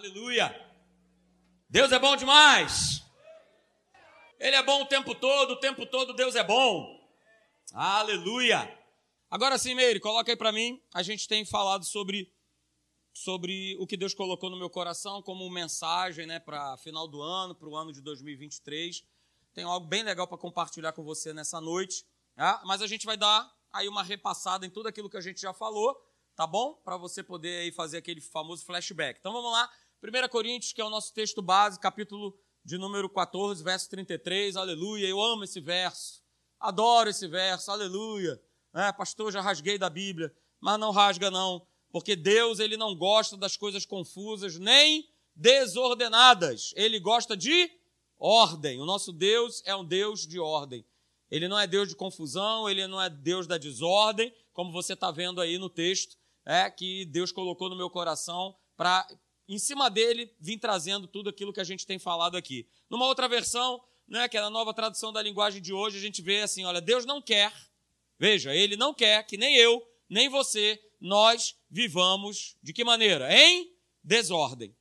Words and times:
Aleluia! 0.00 0.48
Deus 1.68 1.92
é 1.92 1.98
bom 1.98 2.16
demais! 2.16 3.04
Ele 4.38 4.56
é 4.56 4.62
bom 4.62 4.80
o 4.80 4.86
tempo 4.86 5.14
todo, 5.14 5.50
o 5.50 5.56
tempo 5.56 5.84
todo 5.84 6.14
Deus 6.14 6.34
é 6.34 6.42
bom. 6.42 6.98
Aleluia! 7.74 8.78
Agora 9.30 9.58
sim, 9.58 9.74
Meire, 9.74 10.00
coloca 10.00 10.32
aí 10.32 10.36
para 10.38 10.52
mim. 10.52 10.82
A 10.94 11.02
gente 11.02 11.28
tem 11.28 11.44
falado 11.44 11.84
sobre 11.84 12.32
sobre 13.12 13.76
o 13.78 13.86
que 13.86 13.94
Deus 13.94 14.14
colocou 14.14 14.48
no 14.48 14.58
meu 14.58 14.70
coração 14.70 15.20
como 15.20 15.50
mensagem, 15.50 16.26
né, 16.26 16.40
para 16.40 16.78
final 16.78 17.06
do 17.06 17.20
ano, 17.20 17.54
para 17.54 17.68
o 17.68 17.76
ano 17.76 17.92
de 17.92 18.00
2023. 18.00 19.04
Tenho 19.52 19.68
algo 19.68 19.86
bem 19.86 20.02
legal 20.02 20.26
para 20.26 20.38
compartilhar 20.38 20.94
com 20.94 21.04
você 21.04 21.34
nessa 21.34 21.60
noite, 21.60 22.06
tá? 22.34 22.62
mas 22.64 22.80
a 22.80 22.86
gente 22.86 23.04
vai 23.04 23.18
dar 23.18 23.54
aí 23.70 23.86
uma 23.86 24.02
repassada 24.02 24.64
em 24.64 24.70
tudo 24.70 24.88
aquilo 24.88 25.10
que 25.10 25.18
a 25.18 25.20
gente 25.20 25.42
já 25.42 25.52
falou, 25.52 25.94
tá 26.34 26.46
bom? 26.46 26.72
Para 26.82 26.96
você 26.96 27.22
poder 27.22 27.58
aí 27.58 27.70
fazer 27.70 27.98
aquele 27.98 28.22
famoso 28.22 28.64
flashback. 28.64 29.18
Então 29.20 29.30
vamos 29.30 29.52
lá, 29.52 29.70
1 30.02 30.28
Coríntios, 30.30 30.72
que 30.72 30.80
é 30.80 30.84
o 30.84 30.88
nosso 30.88 31.12
texto 31.12 31.42
base, 31.42 31.78
capítulo 31.78 32.34
de 32.64 32.78
número 32.78 33.06
14, 33.06 33.62
verso 33.62 33.90
33, 33.90 34.56
aleluia. 34.56 35.06
Eu 35.06 35.20
amo 35.20 35.44
esse 35.44 35.60
verso, 35.60 36.22
adoro 36.58 37.10
esse 37.10 37.28
verso, 37.28 37.70
aleluia. 37.70 38.40
É, 38.74 38.90
pastor, 38.92 39.30
já 39.30 39.42
rasguei 39.42 39.76
da 39.76 39.90
Bíblia, 39.90 40.34
mas 40.58 40.80
não 40.80 40.90
rasga 40.90 41.30
não, 41.30 41.66
porque 41.92 42.16
Deus 42.16 42.60
ele 42.60 42.78
não 42.78 42.96
gosta 42.96 43.36
das 43.36 43.58
coisas 43.58 43.84
confusas 43.84 44.58
nem 44.58 45.06
desordenadas. 45.36 46.72
Ele 46.76 46.98
gosta 46.98 47.36
de 47.36 47.70
ordem. 48.18 48.80
O 48.80 48.86
nosso 48.86 49.12
Deus 49.12 49.62
é 49.66 49.76
um 49.76 49.84
Deus 49.84 50.26
de 50.26 50.40
ordem. 50.40 50.82
Ele 51.30 51.46
não 51.46 51.58
é 51.58 51.66
Deus 51.66 51.90
de 51.90 51.94
confusão, 51.94 52.70
ele 52.70 52.86
não 52.86 53.02
é 53.02 53.10
Deus 53.10 53.46
da 53.46 53.58
desordem, 53.58 54.34
como 54.54 54.72
você 54.72 54.94
está 54.94 55.10
vendo 55.10 55.42
aí 55.42 55.58
no 55.58 55.68
texto, 55.68 56.16
é 56.44 56.70
que 56.70 57.04
Deus 57.04 57.30
colocou 57.30 57.68
no 57.68 57.76
meu 57.76 57.90
coração 57.90 58.56
para 58.76 59.06
em 59.54 59.58
cima 59.58 59.90
dele, 59.90 60.32
vim 60.38 60.56
trazendo 60.56 61.08
tudo 61.08 61.28
aquilo 61.28 61.52
que 61.52 61.60
a 61.60 61.64
gente 61.64 61.84
tem 61.84 61.98
falado 61.98 62.36
aqui. 62.36 62.68
Numa 62.88 63.06
outra 63.06 63.28
versão, 63.28 63.82
né, 64.06 64.28
que 64.28 64.36
é 64.36 64.40
a 64.40 64.48
nova 64.48 64.72
tradução 64.72 65.12
da 65.12 65.20
linguagem 65.20 65.60
de 65.60 65.72
hoje, 65.72 65.98
a 65.98 66.00
gente 66.00 66.22
vê 66.22 66.40
assim: 66.42 66.64
olha, 66.64 66.80
Deus 66.80 67.04
não 67.04 67.20
quer, 67.20 67.52
veja, 68.16 68.54
ele 68.54 68.76
não 68.76 68.94
quer 68.94 69.26
que 69.26 69.36
nem 69.36 69.56
eu, 69.56 69.84
nem 70.08 70.28
você, 70.28 70.80
nós 71.00 71.56
vivamos 71.68 72.56
de 72.62 72.72
que 72.72 72.84
maneira? 72.84 73.28
Em 73.32 73.72
desordem. 74.04 74.74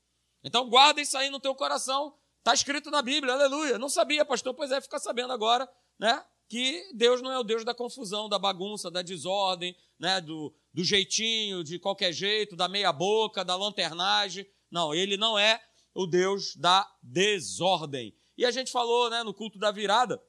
Então 0.43 0.69
guarda 0.69 1.01
isso 1.01 1.17
aí 1.17 1.31
no 1.31 1.39
teu 1.39 1.55
coração. 1.55 2.15
Está 2.37 2.53
escrito 2.53 2.91
na 2.91 3.01
Bíblia, 3.01 3.33
aleluia. 3.33 3.77
Não 3.77 3.89
sabia, 3.89 4.23
pastor? 4.23 4.53
Pois 4.53 4.71
é, 4.71 4.79
fica 4.79 4.99
sabendo 4.99 5.33
agora, 5.33 5.67
né? 5.97 6.23
Que 6.47 6.91
Deus 6.93 7.21
não 7.21 7.31
é 7.31 7.37
o 7.37 7.43
Deus 7.43 7.63
da 7.63 7.75
confusão, 7.75 8.29
da 8.29 8.39
bagunça, 8.39 8.89
da 8.89 9.01
desordem, 9.01 9.75
né? 9.99 10.21
Do, 10.21 10.53
do 10.73 10.83
jeitinho, 10.83 11.63
de 11.63 11.77
qualquer 11.77 12.13
jeito, 12.13 12.55
da 12.55 12.67
meia 12.67 12.93
boca, 12.93 13.43
da 13.43 13.55
lanternagem. 13.55 14.47
Não, 14.71 14.93
ele 14.93 15.17
não 15.17 15.37
é 15.37 15.61
o 15.93 16.05
Deus 16.05 16.55
da 16.55 16.89
desordem. 17.01 18.15
E 18.37 18.45
a 18.45 18.51
gente 18.51 18.71
falou 18.71 19.09
né, 19.09 19.23
no 19.23 19.33
culto 19.33 19.57
da 19.59 19.71
virada 19.71 20.21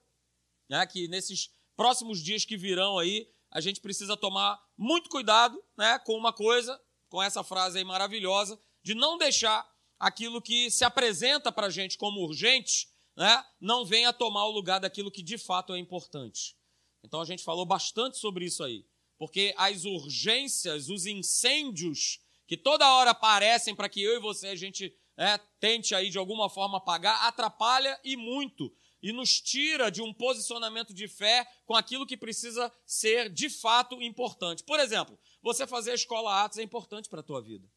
né, 0.71 0.87
que 0.87 1.09
nesses 1.09 1.51
próximos 1.77 2.23
dias 2.23 2.45
que 2.45 2.57
virão 2.57 2.97
aí, 2.97 3.29
a 3.51 3.61
gente 3.61 3.81
precisa 3.81 4.17
tomar 4.17 4.63
muito 4.79 5.11
cuidado 5.11 5.61
né, 5.77 5.99
com 5.99 6.17
uma 6.17 6.33
coisa, 6.33 6.81
com 7.09 7.21
essa 7.21 7.43
frase 7.43 7.79
aí 7.79 7.85
maravilhosa, 7.85 8.59
de 8.81 8.95
não 8.95 9.19
deixar 9.19 9.69
aquilo 9.99 10.41
que 10.41 10.71
se 10.71 10.85
apresenta 10.85 11.51
para 11.51 11.67
a 11.67 11.71
gente 11.71 11.99
como 11.99 12.21
urgente, 12.21 12.89
né, 13.17 13.45
não 13.61 13.85
venha 13.85 14.13
tomar 14.13 14.47
o 14.47 14.53
lugar 14.53 14.79
daquilo 14.79 15.11
que 15.11 15.23
de 15.23 15.37
fato 15.37 15.75
é 15.75 15.79
importante. 15.79 16.57
Então 17.03 17.21
a 17.21 17.25
gente 17.25 17.43
falou 17.43 17.67
bastante 17.67 18.17
sobre 18.19 18.45
isso 18.45 18.63
aí, 18.63 18.87
porque 19.19 19.53
as 19.57 19.85
urgências, 19.85 20.89
os 20.89 21.05
incêndios 21.05 22.21
que 22.51 22.57
toda 22.57 22.93
hora 22.95 23.13
aparecem 23.13 23.77
para 23.77 23.89
que 23.89 24.03
eu 24.03 24.17
e 24.17 24.19
você 24.19 24.49
a 24.49 24.57
gente 24.57 24.93
é, 25.17 25.39
tente 25.61 25.95
aí 25.95 26.11
de 26.11 26.19
alguma 26.19 26.51
forma 26.51 26.79
apagar, 26.79 27.25
atrapalha 27.29 27.97
e 28.03 28.17
muito 28.17 28.75
e 29.01 29.13
nos 29.13 29.41
tira 29.41 29.89
de 29.89 30.03
um 30.03 30.13
posicionamento 30.13 30.93
de 30.93 31.07
fé 31.07 31.47
com 31.65 31.77
aquilo 31.77 32.05
que 32.05 32.17
precisa 32.17 32.73
ser 32.85 33.31
de 33.31 33.49
fato 33.49 34.03
importante. 34.03 34.65
Por 34.65 34.81
exemplo, 34.81 35.17
você 35.41 35.65
fazer 35.65 35.93
a 35.93 35.95
escola 35.95 36.43
Atos 36.43 36.59
é 36.59 36.65
importante 36.65 37.09
para 37.09 37.21
a 37.21 37.23
tua 37.23 37.41
vida. 37.41 37.71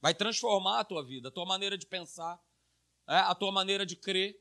Vai 0.00 0.14
transformar 0.14 0.78
a 0.78 0.84
tua 0.84 1.04
vida, 1.04 1.26
a 1.26 1.32
tua 1.32 1.44
maneira 1.44 1.76
de 1.76 1.86
pensar, 1.86 2.40
é, 3.08 3.16
a 3.16 3.34
tua 3.34 3.50
maneira 3.50 3.84
de 3.84 3.96
crer. 3.96 4.40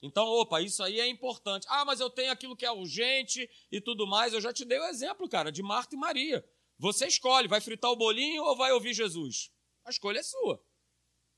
Então, 0.00 0.24
opa, 0.24 0.62
isso 0.62 0.82
aí 0.82 0.98
é 1.00 1.06
importante. 1.06 1.66
Ah, 1.68 1.84
mas 1.84 2.00
eu 2.00 2.08
tenho 2.08 2.32
aquilo 2.32 2.56
que 2.56 2.64
é 2.64 2.72
urgente 2.72 3.46
e 3.70 3.78
tudo 3.78 4.06
mais. 4.06 4.32
Eu 4.32 4.40
já 4.40 4.54
te 4.54 4.64
dei 4.64 4.78
o 4.78 4.86
exemplo, 4.86 5.28
cara, 5.28 5.52
de 5.52 5.62
Marta 5.62 5.94
e 5.94 5.98
Maria. 5.98 6.42
Você 6.78 7.06
escolhe, 7.06 7.48
vai 7.48 7.60
fritar 7.60 7.90
o 7.90 7.96
bolinho 7.96 8.44
ou 8.44 8.56
vai 8.56 8.72
ouvir 8.72 8.94
Jesus? 8.94 9.50
A 9.84 9.90
escolha 9.90 10.20
é 10.20 10.22
sua. 10.22 10.62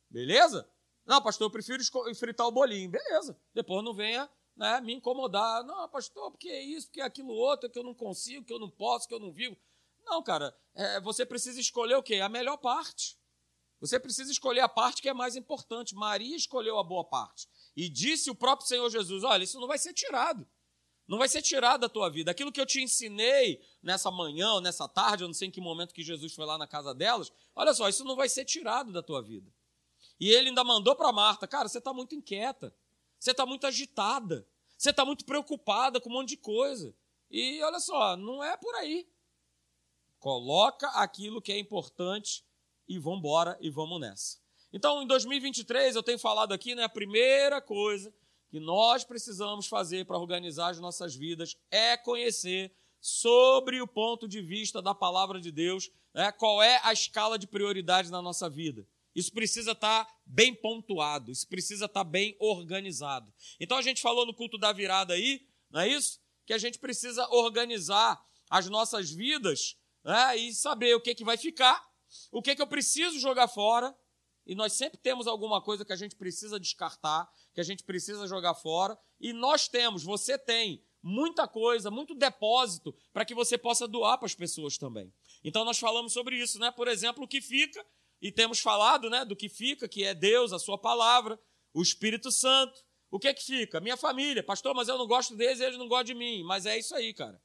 Beleza? 0.08 0.70
Não, 1.06 1.22
pastor, 1.22 1.46
eu 1.46 1.50
prefiro 1.50 1.82
fritar 2.14 2.46
o 2.46 2.52
bolinho. 2.52 2.90
Beleza. 2.90 3.40
Depois 3.54 3.82
não 3.82 3.94
venha 3.94 4.28
né, 4.56 4.80
me 4.80 4.92
incomodar. 4.94 5.64
Não, 5.64 5.88
pastor, 5.88 6.30
porque 6.30 6.48
é 6.48 6.62
isso, 6.62 6.88
porque 6.88 7.00
é 7.00 7.04
aquilo 7.04 7.32
outro, 7.32 7.70
que 7.70 7.78
eu 7.78 7.82
não 7.82 7.94
consigo, 7.94 8.44
que 8.44 8.52
eu 8.52 8.58
não 8.58 8.70
posso, 8.70 9.08
que 9.08 9.14
eu 9.14 9.20
não 9.20 9.32
vivo. 9.32 9.56
Não, 10.04 10.22
cara, 10.22 10.54
é, 10.74 11.00
você 11.00 11.24
precisa 11.24 11.60
escolher 11.60 11.94
o 11.94 12.02
quê? 12.02 12.16
A 12.16 12.28
melhor 12.28 12.58
parte. 12.58 13.18
Você 13.80 13.98
precisa 13.98 14.30
escolher 14.30 14.60
a 14.60 14.68
parte 14.68 15.00
que 15.00 15.08
é 15.08 15.14
mais 15.14 15.36
importante. 15.36 15.94
Maria 15.94 16.36
escolheu 16.36 16.78
a 16.78 16.84
boa 16.84 17.04
parte. 17.04 17.48
E 17.74 17.88
disse 17.88 18.30
o 18.30 18.34
próprio 18.34 18.68
Senhor 18.68 18.90
Jesus: 18.90 19.24
olha, 19.24 19.44
isso 19.44 19.58
não 19.58 19.66
vai 19.66 19.78
ser 19.78 19.94
tirado. 19.94 20.46
Não 21.10 21.18
vai 21.18 21.28
ser 21.28 21.42
tirado 21.42 21.80
da 21.80 21.88
tua 21.88 22.08
vida. 22.08 22.30
Aquilo 22.30 22.52
que 22.52 22.60
eu 22.60 22.64
te 22.64 22.80
ensinei 22.80 23.60
nessa 23.82 24.12
manhã, 24.12 24.52
ou 24.52 24.60
nessa 24.60 24.86
tarde, 24.86 25.24
eu 25.24 25.26
não 25.26 25.34
sei 25.34 25.48
em 25.48 25.50
que 25.50 25.60
momento 25.60 25.92
que 25.92 26.04
Jesus 26.04 26.32
foi 26.32 26.46
lá 26.46 26.56
na 26.56 26.68
casa 26.68 26.94
delas, 26.94 27.32
olha 27.52 27.74
só, 27.74 27.88
isso 27.88 28.04
não 28.04 28.14
vai 28.14 28.28
ser 28.28 28.44
tirado 28.44 28.92
da 28.92 29.02
tua 29.02 29.20
vida. 29.20 29.52
E 30.20 30.30
ele 30.30 30.50
ainda 30.50 30.62
mandou 30.62 30.94
para 30.94 31.10
Marta: 31.10 31.48
Cara, 31.48 31.68
você 31.68 31.78
está 31.78 31.92
muito 31.92 32.14
inquieta, 32.14 32.72
você 33.18 33.32
está 33.32 33.44
muito 33.44 33.66
agitada, 33.66 34.46
você 34.78 34.90
está 34.90 35.04
muito 35.04 35.24
preocupada 35.24 36.00
com 36.00 36.08
um 36.08 36.12
monte 36.12 36.28
de 36.28 36.36
coisa. 36.36 36.94
E 37.28 37.60
olha 37.60 37.80
só, 37.80 38.16
não 38.16 38.44
é 38.44 38.56
por 38.56 38.72
aí. 38.76 39.04
Coloca 40.20 40.90
aquilo 40.90 41.42
que 41.42 41.50
é 41.50 41.58
importante 41.58 42.44
e 42.86 43.00
vamos 43.00 43.18
embora 43.18 43.58
e 43.60 43.68
vamos 43.68 44.00
nessa. 44.00 44.38
Então, 44.72 45.02
em 45.02 45.08
2023, 45.08 45.96
eu 45.96 46.04
tenho 46.04 46.20
falado 46.20 46.52
aqui, 46.52 46.76
né, 46.76 46.84
a 46.84 46.88
primeira 46.88 47.60
coisa 47.60 48.14
que 48.50 48.58
nós 48.58 49.04
precisamos 49.04 49.66
fazer 49.66 50.04
para 50.04 50.18
organizar 50.18 50.70
as 50.70 50.80
nossas 50.80 51.14
vidas 51.14 51.56
é 51.70 51.96
conhecer 51.96 52.74
sobre 53.00 53.80
o 53.80 53.86
ponto 53.86 54.28
de 54.28 54.42
vista 54.42 54.82
da 54.82 54.94
palavra 54.94 55.40
de 55.40 55.50
Deus, 55.50 55.90
né, 56.12 56.30
qual 56.32 56.62
é 56.62 56.80
a 56.82 56.92
escala 56.92 57.38
de 57.38 57.46
prioridades 57.46 58.10
na 58.10 58.20
nossa 58.20 58.50
vida. 58.50 58.86
Isso 59.14 59.32
precisa 59.32 59.72
estar 59.72 60.04
tá 60.04 60.14
bem 60.26 60.54
pontuado, 60.54 61.30
isso 61.30 61.46
precisa 61.48 61.86
estar 61.86 62.04
tá 62.04 62.10
bem 62.10 62.36
organizado. 62.38 63.32
Então 63.58 63.78
a 63.78 63.82
gente 63.82 64.02
falou 64.02 64.26
no 64.26 64.34
culto 64.34 64.58
da 64.58 64.72
virada 64.72 65.14
aí, 65.14 65.46
não 65.70 65.80
é 65.80 65.88
isso? 65.88 66.20
Que 66.44 66.52
a 66.52 66.58
gente 66.58 66.78
precisa 66.78 67.26
organizar 67.30 68.20
as 68.48 68.68
nossas 68.68 69.10
vidas 69.10 69.76
né, 70.04 70.36
e 70.36 70.52
saber 70.52 70.94
o 70.94 71.00
que, 71.00 71.14
que 71.14 71.24
vai 71.24 71.36
ficar, 71.36 71.88
o 72.32 72.42
que, 72.42 72.56
que 72.56 72.62
eu 72.62 72.66
preciso 72.66 73.18
jogar 73.20 73.46
fora, 73.48 73.96
e 74.46 74.54
nós 74.54 74.72
sempre 74.72 74.98
temos 74.98 75.26
alguma 75.26 75.62
coisa 75.62 75.84
que 75.84 75.92
a 75.92 75.96
gente 75.96 76.16
precisa 76.16 76.58
descartar, 76.58 77.30
que 77.54 77.60
a 77.60 77.64
gente 77.64 77.84
precisa 77.84 78.26
jogar 78.26 78.54
fora, 78.54 78.98
e 79.20 79.32
nós 79.32 79.68
temos, 79.68 80.02
você 80.02 80.38
tem 80.38 80.82
muita 81.02 81.48
coisa, 81.48 81.90
muito 81.90 82.14
depósito 82.14 82.94
para 83.12 83.24
que 83.24 83.34
você 83.34 83.56
possa 83.56 83.86
doar 83.88 84.18
para 84.18 84.26
as 84.26 84.34
pessoas 84.34 84.76
também. 84.76 85.12
Então 85.42 85.64
nós 85.64 85.78
falamos 85.78 86.12
sobre 86.12 86.36
isso, 86.36 86.58
né? 86.58 86.70
Por 86.70 86.88
exemplo, 86.88 87.24
o 87.24 87.28
que 87.28 87.40
fica, 87.40 87.84
e 88.20 88.30
temos 88.30 88.60
falado, 88.60 89.08
né, 89.08 89.24
do 89.24 89.34
que 89.34 89.48
fica, 89.48 89.88
que 89.88 90.04
é 90.04 90.14
Deus, 90.14 90.52
a 90.52 90.58
sua 90.58 90.76
palavra, 90.76 91.40
o 91.72 91.80
Espírito 91.80 92.30
Santo. 92.30 92.78
O 93.10 93.18
que 93.18 93.26
é 93.26 93.34
que 93.34 93.42
fica? 93.42 93.80
Minha 93.80 93.96
família. 93.96 94.42
Pastor, 94.42 94.74
mas 94.74 94.88
eu 94.88 94.96
não 94.98 95.06
gosto 95.06 95.34
deles 95.34 95.60
eles 95.60 95.78
não 95.78 95.88
gostam 95.88 96.04
de 96.04 96.14
mim. 96.14 96.44
Mas 96.44 96.66
é 96.66 96.78
isso 96.78 96.94
aí, 96.94 97.12
cara. 97.12 97.40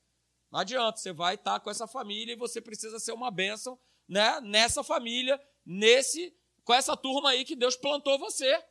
Não 0.51 0.59
adianta, 0.59 0.97
você 0.97 1.11
vai 1.11 1.35
estar 1.35 1.59
com 1.59 1.69
essa 1.69 1.87
família 1.87 2.33
e 2.33 2.37
você 2.37 2.61
precisa 2.61 2.99
ser 2.99 3.13
uma 3.13 3.31
bênção, 3.31 3.79
né, 4.07 4.39
nessa 4.41 4.83
família, 4.83 5.41
nesse 5.65 6.35
com 6.65 6.73
essa 6.73 6.97
turma 6.97 7.29
aí 7.29 7.45
que 7.45 7.55
Deus 7.55 7.77
plantou 7.77 8.19
você. 8.19 8.61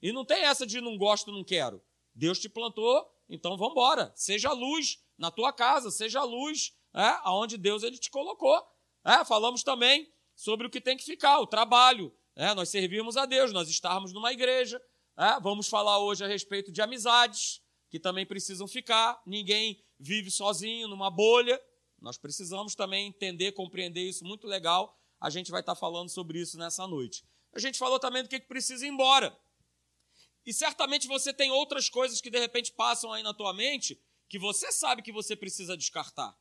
E 0.00 0.10
não 0.10 0.24
tem 0.24 0.42
essa 0.42 0.66
de 0.66 0.80
não 0.80 0.98
gosto, 0.98 1.30
não 1.30 1.44
quero. 1.44 1.80
Deus 2.12 2.40
te 2.40 2.48
plantou, 2.48 3.06
então 3.28 3.56
vamos 3.56 3.72
embora. 3.72 4.12
Seja 4.16 4.50
luz 4.52 4.98
na 5.16 5.30
tua 5.30 5.52
casa, 5.52 5.90
seja 5.90 6.24
luz 6.24 6.74
é, 6.92 7.18
aonde 7.22 7.56
Deus 7.56 7.84
ele 7.84 7.98
te 7.98 8.10
colocou. 8.10 8.60
É, 9.04 9.24
falamos 9.24 9.62
também 9.62 10.10
sobre 10.34 10.66
o 10.66 10.70
que 10.70 10.80
tem 10.80 10.96
que 10.96 11.04
ficar, 11.04 11.38
o 11.38 11.46
trabalho. 11.46 12.12
É, 12.34 12.54
nós 12.54 12.70
servimos 12.70 13.16
a 13.16 13.26
Deus, 13.26 13.52
nós 13.52 13.68
estarmos 13.68 14.12
numa 14.12 14.32
igreja. 14.32 14.82
É, 15.16 15.38
vamos 15.40 15.68
falar 15.68 15.98
hoje 15.98 16.24
a 16.24 16.28
respeito 16.28 16.72
de 16.72 16.80
amizades, 16.80 17.60
que 17.90 18.00
também 18.00 18.26
precisam 18.26 18.66
ficar. 18.66 19.22
Ninguém 19.26 19.84
vive 20.00 20.30
sozinho 20.30 20.88
numa 20.88 21.10
bolha. 21.10 21.60
Nós 22.00 22.16
precisamos 22.18 22.74
também 22.74 23.06
entender, 23.06 23.52
compreender 23.52 24.02
isso 24.02 24.24
muito 24.24 24.46
legal. 24.46 24.98
A 25.20 25.30
gente 25.30 25.50
vai 25.50 25.60
estar 25.60 25.76
falando 25.76 26.08
sobre 26.08 26.40
isso 26.40 26.58
nessa 26.58 26.86
noite. 26.86 27.24
A 27.52 27.58
gente 27.58 27.78
falou 27.78 27.98
também 27.98 28.22
do 28.22 28.28
que 28.28 28.40
precisa 28.40 28.86
ir 28.86 28.88
embora. 28.88 29.36
E 30.44 30.52
certamente 30.52 31.06
você 31.06 31.32
tem 31.32 31.50
outras 31.50 31.88
coisas 31.88 32.20
que 32.20 32.30
de 32.30 32.38
repente 32.38 32.72
passam 32.72 33.12
aí 33.12 33.22
na 33.22 33.34
tua 33.34 33.52
mente 33.52 34.00
que 34.28 34.38
você 34.38 34.72
sabe 34.72 35.02
que 35.02 35.12
você 35.12 35.36
precisa 35.36 35.76
descartar, 35.76 36.34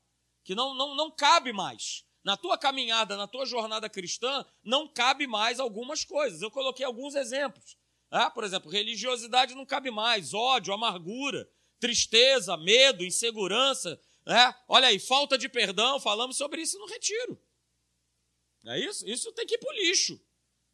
que 0.44 0.56
não, 0.56 0.74
não, 0.74 0.96
não 0.96 1.12
cabe 1.12 1.52
mais. 1.52 2.06
Na 2.24 2.38
tua 2.38 2.58
caminhada, 2.58 3.18
na 3.18 3.28
tua 3.28 3.46
jornada 3.46 3.90
cristã, 3.90 4.46
não 4.64 4.88
cabe 4.88 5.28
mais 5.28 5.60
algumas 5.60 6.06
coisas. 6.06 6.42
Eu 6.42 6.52
coloquei 6.52 6.86
alguns 6.86 7.16
exemplos. 7.16 7.78
Ah, 8.10 8.30
por 8.30 8.44
exemplo, 8.44 8.70
religiosidade 8.70 9.56
não 9.56 9.66
cabe 9.66 9.90
mais, 9.90 10.34
ódio, 10.34 10.74
amargura, 10.74 11.50
tristeza, 11.80 12.56
medo, 12.58 13.04
insegurança. 13.04 14.00
Né? 14.26 14.56
Olha 14.68 14.88
aí, 14.90 15.00
falta 15.00 15.38
de 15.38 15.50
perdão, 15.50 16.00
falamos 16.00 16.38
sobre 16.38 16.62
isso 16.62 16.78
no 16.78 16.86
retiro. 16.86 17.42
É 18.66 18.80
isso? 18.80 19.08
Isso 19.08 19.32
tem 19.32 19.46
que 19.46 19.56
ir 19.56 19.58
para 19.58 19.70
o 19.70 19.76
lixo. 19.78 20.22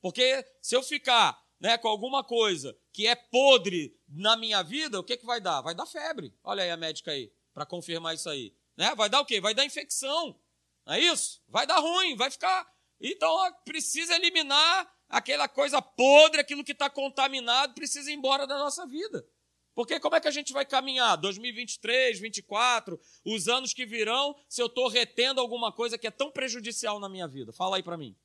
Porque 0.02 0.46
se 0.62 0.76
eu 0.76 0.84
ficar 0.84 1.42
né, 1.60 1.78
com 1.78 1.88
alguma 1.88 2.24
coisa 2.24 2.78
que 2.94 3.08
é 3.08 3.16
podre 3.16 3.98
na 4.08 4.38
minha 4.38 4.62
vida, 4.62 5.00
o 5.00 5.04
que, 5.04 5.18
que 5.18 5.26
vai 5.26 5.42
dar? 5.42 5.62
Vai 5.62 5.76
dar 5.76 5.86
febre. 5.86 6.34
Olha 6.44 6.64
aí 6.64 6.72
a 6.72 6.78
médica 6.78 7.12
aí, 7.12 7.32
para 7.54 7.66
confirmar 7.66 8.16
isso 8.16 8.30
aí. 8.30 8.54
Né? 8.76 8.94
Vai 8.96 9.10
dar 9.10 9.22
o 9.22 9.26
quê? 9.26 9.42
Vai 9.42 9.54
dar 9.54 9.66
infecção. 9.66 10.40
Não 10.86 10.94
é 10.94 11.00
isso? 11.00 11.42
Vai 11.48 11.66
dar 11.66 11.80
ruim, 11.80 12.16
vai 12.16 12.32
ficar. 12.32 12.68
Então 13.00 13.36
precisa 13.66 14.16
eliminar 14.16 14.92
aquela 15.10 15.48
coisa 15.48 15.82
podre, 15.82 16.42
aquilo 16.42 16.64
que 16.64 16.72
está 16.72 16.90
contaminado, 16.90 17.74
precisa 17.74 18.12
ir 18.12 18.16
embora 18.16 18.46
da 18.46 18.58
nossa 18.58 18.86
vida. 18.86 19.26
Porque 19.74 20.00
como 20.00 20.16
é 20.16 20.20
que 20.20 20.28
a 20.28 20.32
gente 20.32 20.52
vai 20.54 20.66
caminhar? 20.66 21.18
2023, 21.18 22.20
2024, 22.20 23.00
os 23.24 23.48
anos 23.48 23.74
que 23.74 23.86
virão, 23.86 24.36
se 24.50 24.60
eu 24.60 24.66
estou 24.66 24.88
retendo 24.88 25.40
alguma 25.40 25.72
coisa 25.72 26.00
que 26.00 26.08
é 26.08 26.12
tão 26.12 26.32
prejudicial 26.32 27.00
na 27.00 27.08
minha 27.08 27.28
vida? 27.28 27.54
Fala 27.54 27.78
aí 27.78 27.84
para 27.84 27.96
mim. 27.96 28.16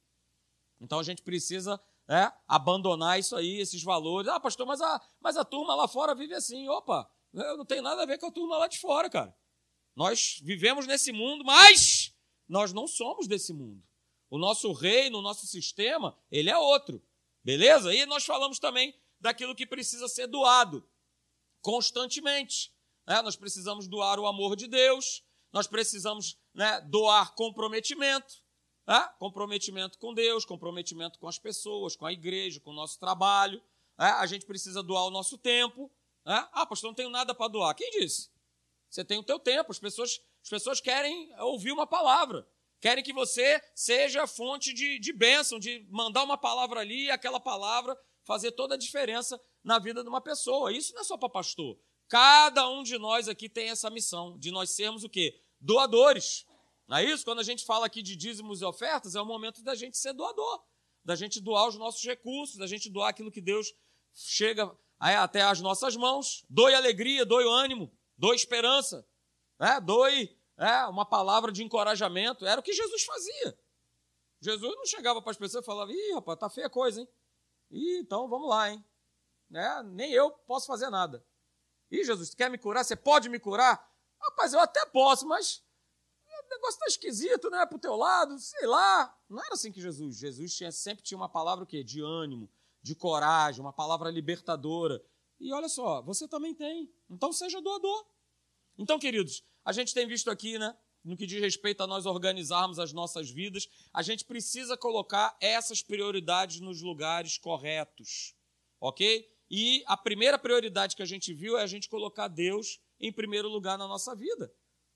Então 0.82 0.98
a 0.98 1.02
gente 1.02 1.22
precisa 1.22 1.80
é, 2.08 2.30
abandonar 2.46 3.18
isso 3.18 3.36
aí, 3.36 3.60
esses 3.60 3.82
valores. 3.82 4.28
Ah, 4.28 4.40
pastor, 4.40 4.66
mas 4.66 4.80
a, 4.80 5.00
mas 5.20 5.36
a 5.36 5.44
turma 5.44 5.74
lá 5.74 5.86
fora 5.86 6.14
vive 6.14 6.34
assim. 6.34 6.68
Opa, 6.68 7.08
eu 7.32 7.56
não 7.56 7.64
tenho 7.64 7.82
nada 7.82 8.02
a 8.02 8.06
ver 8.06 8.18
com 8.18 8.26
a 8.26 8.32
turma 8.32 8.58
lá 8.58 8.66
de 8.66 8.78
fora, 8.78 9.08
cara. 9.08 9.34
Nós 9.94 10.40
vivemos 10.42 10.86
nesse 10.86 11.12
mundo, 11.12 11.44
mas 11.44 12.14
nós 12.48 12.72
não 12.72 12.86
somos 12.86 13.26
desse 13.26 13.52
mundo. 13.52 13.82
O 14.28 14.38
nosso 14.38 14.72
reino, 14.72 15.18
o 15.18 15.22
nosso 15.22 15.46
sistema, 15.46 16.18
ele 16.30 16.50
é 16.50 16.58
outro. 16.58 17.02
Beleza? 17.44 17.94
E 17.94 18.04
nós 18.06 18.24
falamos 18.24 18.58
também 18.58 18.94
daquilo 19.20 19.54
que 19.54 19.66
precisa 19.66 20.08
ser 20.08 20.26
doado 20.26 20.86
constantemente. 21.60 22.74
Né? 23.06 23.22
Nós 23.22 23.36
precisamos 23.36 23.86
doar 23.86 24.18
o 24.18 24.26
amor 24.26 24.56
de 24.56 24.66
Deus, 24.66 25.22
nós 25.52 25.66
precisamos 25.66 26.38
né, 26.54 26.80
doar 26.82 27.34
comprometimento. 27.34 28.41
Né? 28.92 29.08
Comprometimento 29.18 29.98
com 29.98 30.12
Deus, 30.12 30.44
comprometimento 30.44 31.18
com 31.18 31.26
as 31.26 31.38
pessoas, 31.38 31.96
com 31.96 32.04
a 32.04 32.12
igreja, 32.12 32.60
com 32.60 32.72
o 32.72 32.74
nosso 32.74 33.00
trabalho. 33.00 33.56
Né? 33.98 34.04
A 34.18 34.26
gente 34.26 34.44
precisa 34.44 34.82
doar 34.82 35.06
o 35.06 35.10
nosso 35.10 35.38
tempo. 35.38 35.90
Né? 36.26 36.46
Ah, 36.52 36.66
pastor, 36.66 36.90
não 36.90 36.94
tenho 36.94 37.08
nada 37.08 37.34
para 37.34 37.48
doar. 37.48 37.74
Quem 37.74 37.90
disse? 37.90 38.30
Você 38.90 39.02
tem 39.02 39.18
o 39.18 39.22
teu 39.22 39.38
tempo. 39.38 39.72
As 39.72 39.78
pessoas, 39.78 40.20
as 40.42 40.50
pessoas 40.50 40.78
querem 40.78 41.34
ouvir 41.40 41.72
uma 41.72 41.86
palavra. 41.86 42.46
Querem 42.82 43.02
que 43.02 43.14
você 43.14 43.62
seja 43.74 44.26
fonte 44.26 44.74
de, 44.74 44.98
de 44.98 45.10
bênção, 45.10 45.58
de 45.58 45.86
mandar 45.88 46.22
uma 46.22 46.36
palavra 46.36 46.80
ali 46.80 47.04
e 47.04 47.10
aquela 47.10 47.40
palavra 47.40 47.98
fazer 48.24 48.52
toda 48.52 48.74
a 48.74 48.78
diferença 48.78 49.40
na 49.64 49.78
vida 49.78 50.02
de 50.02 50.08
uma 50.10 50.20
pessoa. 50.20 50.70
Isso 50.70 50.92
não 50.92 51.00
é 51.00 51.04
só 51.04 51.16
para 51.16 51.30
pastor. 51.30 51.78
Cada 52.08 52.68
um 52.68 52.82
de 52.82 52.98
nós 52.98 53.26
aqui 53.26 53.48
tem 53.48 53.70
essa 53.70 53.88
missão 53.88 54.36
de 54.38 54.50
nós 54.50 54.68
sermos 54.68 55.02
o 55.02 55.08
quê? 55.08 55.40
Doadores. 55.58 56.44
Não 56.92 56.98
é 56.98 57.04
isso? 57.04 57.24
Quando 57.24 57.38
a 57.38 57.42
gente 57.42 57.64
fala 57.64 57.86
aqui 57.86 58.02
de 58.02 58.14
dízimos 58.14 58.60
e 58.60 58.66
ofertas, 58.66 59.14
é 59.14 59.20
o 59.22 59.24
momento 59.24 59.62
da 59.62 59.74
gente 59.74 59.96
ser 59.96 60.12
doador, 60.12 60.62
da 61.02 61.16
gente 61.16 61.40
doar 61.40 61.66
os 61.66 61.74
nossos 61.76 62.04
recursos, 62.04 62.58
da 62.58 62.66
gente 62.66 62.90
doar 62.90 63.08
aquilo 63.08 63.30
que 63.30 63.40
Deus 63.40 63.72
chega 64.12 64.70
até 65.00 65.40
as 65.40 65.58
nossas 65.62 65.96
mãos. 65.96 66.44
Doe 66.50 66.74
alegria, 66.74 67.24
doe 67.24 67.44
ânimo, 67.48 67.90
doe 68.14 68.36
esperança, 68.36 69.08
né? 69.58 69.80
doe 69.80 70.38
é, 70.58 70.84
uma 70.84 71.06
palavra 71.06 71.50
de 71.50 71.64
encorajamento. 71.64 72.44
Era 72.44 72.60
o 72.60 72.62
que 72.62 72.74
Jesus 72.74 73.04
fazia. 73.04 73.58
Jesus 74.42 74.76
não 74.76 74.84
chegava 74.84 75.22
para 75.22 75.30
as 75.30 75.38
pessoas 75.38 75.64
e 75.64 75.66
falava: 75.66 75.90
ih, 75.90 76.12
rapaz, 76.12 76.38
tá 76.38 76.50
feia 76.50 76.66
a 76.66 76.70
coisa, 76.70 77.00
hein? 77.00 77.08
Ih, 77.70 78.00
então 78.00 78.28
vamos 78.28 78.50
lá, 78.50 78.70
hein? 78.70 78.84
Né? 79.48 79.82
Nem 79.84 80.12
eu 80.12 80.30
posso 80.30 80.66
fazer 80.66 80.90
nada. 80.90 81.24
Ih, 81.90 82.04
Jesus, 82.04 82.34
quer 82.34 82.50
me 82.50 82.58
curar? 82.58 82.84
Você 82.84 82.94
pode 82.94 83.30
me 83.30 83.40
curar? 83.40 83.82
Rapaz, 84.20 84.52
eu 84.52 84.60
até 84.60 84.84
posso, 84.84 85.26
mas 85.26 85.64
o 86.46 86.48
negócio 86.48 86.74
está 86.74 86.86
esquisito, 86.86 87.50
né? 87.50 87.64
Para 87.66 87.76
o 87.76 87.80
teu 87.80 87.96
lado, 87.96 88.38
sei 88.38 88.66
lá. 88.66 89.14
Não 89.28 89.38
era 89.38 89.54
assim 89.54 89.72
que 89.72 89.80
Jesus. 89.80 90.18
Jesus 90.18 90.54
tinha, 90.54 90.72
sempre 90.72 91.02
tinha 91.02 91.18
uma 91.18 91.28
palavra 91.28 91.64
o 91.64 91.66
quê? 91.66 91.82
De 91.82 92.00
ânimo, 92.00 92.50
de 92.82 92.94
coragem, 92.94 93.60
uma 93.60 93.72
palavra 93.72 94.10
libertadora. 94.10 95.02
E 95.40 95.52
olha 95.52 95.68
só, 95.68 96.02
você 96.02 96.28
também 96.28 96.54
tem. 96.54 96.92
Então 97.10 97.32
seja 97.32 97.60
doador. 97.60 98.06
Então, 98.78 98.98
queridos, 98.98 99.42
a 99.64 99.72
gente 99.72 99.92
tem 99.94 100.06
visto 100.06 100.30
aqui, 100.30 100.58
né? 100.58 100.76
No 101.04 101.16
que 101.16 101.26
diz 101.26 101.40
respeito 101.40 101.82
a 101.82 101.86
nós 101.86 102.06
organizarmos 102.06 102.78
as 102.78 102.92
nossas 102.92 103.28
vidas, 103.28 103.68
a 103.92 104.02
gente 104.02 104.24
precisa 104.24 104.76
colocar 104.76 105.36
essas 105.40 105.82
prioridades 105.82 106.60
nos 106.60 106.80
lugares 106.80 107.36
corretos, 107.36 108.36
ok? 108.80 109.28
E 109.50 109.82
a 109.86 109.96
primeira 109.96 110.38
prioridade 110.38 110.94
que 110.94 111.02
a 111.02 111.06
gente 111.06 111.34
viu 111.34 111.58
é 111.58 111.62
a 111.62 111.66
gente 111.66 111.88
colocar 111.88 112.28
Deus 112.28 112.80
em 113.00 113.12
primeiro 113.12 113.48
lugar 113.48 113.76
na 113.76 113.88
nossa 113.88 114.14
vida. 114.14 114.54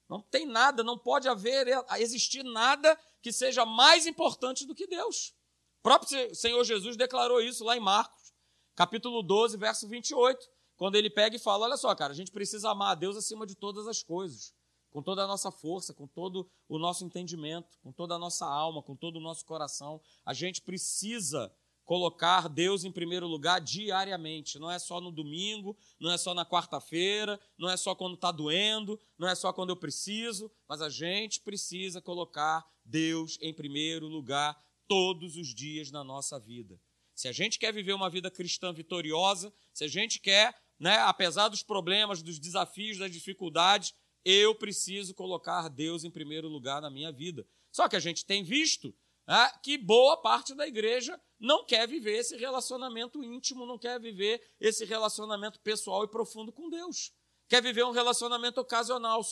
Não 0.08 0.23
tem 0.23 0.47
nada, 0.47 0.85
não 0.85 0.99
pode 0.99 1.29
haver, 1.29 1.67
existir 1.99 2.43
nada 2.44 2.99
que 3.20 3.32
seja 3.32 3.67
mais 3.67 4.06
importante 4.06 4.67
do 4.67 4.75
que 4.75 4.87
Deus. 4.87 5.35
O 5.81 5.82
próprio 5.82 6.35
Senhor 6.35 6.62
Jesus 6.64 6.97
declarou 6.97 7.41
isso 7.41 7.64
lá 7.64 7.76
em 7.76 7.81
Marcos, 7.81 8.32
capítulo 8.75 9.23
12, 9.23 9.56
verso 9.56 9.88
28, 9.88 10.47
quando 10.76 10.97
ele 10.97 11.11
pega 11.11 11.37
e 11.37 11.41
fala: 11.41 11.67
Olha 11.67 11.76
só, 11.76 11.94
cara, 11.94 12.12
a 12.12 12.17
gente 12.17 12.31
precisa 12.31 12.70
amar 12.70 12.93
a 12.93 12.94
Deus 12.94 13.17
acima 13.17 13.47
de 13.47 13.55
todas 13.55 13.87
as 13.87 14.03
coisas 14.03 14.55
com 14.97 15.03
toda 15.03 15.25
a 15.25 15.26
nossa 15.26 15.50
força, 15.50 15.93
com 15.93 16.06
todo 16.06 16.50
o 16.67 16.79
nosso 16.79 17.05
entendimento, 17.05 17.79
com 17.82 17.93
toda 17.93 18.14
a 18.14 18.19
nossa 18.19 18.47
alma, 18.47 18.82
com 18.82 18.97
todo 18.97 19.17
o 19.17 19.20
nosso 19.20 19.44
coração. 19.44 20.00
A 20.25 20.32
gente 20.32 20.62
precisa 20.62 21.55
colocar 21.87 22.49
Deus 22.49 22.85
em 22.85 22.91
primeiro 22.91 23.27
lugar 23.29 23.61
diariamente. 23.61 24.59
Não 24.59 24.71
é 24.71 24.79
só 24.79 25.00
no 25.00 25.12
domingo, 25.12 25.75
não 25.99 26.11
é 26.11 26.19
só 26.19 26.35
na 26.35 26.44
quarta-feira, 26.44 27.41
não 27.56 27.71
é 27.71 27.77
só 27.77 27.94
quando 27.94 28.15
está 28.15 28.33
doendo, 28.33 29.00
não 29.17 29.29
é 29.29 29.35
só 29.35 29.53
quando 29.53 29.71
eu 29.71 29.77
preciso, 29.77 30.50
mas 30.69 30.83
a 30.83 30.91
gente 30.91 31.41
precisa 31.41 32.03
colocar 32.03 32.67
Deus 32.85 33.38
em 33.41 33.55
primeiro 33.55 34.06
lugar 34.09 34.61
todos 34.88 35.37
os 35.37 35.55
dias 35.55 35.91
na 35.91 36.03
nossa 36.03 36.38
vida. 36.38 36.79
Se 37.15 37.29
a 37.29 37.33
gente 37.33 37.59
quer 37.59 37.73
viver 37.73 37.94
uma 37.94 38.11
vida 38.11 38.31
cristã 38.31 38.73
vitoriosa, 38.73 39.53
se 39.73 39.85
a 39.85 39.89
gente 39.89 40.19
quer, 40.19 40.55
né, 40.79 40.99
apesar 40.99 41.49
dos 41.49 41.62
problemas, 41.62 42.21
dos 42.21 42.39
desafios, 42.39 42.99
das 42.99 43.12
dificuldades, 43.12 43.94
eu 44.25 44.56
preciso 44.56 45.15
colocar 45.15 45.69
Deus 45.69 46.03
em 46.03 46.11
primeiro 46.11 46.49
lugar 46.49 46.82
na 46.82 46.91
minha 46.91 47.12
vida. 47.12 47.47
Só 47.71 47.89
que 47.89 47.94
a 47.94 48.00
gente 48.00 48.25
tem 48.25 48.43
visto 48.43 48.93
né, 49.26 49.50
que 49.62 49.76
boa 49.76 50.17
parte 50.17 50.55
da 50.55 50.67
igreja 50.67 51.20
não 51.38 51.64
quer 51.64 51.87
viver 51.88 52.19
esse 52.19 52.37
relacionamento 52.37 53.23
íntimo, 53.23 53.67
não 53.67 53.78
quer 53.78 54.00
viver 54.00 54.43
esse 54.61 54.84
relacionamento 54.84 55.60
pessoal 55.60 56.05
e 56.05 56.08
profundo 56.08 56.53
com 56.53 56.70
Deus. 56.70 57.12
Quer 57.48 57.62
viver 57.62 57.84
um 57.84 57.91
relacionamento 57.91 58.60
ocasional, 58.60 59.22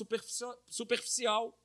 superficial, 0.69 1.59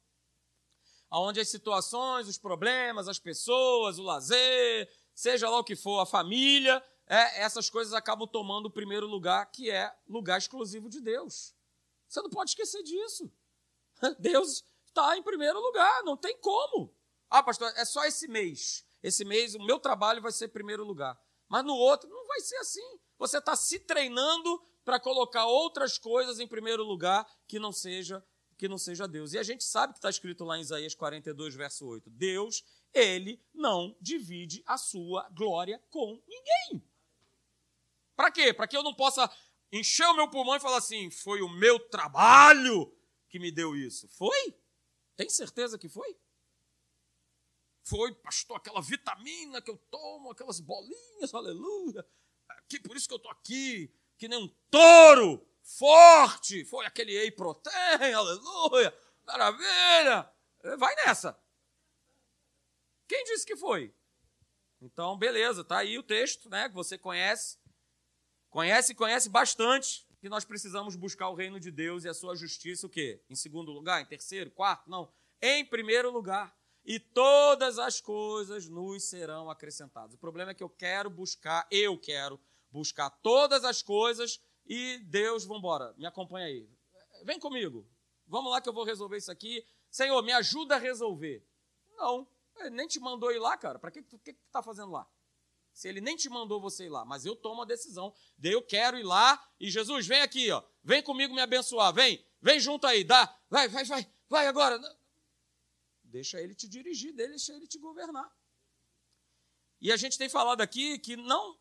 onde 1.11 1.39
as 1.39 1.49
situações, 1.49 2.27
os 2.27 2.37
problemas, 2.37 3.07
as 3.07 3.19
pessoas, 3.19 3.99
o 3.99 4.03
lazer, 4.03 4.89
seja 5.13 5.49
lá 5.49 5.59
o 5.59 5.63
que 5.63 5.75
for, 5.75 5.99
a 5.99 6.05
família, 6.05 6.83
é, 7.07 7.41
essas 7.41 7.69
coisas 7.69 7.93
acabam 7.93 8.27
tomando 8.27 8.67
o 8.67 8.71
primeiro 8.71 9.07
lugar, 9.07 9.51
que 9.51 9.69
é 9.69 9.93
lugar 10.07 10.37
exclusivo 10.37 10.89
de 10.89 11.01
Deus. 11.01 11.55
Você 12.07 12.21
não 12.21 12.29
pode 12.29 12.51
esquecer 12.51 12.83
disso. 12.83 13.31
Deus 14.19 14.63
está 14.85 15.17
em 15.17 15.23
primeiro 15.23 15.59
lugar, 15.59 16.03
não 16.03 16.15
tem 16.15 16.37
como. 16.39 16.95
Ah, 17.29 17.43
pastor, 17.43 17.71
é 17.75 17.85
só 17.85 18.03
esse 18.05 18.27
mês. 18.27 18.85
Esse 19.03 19.23
mês 19.23 19.55
o 19.55 19.65
meu 19.65 19.79
trabalho 19.79 20.21
vai 20.21 20.31
ser 20.31 20.49
primeiro 20.49 20.83
lugar. 20.83 21.19
Mas 21.47 21.63
no 21.63 21.75
outro 21.75 22.09
não 22.09 22.25
vai 22.27 22.39
ser 22.41 22.57
assim. 22.57 22.99
Você 23.17 23.37
está 23.37 23.55
se 23.55 23.79
treinando 23.79 24.61
para 24.83 24.99
colocar 24.99 25.45
outras 25.45 25.97
coisas 25.97 26.39
em 26.39 26.47
primeiro 26.47 26.83
lugar 26.83 27.27
que 27.47 27.59
não 27.59 27.71
seja 27.71 28.23
que 28.57 28.67
não 28.67 28.77
seja 28.77 29.07
Deus. 29.07 29.31
E 29.31 29.37
a 29.37 29.43
gente 29.43 29.63
sabe 29.63 29.93
que 29.93 29.99
está 29.99 30.09
escrito 30.09 30.43
lá 30.43 30.57
em 30.57 30.61
Isaías 30.61 30.93
42, 30.93 31.55
verso 31.55 31.87
8. 31.87 32.09
Deus, 32.09 32.61
ele 32.93 33.41
não 33.53 33.95
divide 34.01 34.61
a 34.65 34.77
sua 34.77 35.29
glória 35.29 35.81
com 35.89 36.21
ninguém. 36.27 36.85
Para 38.17 38.29
quê? 38.31 38.53
Para 38.53 38.67
que 38.67 38.75
eu 38.75 38.83
não 38.83 38.93
possa 38.93 39.31
encher 39.71 40.05
o 40.07 40.13
meu 40.13 40.29
pulmão 40.29 40.57
e 40.57 40.59
falar 40.59 40.77
assim: 40.77 41.09
foi 41.09 41.41
o 41.41 41.47
meu 41.47 41.79
trabalho 41.79 42.93
que 43.29 43.39
me 43.39 43.49
deu 43.49 43.77
isso. 43.77 44.09
Foi? 44.09 44.53
Tem 45.15 45.29
certeza 45.29 45.77
que 45.77 45.87
foi? 45.87 46.17
Foi, 47.89 48.13
pastor, 48.13 48.57
aquela 48.57 48.81
vitamina 48.81 49.59
que 49.63 49.71
eu 49.71 49.77
tomo, 49.89 50.29
aquelas 50.29 50.59
bolinhas, 50.59 51.33
aleluia. 51.33 52.05
Que, 52.67 52.79
por 52.79 52.95
isso 52.95 53.07
que 53.07 53.13
eu 53.15 53.17
estou 53.17 53.31
aqui, 53.31 53.91
que 54.15 54.27
nem 54.27 54.37
um 54.37 54.47
touro 54.69 55.43
forte. 55.63 56.63
Foi 56.65 56.85
aquele 56.85 57.17
ei 57.17 57.31
protein, 57.31 58.13
aleluia, 58.13 58.95
maravilha. 59.25 60.31
Vai 60.77 60.93
nessa. 60.97 61.35
Quem 63.07 63.23
disse 63.23 63.43
que 63.43 63.55
foi? 63.55 63.91
Então, 64.79 65.17
beleza, 65.17 65.63
tá 65.63 65.79
aí 65.79 65.97
o 65.97 66.03
texto, 66.03 66.47
né, 66.47 66.69
que 66.69 66.75
você 66.75 66.95
conhece. 66.95 67.57
Conhece 68.51 68.91
e 68.91 68.95
conhece 68.95 69.29
bastante 69.29 70.07
que 70.21 70.29
nós 70.29 70.45
precisamos 70.45 70.95
buscar 70.95 71.29
o 71.29 71.35
reino 71.35 71.59
de 71.59 71.71
Deus 71.71 72.03
e 72.03 72.09
a 72.09 72.13
sua 72.13 72.35
justiça, 72.35 72.85
o 72.85 72.89
quê? 72.89 73.19
Em 73.27 73.35
segundo 73.35 73.71
lugar, 73.71 73.99
em 73.99 74.05
terceiro, 74.05 74.51
quarto? 74.51 74.87
Não. 74.87 75.11
Em 75.41 75.65
primeiro 75.65 76.11
lugar. 76.11 76.58
E 76.89 76.99
todas 76.99 77.77
as 77.77 78.01
coisas 78.01 78.67
nos 78.67 79.03
serão 79.03 79.47
acrescentadas. 79.47 80.15
O 80.15 80.17
problema 80.17 80.49
é 80.49 80.53
que 80.55 80.63
eu 80.63 80.69
quero 80.69 81.07
buscar, 81.07 81.67
eu 81.69 81.95
quero 81.99 82.39
buscar 82.71 83.11
todas 83.11 83.63
as 83.63 83.83
coisas 83.83 84.41
e 84.65 84.97
Deus, 85.05 85.45
vamos 85.45 85.59
embora, 85.59 85.93
me 85.99 86.07
acompanha 86.07 86.47
aí. 86.47 86.67
Vem 87.23 87.39
comigo, 87.39 87.87
vamos 88.25 88.49
lá 88.49 88.59
que 88.59 88.67
eu 88.67 88.73
vou 88.73 88.83
resolver 88.83 89.17
isso 89.17 89.31
aqui. 89.31 89.63
Senhor, 89.91 90.19
me 90.23 90.31
ajuda 90.31 90.77
a 90.77 90.79
resolver. 90.79 91.45
Não, 91.95 92.27
ele 92.57 92.71
nem 92.71 92.87
te 92.87 92.99
mandou 92.99 93.31
ir 93.31 93.37
lá, 93.37 93.55
cara. 93.55 93.77
Para 93.77 93.91
que, 93.91 94.01
que, 94.01 94.17
que 94.17 94.33
tu 94.33 94.47
está 94.47 94.63
fazendo 94.63 94.91
lá? 94.91 95.07
Se 95.71 95.87
ele 95.87 96.01
nem 96.01 96.15
te 96.15 96.27
mandou 96.27 96.59
você 96.59 96.85
ir 96.85 96.89
lá, 96.89 97.05
mas 97.05 97.23
eu 97.23 97.35
tomo 97.35 97.61
a 97.61 97.65
decisão. 97.65 98.11
Daí 98.35 98.53
eu 98.53 98.63
quero 98.63 98.97
ir 98.97 99.03
lá 99.03 99.39
e 99.59 99.69
Jesus, 99.69 100.07
vem 100.07 100.21
aqui, 100.21 100.49
ó. 100.49 100.63
Vem 100.83 101.03
comigo 101.03 101.35
me 101.35 101.41
abençoar. 101.41 101.93
Vem, 101.93 102.25
vem 102.41 102.59
junto 102.59 102.87
aí, 102.87 103.03
dá. 103.03 103.31
Vai, 103.47 103.67
vai, 103.67 103.85
vai, 103.85 104.11
vai 104.27 104.47
agora. 104.47 104.79
Deixa 106.09 106.41
ele 106.41 106.55
te 106.55 106.67
dirigir, 106.67 107.13
deixa 107.13 107.53
ele 107.53 107.67
te 107.67 107.77
governar. 107.77 108.29
E 109.81 109.91
a 109.91 109.97
gente 109.97 110.17
tem 110.17 110.27
falado 110.27 110.61
aqui 110.61 110.99
que 110.99 111.15
não 111.15 111.57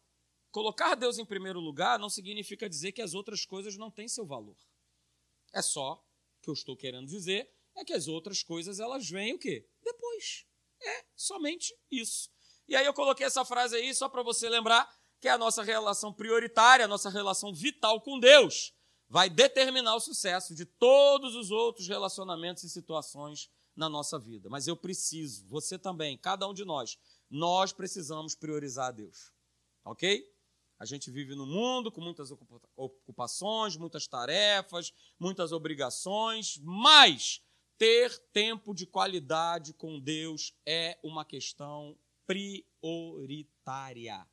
colocar 0.50 0.94
Deus 0.94 1.18
em 1.18 1.24
primeiro 1.24 1.60
lugar 1.60 1.98
não 1.98 2.10
significa 2.10 2.68
dizer 2.68 2.92
que 2.92 3.02
as 3.02 3.14
outras 3.14 3.44
coisas 3.44 3.76
não 3.76 3.90
têm 3.90 4.08
seu 4.08 4.26
valor. 4.26 4.56
É 5.52 5.62
só 5.62 6.04
que 6.42 6.50
eu 6.50 6.54
estou 6.54 6.76
querendo 6.76 7.06
dizer 7.06 7.52
é 7.76 7.84
que 7.84 7.92
as 7.92 8.08
outras 8.08 8.42
coisas 8.42 8.80
elas 8.80 9.08
vêm 9.08 9.34
o 9.34 9.38
quê? 9.38 9.68
Depois. 9.82 10.46
É 10.82 11.04
somente 11.14 11.72
isso. 11.90 12.30
E 12.66 12.74
aí 12.74 12.84
eu 12.84 12.94
coloquei 12.94 13.26
essa 13.26 13.44
frase 13.44 13.76
aí 13.76 13.94
só 13.94 14.08
para 14.08 14.22
você 14.22 14.48
lembrar 14.48 14.88
que 15.20 15.28
a 15.28 15.38
nossa 15.38 15.62
relação 15.62 16.12
prioritária, 16.12 16.84
a 16.84 16.88
nossa 16.88 17.10
relação 17.10 17.52
vital 17.52 18.00
com 18.00 18.18
Deus 18.18 18.72
vai 19.08 19.30
determinar 19.30 19.96
o 19.96 20.00
sucesso 20.00 20.54
de 20.54 20.64
todos 20.64 21.34
os 21.34 21.50
outros 21.50 21.88
relacionamentos 21.88 22.62
e 22.62 22.70
situações 22.70 23.50
na 23.78 23.88
nossa 23.88 24.18
vida. 24.18 24.50
Mas 24.50 24.66
eu 24.66 24.76
preciso, 24.76 25.46
você 25.46 25.78
também, 25.78 26.18
cada 26.18 26.46
um 26.48 26.52
de 26.52 26.64
nós, 26.64 26.98
nós 27.30 27.72
precisamos 27.72 28.34
priorizar 28.34 28.88
a 28.88 28.90
Deus. 28.90 29.32
Ok? 29.84 30.28
A 30.78 30.84
gente 30.84 31.10
vive 31.10 31.34
no 31.34 31.46
mundo 31.46 31.90
com 31.90 32.00
muitas 32.00 32.30
ocupações, 32.76 33.76
muitas 33.76 34.06
tarefas, 34.06 34.92
muitas 35.18 35.52
obrigações, 35.52 36.60
mas 36.62 37.40
ter 37.76 38.18
tempo 38.32 38.74
de 38.74 38.84
qualidade 38.84 39.72
com 39.72 39.98
Deus 39.98 40.52
é 40.66 40.98
uma 41.02 41.24
questão 41.24 41.96
prioritária. 42.26 44.26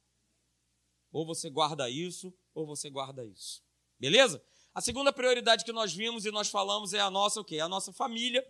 Ou 1.11 1.25
você 1.25 1.49
guarda 1.49 1.89
isso, 1.89 2.33
ou 2.53 2.65
você 2.65 2.89
guarda 2.89 3.23
isso. 3.23 3.63
Beleza? 3.99 4.43
A 4.73 4.81
segunda 4.81 5.13
prioridade 5.13 5.63
que 5.63 5.71
nós 5.71 5.93
vimos 5.93 6.25
e 6.25 6.31
nós 6.31 6.49
falamos 6.49 6.93
é 6.93 6.99
a 6.99 7.09
nossa 7.09 7.39
o 7.39 7.45
quê? 7.45 7.59
A 7.59 7.69
nossa 7.69 7.93
família. 7.93 8.45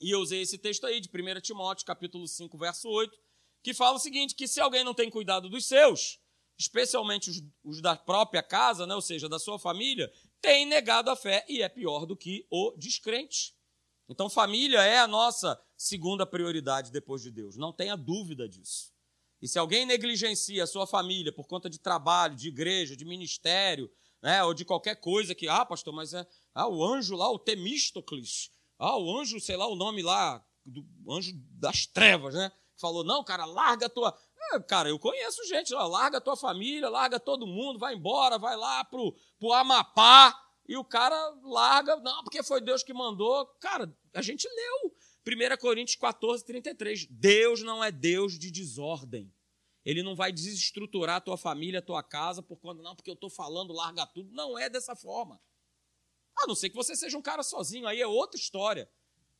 E 0.00 0.10
eu 0.10 0.20
usei 0.20 0.42
esse 0.42 0.58
texto 0.58 0.86
aí 0.86 1.00
de 1.00 1.08
1 1.08 1.40
Timóteo, 1.40 1.84
capítulo 1.84 2.26
5, 2.26 2.56
verso 2.56 2.88
8, 2.88 3.18
que 3.62 3.74
fala 3.74 3.96
o 3.96 4.00
seguinte: 4.00 4.34
que 4.34 4.46
se 4.46 4.60
alguém 4.60 4.84
não 4.84 4.94
tem 4.94 5.10
cuidado 5.10 5.48
dos 5.48 5.66
seus, 5.66 6.20
especialmente 6.58 7.30
os, 7.30 7.42
os 7.64 7.80
da 7.80 7.96
própria 7.96 8.42
casa, 8.42 8.86
né, 8.86 8.94
ou 8.94 9.02
seja, 9.02 9.28
da 9.28 9.38
sua 9.38 9.58
família, 9.58 10.10
tem 10.40 10.66
negado 10.66 11.10
a 11.10 11.16
fé 11.16 11.44
e 11.48 11.62
é 11.62 11.68
pior 11.68 12.06
do 12.06 12.16
que 12.16 12.46
o 12.50 12.74
descrente. 12.76 13.54
Então, 14.08 14.30
família 14.30 14.82
é 14.82 14.98
a 14.98 15.06
nossa 15.06 15.60
segunda 15.76 16.24
prioridade 16.24 16.90
depois 16.90 17.22
de 17.22 17.30
Deus, 17.30 17.56
não 17.56 17.72
tenha 17.72 17.96
dúvida 17.96 18.48
disso. 18.48 18.92
E 19.40 19.46
se 19.46 19.58
alguém 19.58 19.86
negligencia 19.86 20.64
a 20.64 20.66
sua 20.66 20.86
família 20.86 21.32
por 21.32 21.46
conta 21.46 21.70
de 21.70 21.78
trabalho, 21.78 22.34
de 22.34 22.48
igreja, 22.48 22.96
de 22.96 23.04
ministério, 23.04 23.90
né, 24.20 24.42
ou 24.42 24.52
de 24.52 24.64
qualquer 24.64 24.96
coisa 24.96 25.34
que, 25.34 25.46
ah, 25.46 25.64
pastor, 25.64 25.94
mas 25.94 26.12
é 26.12 26.26
ah, 26.54 26.68
o 26.68 26.84
anjo 26.84 27.14
lá, 27.14 27.30
o 27.30 27.38
Temístocles, 27.38 28.50
ah, 28.78 28.96
o 28.96 29.18
anjo, 29.18 29.40
sei 29.40 29.56
lá, 29.56 29.66
o 29.66 29.74
nome 29.74 30.02
lá, 30.02 30.44
do 30.64 30.86
anjo 31.10 31.32
das 31.52 31.86
trevas, 31.86 32.34
né? 32.34 32.52
Falou, 32.76 33.02
não, 33.02 33.24
cara, 33.24 33.44
larga 33.44 33.86
a 33.86 33.88
tua. 33.88 34.16
É, 34.52 34.60
cara, 34.60 34.88
eu 34.88 34.98
conheço 34.98 35.44
gente, 35.46 35.74
ó, 35.74 35.86
larga 35.86 36.18
a 36.18 36.20
tua 36.20 36.36
família, 36.36 36.88
larga 36.88 37.18
todo 37.18 37.46
mundo, 37.46 37.78
vai 37.78 37.94
embora, 37.94 38.38
vai 38.38 38.56
lá 38.56 38.84
pro, 38.84 39.14
pro 39.38 39.52
Amapá, 39.52 40.38
e 40.68 40.76
o 40.76 40.84
cara 40.84 41.34
larga, 41.42 41.96
não, 41.96 42.22
porque 42.22 42.42
foi 42.42 42.60
Deus 42.60 42.82
que 42.82 42.92
mandou. 42.92 43.46
Cara, 43.58 43.92
a 44.12 44.20
gente 44.20 44.46
leu 44.46 44.94
1 45.26 45.56
Coríntios 45.58 45.96
14, 45.96 46.44
33. 46.44 47.06
Deus 47.06 47.62
não 47.62 47.82
é 47.82 47.90
Deus 47.90 48.38
de 48.38 48.50
desordem. 48.50 49.32
Ele 49.82 50.02
não 50.02 50.14
vai 50.14 50.30
desestruturar 50.30 51.16
a 51.16 51.20
tua 51.20 51.38
família, 51.38 51.78
a 51.78 51.82
tua 51.82 52.02
casa, 52.02 52.42
por 52.42 52.58
quando 52.58 52.82
não, 52.82 52.94
porque 52.94 53.08
eu 53.08 53.14
estou 53.14 53.30
falando, 53.30 53.72
larga 53.72 54.06
tudo. 54.06 54.30
Não 54.32 54.58
é 54.58 54.68
dessa 54.68 54.94
forma. 54.94 55.40
A 56.38 56.46
não 56.46 56.54
ser 56.54 56.70
que 56.70 56.76
você 56.76 56.94
seja 56.94 57.18
um 57.18 57.22
cara 57.22 57.42
sozinho, 57.42 57.86
aí 57.86 58.00
é 58.00 58.06
outra 58.06 58.38
história. 58.38 58.88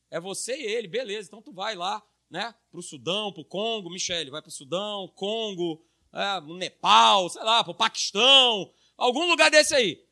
É 0.09 0.19
você 0.19 0.55
e 0.55 0.65
ele, 0.65 0.87
beleza. 0.87 1.27
Então 1.27 1.41
tu 1.41 1.53
vai 1.53 1.75
lá, 1.75 2.05
né, 2.29 2.53
para 2.69 2.79
o 2.79 2.83
Sudão, 2.83 3.31
para 3.31 3.41
o 3.41 3.45
Congo, 3.45 3.89
Michele, 3.89 4.29
vai 4.29 4.41
para 4.41 4.49
o 4.49 4.51
Sudão, 4.51 5.07
Congo, 5.15 5.83
é, 6.13 6.41
Nepal, 6.41 7.29
sei 7.29 7.43
lá, 7.43 7.63
para 7.63 7.71
o 7.71 7.75
Paquistão, 7.75 8.71
algum 8.97 9.27
lugar 9.27 9.49
desse 9.49 9.75
aí. 9.75 10.05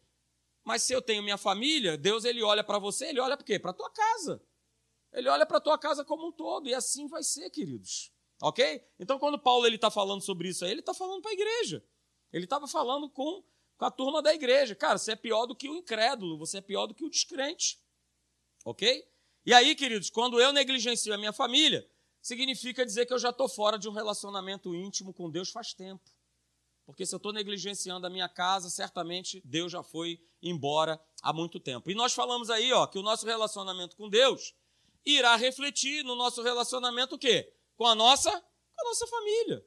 Mas 0.63 0.83
se 0.83 0.93
eu 0.93 1.01
tenho 1.01 1.23
minha 1.23 1.37
família, 1.37 1.97
Deus 1.97 2.25
ele 2.25 2.43
olha 2.43 2.63
para 2.63 2.77
você, 2.79 3.07
ele 3.07 3.19
olha 3.19 3.37
para 3.37 3.45
quê? 3.45 3.57
Para 3.57 3.73
tua 3.73 3.89
casa. 3.89 4.41
Ele 5.13 5.29
olha 5.29 5.45
para 5.45 5.59
tua 5.59 5.77
casa 5.77 6.03
como 6.03 6.27
um 6.27 6.31
todo 6.31 6.67
e 6.67 6.73
assim 6.73 7.07
vai 7.07 7.23
ser, 7.23 7.49
queridos. 7.49 8.11
Ok? 8.41 8.83
Então, 8.99 9.17
quando 9.17 9.39
Paulo 9.39 9.65
ele 9.65 9.77
está 9.77 9.89
falando 9.89 10.21
sobre 10.21 10.49
isso 10.49 10.63
aí, 10.63 10.71
ele 10.71 10.81
está 10.81 10.93
falando 10.93 11.21
para 11.21 11.31
a 11.31 11.33
igreja. 11.33 11.83
Ele 12.31 12.43
estava 12.43 12.67
falando 12.67 13.09
com 13.09 13.43
com 13.77 13.85
a 13.85 13.91
turma 13.91 14.21
da 14.21 14.33
igreja. 14.33 14.75
Cara, 14.75 14.97
você 14.97 15.11
é 15.11 15.15
pior 15.15 15.45
do 15.45 15.55
que 15.55 15.69
o 15.69 15.75
incrédulo, 15.75 16.37
você 16.37 16.57
é 16.57 16.61
pior 16.61 16.87
do 16.87 16.93
que 16.93 17.05
o 17.05 17.09
descrente. 17.09 17.79
Ok? 18.65 19.07
E 19.45 19.53
aí, 19.53 19.75
queridos, 19.75 20.09
quando 20.09 20.41
eu 20.41 20.51
negligencio 20.51 21.13
a 21.13 21.17
minha 21.17 21.31
família, 21.31 21.89
significa 22.21 22.85
dizer 22.85 23.05
que 23.05 23.13
eu 23.13 23.19
já 23.19 23.29
estou 23.29 23.47
fora 23.47 23.77
de 23.77 23.87
um 23.87 23.93
relacionamento 23.93 24.75
íntimo 24.75 25.13
com 25.13 25.29
Deus 25.29 25.49
faz 25.49 25.73
tempo. 25.73 26.03
Porque 26.85 27.05
se 27.05 27.13
eu 27.13 27.17
estou 27.17 27.31
negligenciando 27.31 28.07
a 28.07 28.09
minha 28.09 28.27
casa, 28.27 28.69
certamente 28.69 29.41
Deus 29.45 29.71
já 29.71 29.83
foi 29.83 30.19
embora 30.41 30.99
há 31.21 31.31
muito 31.31 31.59
tempo. 31.59 31.91
E 31.91 31.95
nós 31.95 32.13
falamos 32.13 32.49
aí, 32.49 32.71
ó, 32.73 32.87
que 32.87 32.97
o 32.97 33.03
nosso 33.03 33.25
relacionamento 33.25 33.95
com 33.95 34.09
Deus 34.09 34.53
irá 35.05 35.35
refletir 35.35 36.03
no 36.03 36.15
nosso 36.15 36.41
relacionamento 36.41 37.15
o 37.15 37.19
quê? 37.19 37.53
Com 37.75 37.85
a 37.85 37.95
nossa, 37.95 38.31
com 38.31 38.81
a 38.81 38.89
nossa 38.89 39.07
família. 39.07 39.65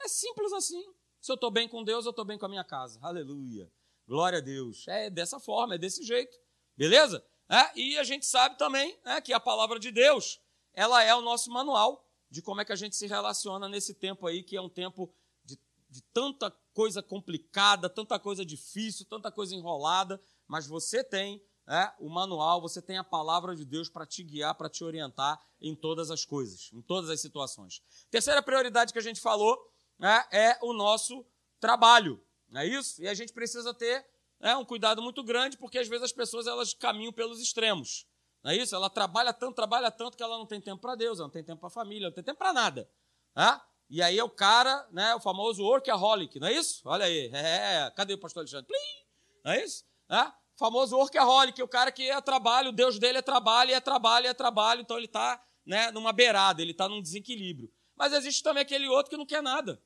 É 0.00 0.08
simples 0.08 0.52
assim. 0.52 0.84
Se 1.26 1.32
eu 1.32 1.34
estou 1.34 1.50
bem 1.50 1.68
com 1.68 1.82
Deus, 1.82 2.04
eu 2.04 2.10
estou 2.10 2.24
bem 2.24 2.38
com 2.38 2.46
a 2.46 2.48
minha 2.48 2.62
casa. 2.62 3.00
Aleluia. 3.02 3.68
Glória 4.06 4.38
a 4.38 4.40
Deus. 4.40 4.86
É 4.86 5.10
dessa 5.10 5.40
forma, 5.40 5.74
é 5.74 5.78
desse 5.78 6.04
jeito. 6.04 6.38
Beleza? 6.76 7.20
É, 7.48 7.76
e 7.76 7.98
a 7.98 8.04
gente 8.04 8.24
sabe 8.24 8.56
também 8.56 8.96
é, 9.04 9.20
que 9.20 9.32
a 9.32 9.40
palavra 9.40 9.80
de 9.80 9.90
Deus, 9.90 10.40
ela 10.72 11.02
é 11.02 11.12
o 11.16 11.20
nosso 11.20 11.50
manual 11.50 12.08
de 12.30 12.40
como 12.40 12.60
é 12.60 12.64
que 12.64 12.72
a 12.72 12.76
gente 12.76 12.94
se 12.94 13.08
relaciona 13.08 13.68
nesse 13.68 13.92
tempo 13.92 14.24
aí, 14.24 14.44
que 14.44 14.56
é 14.56 14.60
um 14.60 14.68
tempo 14.68 15.12
de, 15.44 15.58
de 15.90 16.00
tanta 16.12 16.48
coisa 16.72 17.02
complicada, 17.02 17.90
tanta 17.90 18.20
coisa 18.20 18.46
difícil, 18.46 19.04
tanta 19.04 19.32
coisa 19.32 19.52
enrolada, 19.52 20.20
mas 20.46 20.64
você 20.64 21.02
tem 21.02 21.42
é, 21.66 21.92
o 21.98 22.08
manual, 22.08 22.60
você 22.60 22.80
tem 22.80 22.98
a 22.98 23.04
palavra 23.04 23.56
de 23.56 23.64
Deus 23.64 23.88
para 23.88 24.06
te 24.06 24.22
guiar, 24.22 24.54
para 24.54 24.70
te 24.70 24.84
orientar 24.84 25.44
em 25.60 25.74
todas 25.74 26.08
as 26.08 26.24
coisas, 26.24 26.70
em 26.72 26.82
todas 26.82 27.10
as 27.10 27.20
situações. 27.20 27.82
Terceira 28.12 28.40
prioridade 28.40 28.92
que 28.92 28.98
a 29.00 29.02
gente 29.02 29.20
falou 29.20 29.58
né, 29.98 30.24
é 30.30 30.58
o 30.62 30.72
nosso 30.72 31.24
trabalho, 31.58 32.22
não 32.48 32.60
é 32.60 32.66
isso? 32.66 33.02
E 33.02 33.08
a 33.08 33.14
gente 33.14 33.32
precisa 33.32 33.72
ter 33.74 34.06
né, 34.40 34.56
um 34.56 34.64
cuidado 34.64 35.02
muito 35.02 35.22
grande, 35.22 35.56
porque 35.56 35.78
às 35.78 35.88
vezes 35.88 36.04
as 36.04 36.12
pessoas 36.12 36.46
elas 36.46 36.74
caminham 36.74 37.12
pelos 37.12 37.40
extremos, 37.40 38.06
não 38.42 38.52
é 38.52 38.56
isso? 38.56 38.74
Ela 38.74 38.88
trabalha 38.88 39.32
tanto, 39.32 39.54
trabalha 39.54 39.90
tanto 39.90 40.16
que 40.16 40.22
ela 40.22 40.38
não 40.38 40.46
tem 40.46 40.60
tempo 40.60 40.80
para 40.80 40.94
Deus, 40.94 41.18
ela 41.18 41.26
não 41.26 41.32
tem 41.32 41.42
tempo 41.42 41.60
para 41.60 41.68
a 41.68 41.70
família, 41.70 42.08
não 42.08 42.14
tem 42.14 42.22
tempo 42.22 42.38
para 42.38 42.52
nada. 42.52 42.88
Né? 43.34 43.60
E 43.88 44.02
aí 44.02 44.18
é 44.18 44.24
o 44.24 44.30
cara, 44.30 44.86
né, 44.92 45.14
o 45.14 45.20
famoso 45.20 45.62
workaholic, 45.62 46.38
não 46.40 46.48
é 46.48 46.52
isso? 46.52 46.82
Olha 46.84 47.06
aí, 47.06 47.30
é, 47.32 47.90
cadê 47.96 48.14
o 48.14 48.18
pastor 48.18 48.40
Alexandre? 48.40 48.66
Plim! 48.66 49.06
Não 49.44 49.52
é 49.52 49.64
isso? 49.64 49.84
É? 50.08 50.22
O 50.22 50.58
famoso 50.58 50.96
workaholic, 50.96 51.62
o 51.62 51.68
cara 51.68 51.92
que 51.92 52.10
é 52.10 52.20
trabalho, 52.20 52.70
o 52.70 52.72
Deus 52.72 52.98
dele 52.98 53.18
é 53.18 53.22
trabalho, 53.22 53.72
é 53.72 53.80
trabalho, 53.80 54.26
é 54.26 54.34
trabalho, 54.34 54.80
então 54.80 54.96
ele 54.96 55.06
está 55.06 55.40
né, 55.64 55.90
numa 55.90 56.12
beirada, 56.12 56.62
ele 56.62 56.72
está 56.72 56.88
num 56.88 57.02
desequilíbrio. 57.02 57.70
Mas 57.96 58.12
existe 58.12 58.42
também 58.42 58.62
aquele 58.62 58.86
outro 58.88 59.10
que 59.10 59.16
não 59.16 59.26
quer 59.26 59.42
nada 59.42 59.82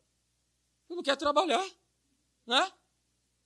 que 0.90 0.97
não 0.97 1.05
quer 1.05 1.17
trabalhar, 1.17 1.64
né? 2.45 2.73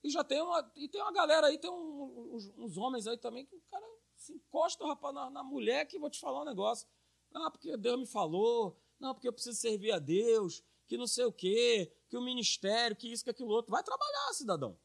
E 0.03 0.09
já 0.09 0.23
tem 0.23 0.41
uma, 0.41 0.71
e 0.75 0.89
tem 0.89 0.99
uma 0.99 1.13
galera 1.13 1.45
aí, 1.45 1.59
tem 1.59 1.69
um, 1.69 2.33
uns, 2.33 2.51
uns, 2.57 2.75
homens 2.75 3.05
aí 3.05 3.17
também 3.19 3.45
que 3.45 3.55
o 3.55 3.61
cara 3.69 3.85
se 4.15 4.33
encosta, 4.33 4.83
rapaz, 4.85 5.13
na, 5.13 5.29
na 5.29 5.43
mulher 5.43 5.85
que 5.85 5.99
vou 5.99 6.09
te 6.09 6.19
falar 6.19 6.41
um 6.41 6.45
negócio. 6.45 6.87
Ah, 7.35 7.51
porque 7.51 7.77
Deus 7.77 7.99
me 7.99 8.07
falou, 8.07 8.81
não, 8.99 9.13
porque 9.13 9.27
eu 9.27 9.33
preciso 9.33 9.59
servir 9.59 9.91
a 9.91 9.99
Deus, 9.99 10.63
que 10.87 10.97
não 10.97 11.05
sei 11.05 11.25
o 11.25 11.31
quê, 11.31 11.95
que 12.09 12.17
o 12.17 12.21
ministério, 12.21 12.95
que 12.95 13.11
isso, 13.11 13.23
que 13.23 13.29
aquilo 13.29 13.51
outro. 13.51 13.71
Vai 13.71 13.83
trabalhar, 13.83 14.33
cidadão. 14.33 14.79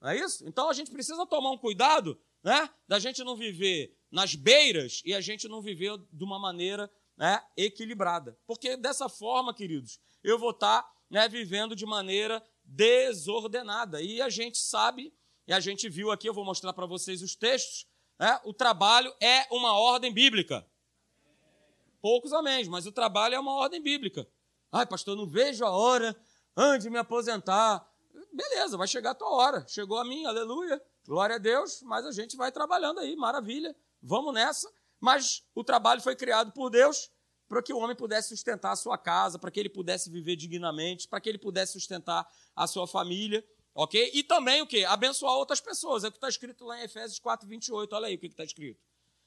Não 0.00 0.08
é 0.08 0.16
isso? 0.16 0.48
Então 0.48 0.70
a 0.70 0.72
gente 0.72 0.90
precisa 0.90 1.26
tomar 1.26 1.50
um 1.50 1.58
cuidado, 1.58 2.18
né? 2.42 2.72
Da 2.86 2.98
gente 2.98 3.22
não 3.22 3.36
viver 3.36 3.98
nas 4.10 4.34
beiras 4.34 5.02
e 5.04 5.12
a 5.12 5.20
gente 5.20 5.46
não 5.46 5.60
viver 5.60 5.98
de 6.10 6.24
uma 6.24 6.38
maneira 6.38 6.90
né, 7.18 7.42
equilibrada. 7.56 8.38
Porque 8.46 8.76
dessa 8.76 9.08
forma, 9.08 9.52
queridos, 9.52 9.98
eu 10.22 10.38
vou 10.38 10.50
estar 10.50 10.82
tá 10.82 10.92
né, 11.10 11.28
vivendo 11.28 11.74
de 11.74 11.84
maneira 11.84 12.42
desordenada. 12.64 14.00
E 14.00 14.22
a 14.22 14.28
gente 14.28 14.58
sabe, 14.58 15.12
e 15.46 15.52
a 15.52 15.58
gente 15.58 15.88
viu 15.88 16.12
aqui, 16.12 16.28
eu 16.28 16.34
vou 16.34 16.44
mostrar 16.44 16.72
para 16.72 16.86
vocês 16.86 17.20
os 17.20 17.34
textos, 17.34 17.86
né, 18.18 18.40
o 18.44 18.54
trabalho 18.54 19.12
é 19.20 19.46
uma 19.50 19.72
ordem 19.72 20.12
bíblica. 20.12 20.64
Poucos 22.00 22.32
amém, 22.32 22.64
mas 22.66 22.86
o 22.86 22.92
trabalho 22.92 23.34
é 23.34 23.40
uma 23.40 23.54
ordem 23.54 23.82
bíblica. 23.82 24.26
Ai, 24.70 24.86
pastor, 24.86 25.16
não 25.16 25.26
vejo 25.26 25.64
a 25.64 25.70
hora 25.70 26.16
antes 26.56 26.84
de 26.84 26.90
me 26.90 26.98
aposentar. 26.98 27.84
Beleza, 28.32 28.76
vai 28.76 28.86
chegar 28.86 29.10
a 29.10 29.14
tua 29.14 29.30
hora. 29.30 29.66
Chegou 29.66 29.98
a 29.98 30.04
mim, 30.04 30.24
aleluia. 30.24 30.80
Glória 31.04 31.36
a 31.36 31.38
Deus, 31.38 31.82
mas 31.82 32.06
a 32.06 32.12
gente 32.12 32.36
vai 32.36 32.52
trabalhando 32.52 33.00
aí, 33.00 33.16
maravilha. 33.16 33.74
Vamos 34.00 34.32
nessa. 34.32 34.70
Mas 35.00 35.42
o 35.54 35.62
trabalho 35.62 36.00
foi 36.00 36.16
criado 36.16 36.52
por 36.52 36.70
Deus 36.70 37.10
para 37.48 37.62
que 37.62 37.72
o 37.72 37.78
homem 37.78 37.96
pudesse 37.96 38.28
sustentar 38.28 38.72
a 38.72 38.76
sua 38.76 38.98
casa, 38.98 39.38
para 39.38 39.50
que 39.50 39.58
ele 39.58 39.70
pudesse 39.70 40.10
viver 40.10 40.36
dignamente, 40.36 41.08
para 41.08 41.20
que 41.20 41.28
ele 41.28 41.38
pudesse 41.38 41.72
sustentar 41.72 42.28
a 42.54 42.66
sua 42.66 42.86
família, 42.86 43.44
ok? 43.74 44.10
E 44.12 44.22
também 44.22 44.60
o 44.60 44.66
quê? 44.66 44.84
Abençoar 44.84 45.34
outras 45.34 45.60
pessoas. 45.60 46.04
É 46.04 46.08
o 46.08 46.10
que 46.10 46.18
está 46.18 46.28
escrito 46.28 46.64
lá 46.64 46.78
em 46.78 46.84
Efésios 46.84 47.18
4, 47.18 47.48
28. 47.48 47.96
Olha 47.96 48.06
aí 48.08 48.16
o 48.16 48.18
que 48.18 48.26
está 48.26 48.44
escrito. 48.44 48.80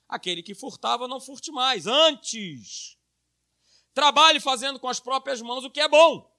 Aquele 0.07 0.43
que 0.43 0.53
furtava, 0.53 1.07
não 1.07 1.19
furte 1.19 1.51
mais. 1.51 1.87
Antes, 1.87 2.97
trabalhe 3.93 4.39
fazendo 4.39 4.79
com 4.79 4.87
as 4.87 4.99
próprias 4.99 5.41
mãos 5.41 5.63
o 5.63 5.71
que 5.71 5.79
é 5.79 5.87
bom. 5.87 6.29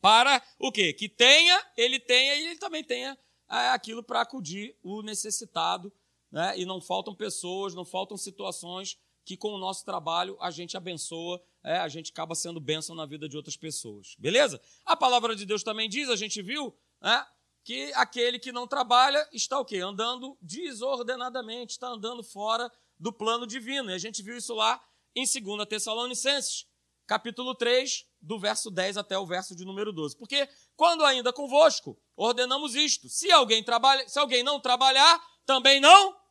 Para 0.00 0.42
o 0.58 0.72
quê? 0.72 0.92
Que 0.92 1.08
tenha, 1.08 1.64
ele 1.76 2.00
tenha 2.00 2.34
e 2.34 2.46
ele 2.46 2.58
também 2.58 2.82
tenha 2.82 3.16
é, 3.48 3.68
aquilo 3.68 4.02
para 4.02 4.20
acudir 4.20 4.76
o 4.82 5.00
necessitado. 5.00 5.92
Né? 6.34 6.58
E 6.58 6.66
não 6.66 6.80
faltam 6.80 7.14
pessoas, 7.14 7.76
não 7.76 7.84
faltam 7.84 8.16
situações 8.16 8.98
que 9.24 9.36
com 9.36 9.54
o 9.54 9.58
nosso 9.58 9.84
trabalho 9.84 10.36
a 10.40 10.50
gente 10.50 10.76
abençoa, 10.76 11.40
é, 11.62 11.76
a 11.76 11.86
gente 11.86 12.10
acaba 12.10 12.34
sendo 12.34 12.58
bênção 12.58 12.96
na 12.96 13.06
vida 13.06 13.28
de 13.28 13.36
outras 13.36 13.56
pessoas. 13.56 14.16
Beleza? 14.18 14.60
A 14.84 14.96
palavra 14.96 15.36
de 15.36 15.46
Deus 15.46 15.62
também 15.62 15.88
diz, 15.88 16.08
a 16.08 16.16
gente 16.16 16.42
viu, 16.42 16.76
né, 17.00 17.24
que 17.62 17.92
aquele 17.94 18.40
que 18.40 18.50
não 18.50 18.66
trabalha 18.66 19.26
está 19.32 19.60
o 19.60 19.64
quê? 19.64 19.78
Andando 19.78 20.36
desordenadamente, 20.42 21.74
está 21.74 21.86
andando 21.86 22.24
fora 22.24 22.68
do 22.98 23.12
plano 23.12 23.46
divino. 23.46 23.92
E 23.92 23.94
a 23.94 23.98
gente 23.98 24.20
viu 24.20 24.36
isso 24.36 24.54
lá 24.54 24.82
em 25.14 25.24
2 25.24 25.68
Tessalonicenses, 25.68 26.66
capítulo 27.06 27.54
3, 27.54 28.06
do 28.20 28.40
verso 28.40 28.72
10 28.72 28.96
até 28.96 29.16
o 29.16 29.24
verso 29.24 29.54
de 29.54 29.64
número 29.64 29.92
12. 29.92 30.16
Porque 30.16 30.48
quando 30.74 31.04
ainda 31.04 31.32
convosco, 31.32 31.96
ordenamos 32.16 32.74
isto: 32.74 33.08
se 33.08 33.30
alguém 33.30 33.62
trabalha, 33.62 34.06
se 34.08 34.18
alguém 34.18 34.42
não 34.42 34.58
trabalhar, 34.58 35.22
também 35.46 35.80
não 35.80 36.23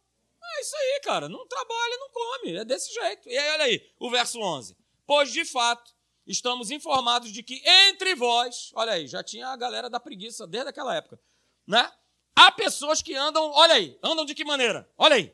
isso 0.64 0.76
aí, 0.76 1.00
cara. 1.04 1.30
Não 1.30 1.48
trabalha, 1.48 1.98
não 1.98 2.10
come. 2.10 2.56
É 2.56 2.66
desse 2.66 2.92
jeito. 2.94 3.30
E 3.30 3.38
aí, 3.38 3.52
olha 3.52 3.66
aí, 3.66 3.92
o 4.00 4.10
verso 4.10 4.40
11. 4.40 4.76
Pois, 5.06 5.32
de 5.32 5.46
fato, 5.46 5.94
estamos 6.26 6.72
informados 6.72 7.32
de 7.32 7.44
que 7.44 7.62
entre 7.66 8.16
vós, 8.16 8.72
olha 8.74 8.94
aí, 8.94 9.08
já 9.08 9.24
tinha 9.24 9.50
a 9.50 9.56
galera 9.56 9.88
da 9.90 10.00
preguiça 10.00 10.48
desde 10.48 10.70
aquela 10.70 10.96
época, 10.96 11.20
né? 11.68 11.92
Há 12.36 12.52
pessoas 12.52 13.00
que 13.02 13.14
andam, 13.14 13.52
olha 13.52 13.76
aí, 13.76 13.98
andam 14.02 14.26
de 14.26 14.34
que 14.34 14.44
maneira? 14.44 14.90
Olha 14.98 15.16
aí. 15.16 15.32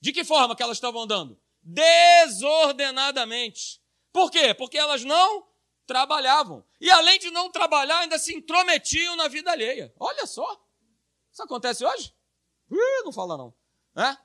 De 0.00 0.12
que 0.12 0.24
forma 0.24 0.56
que 0.56 0.62
elas 0.62 0.76
estavam 0.76 1.02
andando? 1.02 1.40
Desordenadamente. 1.62 3.80
Por 4.12 4.30
quê? 4.30 4.54
Porque 4.54 4.78
elas 4.78 5.02
não 5.04 5.46
trabalhavam. 5.86 6.64
E 6.80 6.90
além 6.90 7.18
de 7.18 7.30
não 7.30 7.50
trabalhar, 7.50 8.00
ainda 8.00 8.18
se 8.18 8.34
intrometiam 8.34 9.16
na 9.16 9.28
vida 9.28 9.50
alheia. 9.50 9.92
Olha 9.98 10.26
só. 10.26 10.62
Isso 11.32 11.42
acontece 11.42 11.82
hoje? 11.84 12.14
Ih, 12.70 13.02
não 13.04 13.12
fala 13.12 13.36
não. 13.36 13.52
É? 13.96 14.16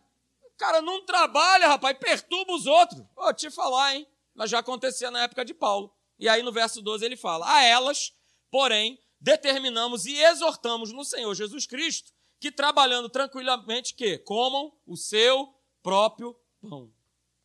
Cara 0.64 0.82
não 0.82 1.06
trabalha, 1.06 1.68
rapaz, 1.68 1.98
perturba 1.98 2.54
os 2.54 2.66
outros. 2.66 3.04
Vou 3.14 3.34
te 3.34 3.52
falar, 3.52 3.96
hein? 3.96 4.08
Mas 4.34 4.50
já 4.50 4.60
acontecia 4.60 5.12
na 5.12 5.24
época 5.24 5.44
de 5.44 5.54
Paulo. 5.54 5.94
E 6.18 6.30
aí 6.30 6.42
no 6.42 6.54
verso 6.54 6.82
12 6.82 7.04
ele 7.04 7.18
fala: 7.18 7.54
A 7.54 7.64
elas, 7.64 8.14
porém, 8.50 8.98
determinamos 9.20 10.06
e 10.06 10.18
exortamos 10.18 10.94
no 10.94 11.04
Senhor 11.04 11.34
Jesus 11.36 11.66
Cristo 11.66 12.14
que 12.40 12.50
trabalhando 12.50 13.10
tranquilamente 13.10 13.94
que 13.94 14.18
comam 14.20 14.74
o 14.86 14.96
seu 14.96 15.54
próprio 15.82 16.34
pão. 16.62 16.92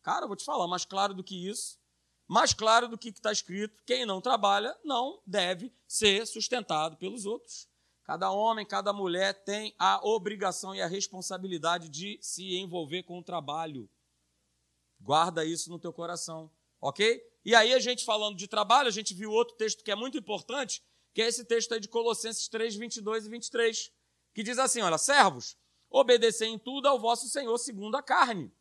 Cara, 0.01 0.23
eu 0.23 0.27
vou 0.27 0.37
te 0.37 0.45
falar, 0.45 0.67
mais 0.67 0.85
claro 0.85 1.13
do 1.13 1.23
que 1.23 1.47
isso, 1.47 1.77
mais 2.27 2.53
claro 2.53 2.87
do 2.87 2.97
que 2.97 3.09
está 3.09 3.31
escrito, 3.31 3.81
quem 3.85 4.05
não 4.05 4.21
trabalha 4.21 4.77
não 4.83 5.21
deve 5.25 5.73
ser 5.87 6.25
sustentado 6.25 6.95
pelos 6.97 7.25
outros. 7.25 7.67
Cada 8.09 8.31
homem, 8.31 8.65
cada 8.65 8.91
mulher 8.91 9.35
tem 9.43 9.75
a 9.77 10.03
obrigação 10.03 10.73
e 10.73 10.81
a 10.81 10.87
responsabilidade 10.87 11.87
de 11.89 12.17
se 12.19 12.55
envolver 12.55 13.03
com 13.03 13.19
o 13.19 13.23
trabalho. 13.23 13.87
Guarda 14.99 15.45
isso 15.45 15.69
no 15.69 15.77
teu 15.77 15.93
coração, 15.93 16.51
ok? 16.81 17.21
E 17.45 17.53
aí, 17.53 17.71
a 17.71 17.77
gente 17.77 18.03
falando 18.03 18.35
de 18.35 18.47
trabalho, 18.47 18.87
a 18.87 18.91
gente 18.91 19.13
viu 19.13 19.29
outro 19.29 19.55
texto 19.57 19.83
que 19.83 19.91
é 19.91 19.95
muito 19.95 20.17
importante, 20.17 20.83
que 21.13 21.21
é 21.21 21.27
esse 21.27 21.45
texto 21.45 21.71
aí 21.71 21.79
de 21.79 21.87
Colossenses 21.87 22.47
3, 22.47 22.77
22 22.77 23.27
e 23.27 23.29
23, 23.29 23.91
que 24.33 24.41
diz 24.41 24.57
assim: 24.57 24.81
Olha, 24.81 24.97
servos, 24.97 25.55
obedecei 25.87 26.47
em 26.47 26.57
tudo 26.57 26.87
ao 26.87 26.99
vosso 26.99 27.29
Senhor 27.29 27.59
segundo 27.59 27.93
a 27.93 28.01
carne, 28.01 28.51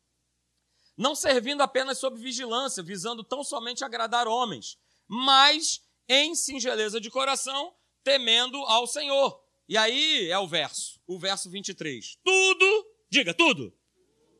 não 0.94 1.14
servindo 1.14 1.62
apenas 1.62 1.96
sob 1.96 2.20
vigilância, 2.20 2.82
visando 2.82 3.24
tão 3.24 3.42
somente 3.42 3.82
agradar 3.82 4.28
homens, 4.28 4.78
mas 5.06 5.82
em 6.06 6.34
singeleza 6.34 7.00
de 7.00 7.10
coração, 7.10 7.74
temendo 8.08 8.56
ao 8.64 8.86
Senhor. 8.86 9.38
E 9.68 9.76
aí 9.76 10.30
é 10.30 10.38
o 10.38 10.48
verso, 10.48 10.98
o 11.06 11.18
verso 11.18 11.50
23. 11.50 12.18
Tudo, 12.24 12.86
diga 13.10 13.34
tudo, 13.34 13.70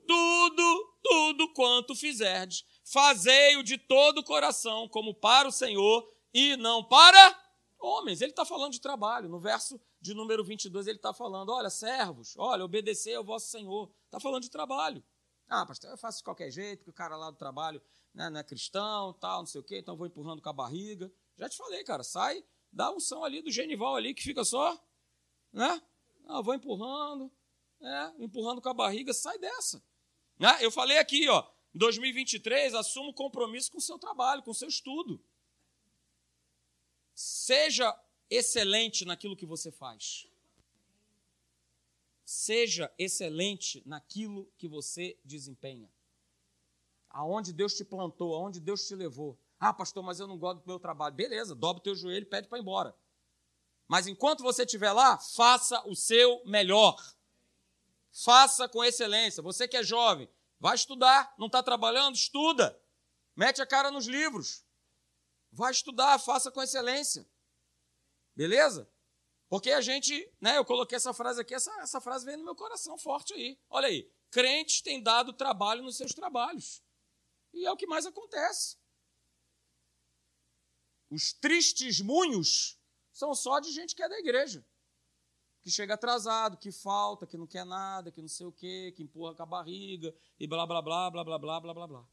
tudo, 0.06 0.96
tudo 1.02 1.52
quanto 1.52 1.94
fizerdes, 1.94 2.64
fazei-o 2.82 3.62
de 3.62 3.76
todo 3.76 4.20
o 4.20 4.24
coração, 4.24 4.88
como 4.88 5.12
para 5.12 5.46
o 5.46 5.52
Senhor 5.52 6.10
e 6.32 6.56
não 6.56 6.82
para 6.82 7.38
homens. 7.78 8.22
Ele 8.22 8.30
está 8.32 8.46
falando 8.46 8.72
de 8.72 8.80
trabalho. 8.80 9.28
No 9.28 9.38
verso 9.38 9.78
de 10.00 10.14
número 10.14 10.42
22, 10.42 10.86
ele 10.86 10.96
está 10.96 11.12
falando: 11.12 11.52
olha, 11.52 11.68
servos, 11.68 12.34
olha, 12.38 12.64
obedecei 12.64 13.14
ao 13.14 13.22
vosso 13.22 13.50
Senhor. 13.50 13.92
Está 14.06 14.18
falando 14.18 14.44
de 14.44 14.50
trabalho. 14.50 15.04
Ah, 15.46 15.66
pastor, 15.66 15.90
eu 15.90 15.98
faço 15.98 16.18
de 16.18 16.24
qualquer 16.24 16.50
jeito, 16.50 16.78
porque 16.78 16.90
o 16.90 16.94
cara 16.94 17.18
lá 17.18 17.30
do 17.30 17.36
trabalho 17.36 17.82
né, 18.14 18.30
não 18.30 18.40
é 18.40 18.44
cristão, 18.44 19.12
tal, 19.12 19.40
não 19.40 19.46
sei 19.46 19.60
o 19.60 19.64
quê, 19.64 19.78
então 19.78 19.94
vou 19.94 20.06
empurrando 20.06 20.40
com 20.40 20.48
a 20.48 20.54
barriga. 20.54 21.12
Já 21.36 21.50
te 21.50 21.56
falei, 21.58 21.84
cara, 21.84 22.02
sai 22.02 22.42
Dá 22.72 22.90
um 22.90 23.00
som 23.00 23.24
ali 23.24 23.42
do 23.42 23.50
genival 23.50 23.96
ali 23.96 24.14
que 24.14 24.22
fica 24.22 24.44
só, 24.44 24.78
né? 25.52 25.82
Ah, 26.26 26.42
vou 26.42 26.54
empurrando, 26.54 27.32
né? 27.80 28.14
empurrando 28.18 28.60
com 28.60 28.68
a 28.68 28.74
barriga, 28.74 29.12
sai 29.14 29.38
dessa. 29.38 29.82
Né? 30.38 30.58
Eu 30.60 30.70
falei 30.70 30.98
aqui, 30.98 31.28
ó, 31.28 31.48
2023, 31.74 32.74
assuma 32.74 33.08
o 33.08 33.14
compromisso 33.14 33.70
com 33.70 33.78
o 33.78 33.82
seu 33.82 33.98
trabalho, 33.98 34.42
com 34.42 34.50
o 34.50 34.54
seu 34.54 34.68
estudo. 34.68 35.20
Seja 37.14 37.98
excelente 38.30 39.04
naquilo 39.04 39.36
que 39.36 39.46
você 39.46 39.72
faz. 39.72 40.28
Seja 42.24 42.92
excelente 42.98 43.82
naquilo 43.86 44.52
que 44.58 44.68
você 44.68 45.18
desempenha. 45.24 45.90
Aonde 47.08 47.52
Deus 47.52 47.74
te 47.74 47.84
plantou, 47.84 48.34
aonde 48.34 48.60
Deus 48.60 48.86
te 48.86 48.94
levou. 48.94 49.38
Ah, 49.60 49.72
pastor, 49.72 50.02
mas 50.02 50.20
eu 50.20 50.26
não 50.26 50.38
gosto 50.38 50.60
do 50.60 50.66
meu 50.66 50.78
trabalho. 50.78 51.14
Beleza, 51.14 51.54
dobra 51.54 51.80
o 51.80 51.82
teu 51.82 51.94
joelho 51.94 52.22
e 52.22 52.28
pede 52.28 52.48
para 52.48 52.58
ir 52.58 52.62
embora. 52.62 52.94
Mas 53.88 54.06
enquanto 54.06 54.42
você 54.42 54.62
estiver 54.64 54.92
lá, 54.92 55.18
faça 55.18 55.82
o 55.88 55.96
seu 55.96 56.42
melhor. 56.44 56.96
Faça 58.12 58.68
com 58.68 58.84
excelência. 58.84 59.42
Você 59.42 59.66
que 59.66 59.76
é 59.76 59.82
jovem, 59.82 60.28
vai 60.60 60.74
estudar. 60.74 61.34
Não 61.38 61.46
está 61.46 61.62
trabalhando? 61.62 62.14
Estuda. 62.14 62.80
Mete 63.34 63.60
a 63.60 63.66
cara 63.66 63.90
nos 63.90 64.06
livros. 64.06 64.64
Vai 65.50 65.72
estudar, 65.72 66.18
faça 66.18 66.50
com 66.50 66.62
excelência. 66.62 67.28
Beleza? 68.36 68.88
Porque 69.48 69.70
a 69.70 69.80
gente, 69.80 70.30
né, 70.40 70.58
eu 70.58 70.64
coloquei 70.64 70.96
essa 70.96 71.14
frase 71.14 71.40
aqui, 71.40 71.54
essa, 71.54 71.72
essa 71.80 72.00
frase 72.00 72.24
vem 72.24 72.36
no 72.36 72.44
meu 72.44 72.54
coração 72.54 72.98
forte 72.98 73.32
aí. 73.32 73.58
Olha 73.68 73.88
aí, 73.88 74.10
crentes 74.30 74.82
têm 74.82 75.02
dado 75.02 75.32
trabalho 75.32 75.82
nos 75.82 75.96
seus 75.96 76.12
trabalhos. 76.12 76.82
E 77.52 77.66
é 77.66 77.72
o 77.72 77.76
que 77.76 77.86
mais 77.86 78.04
acontece. 78.04 78.76
Os 81.10 81.32
tristes 81.32 82.00
munhos 82.00 82.78
são 83.12 83.34
só 83.34 83.58
de 83.60 83.72
gente 83.72 83.94
que 83.94 84.02
é 84.02 84.08
da 84.08 84.18
igreja. 84.18 84.64
Que 85.62 85.70
chega 85.70 85.94
atrasado, 85.94 86.56
que 86.56 86.70
falta, 86.70 87.26
que 87.26 87.36
não 87.36 87.46
quer 87.46 87.64
nada, 87.64 88.12
que 88.12 88.20
não 88.20 88.28
sei 88.28 88.46
o 88.46 88.52
quê, 88.52 88.92
que 88.94 89.02
empurra 89.02 89.34
com 89.34 89.42
a 89.42 89.46
barriga 89.46 90.14
e 90.38 90.46
blá, 90.46 90.66
blá, 90.66 90.80
blá, 90.80 91.10
blá, 91.10 91.24
blá, 91.24 91.38
blá, 91.38 91.60
blá, 91.60 91.74
blá, 91.74 91.86
blá. 91.86 92.08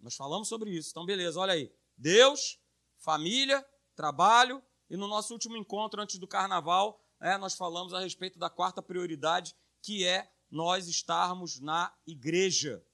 Nós 0.00 0.16
falamos 0.16 0.48
sobre 0.48 0.70
isso. 0.70 0.90
Então, 0.90 1.04
beleza, 1.04 1.38
olha 1.38 1.52
aí. 1.52 1.72
Deus, 1.96 2.58
família, 2.96 3.66
trabalho. 3.94 4.62
E 4.88 4.96
no 4.96 5.06
nosso 5.06 5.32
último 5.32 5.56
encontro, 5.56 6.00
antes 6.00 6.18
do 6.18 6.26
carnaval, 6.26 7.04
é, 7.20 7.36
nós 7.36 7.54
falamos 7.54 7.92
a 7.92 8.00
respeito 8.00 8.38
da 8.38 8.48
quarta 8.48 8.82
prioridade, 8.82 9.54
que 9.82 10.04
é 10.04 10.32
nós 10.50 10.88
estarmos 10.88 11.60
na 11.60 11.94
igreja. 12.06 12.84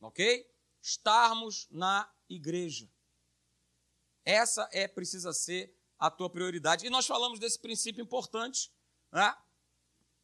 Ok? 0.00 0.46
Estarmos 0.80 1.66
na 1.70 2.08
igreja. 2.28 2.88
Essa 4.24 4.68
é 4.72 4.86
precisa 4.86 5.32
ser 5.32 5.74
a 5.98 6.10
tua 6.10 6.28
prioridade. 6.28 6.86
E 6.86 6.90
nós 6.90 7.06
falamos 7.06 7.38
desse 7.38 7.58
princípio 7.58 8.02
importante, 8.02 8.72
né? 9.12 9.36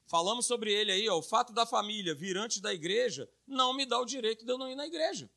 Falamos 0.06 0.46
sobre 0.46 0.72
ele 0.72 0.90
aí, 0.90 1.08
ó, 1.08 1.18
o 1.18 1.22
fato 1.22 1.52
da 1.52 1.66
família 1.66 2.14
vir 2.14 2.36
antes 2.36 2.60
da 2.60 2.72
igreja 2.72 3.30
não 3.46 3.74
me 3.74 3.84
dá 3.84 3.98
o 4.00 4.06
direito 4.06 4.44
de 4.44 4.50
eu 4.50 4.56
não 4.56 4.70
ir 4.70 4.74
na 4.74 4.86
igreja. 4.86 5.30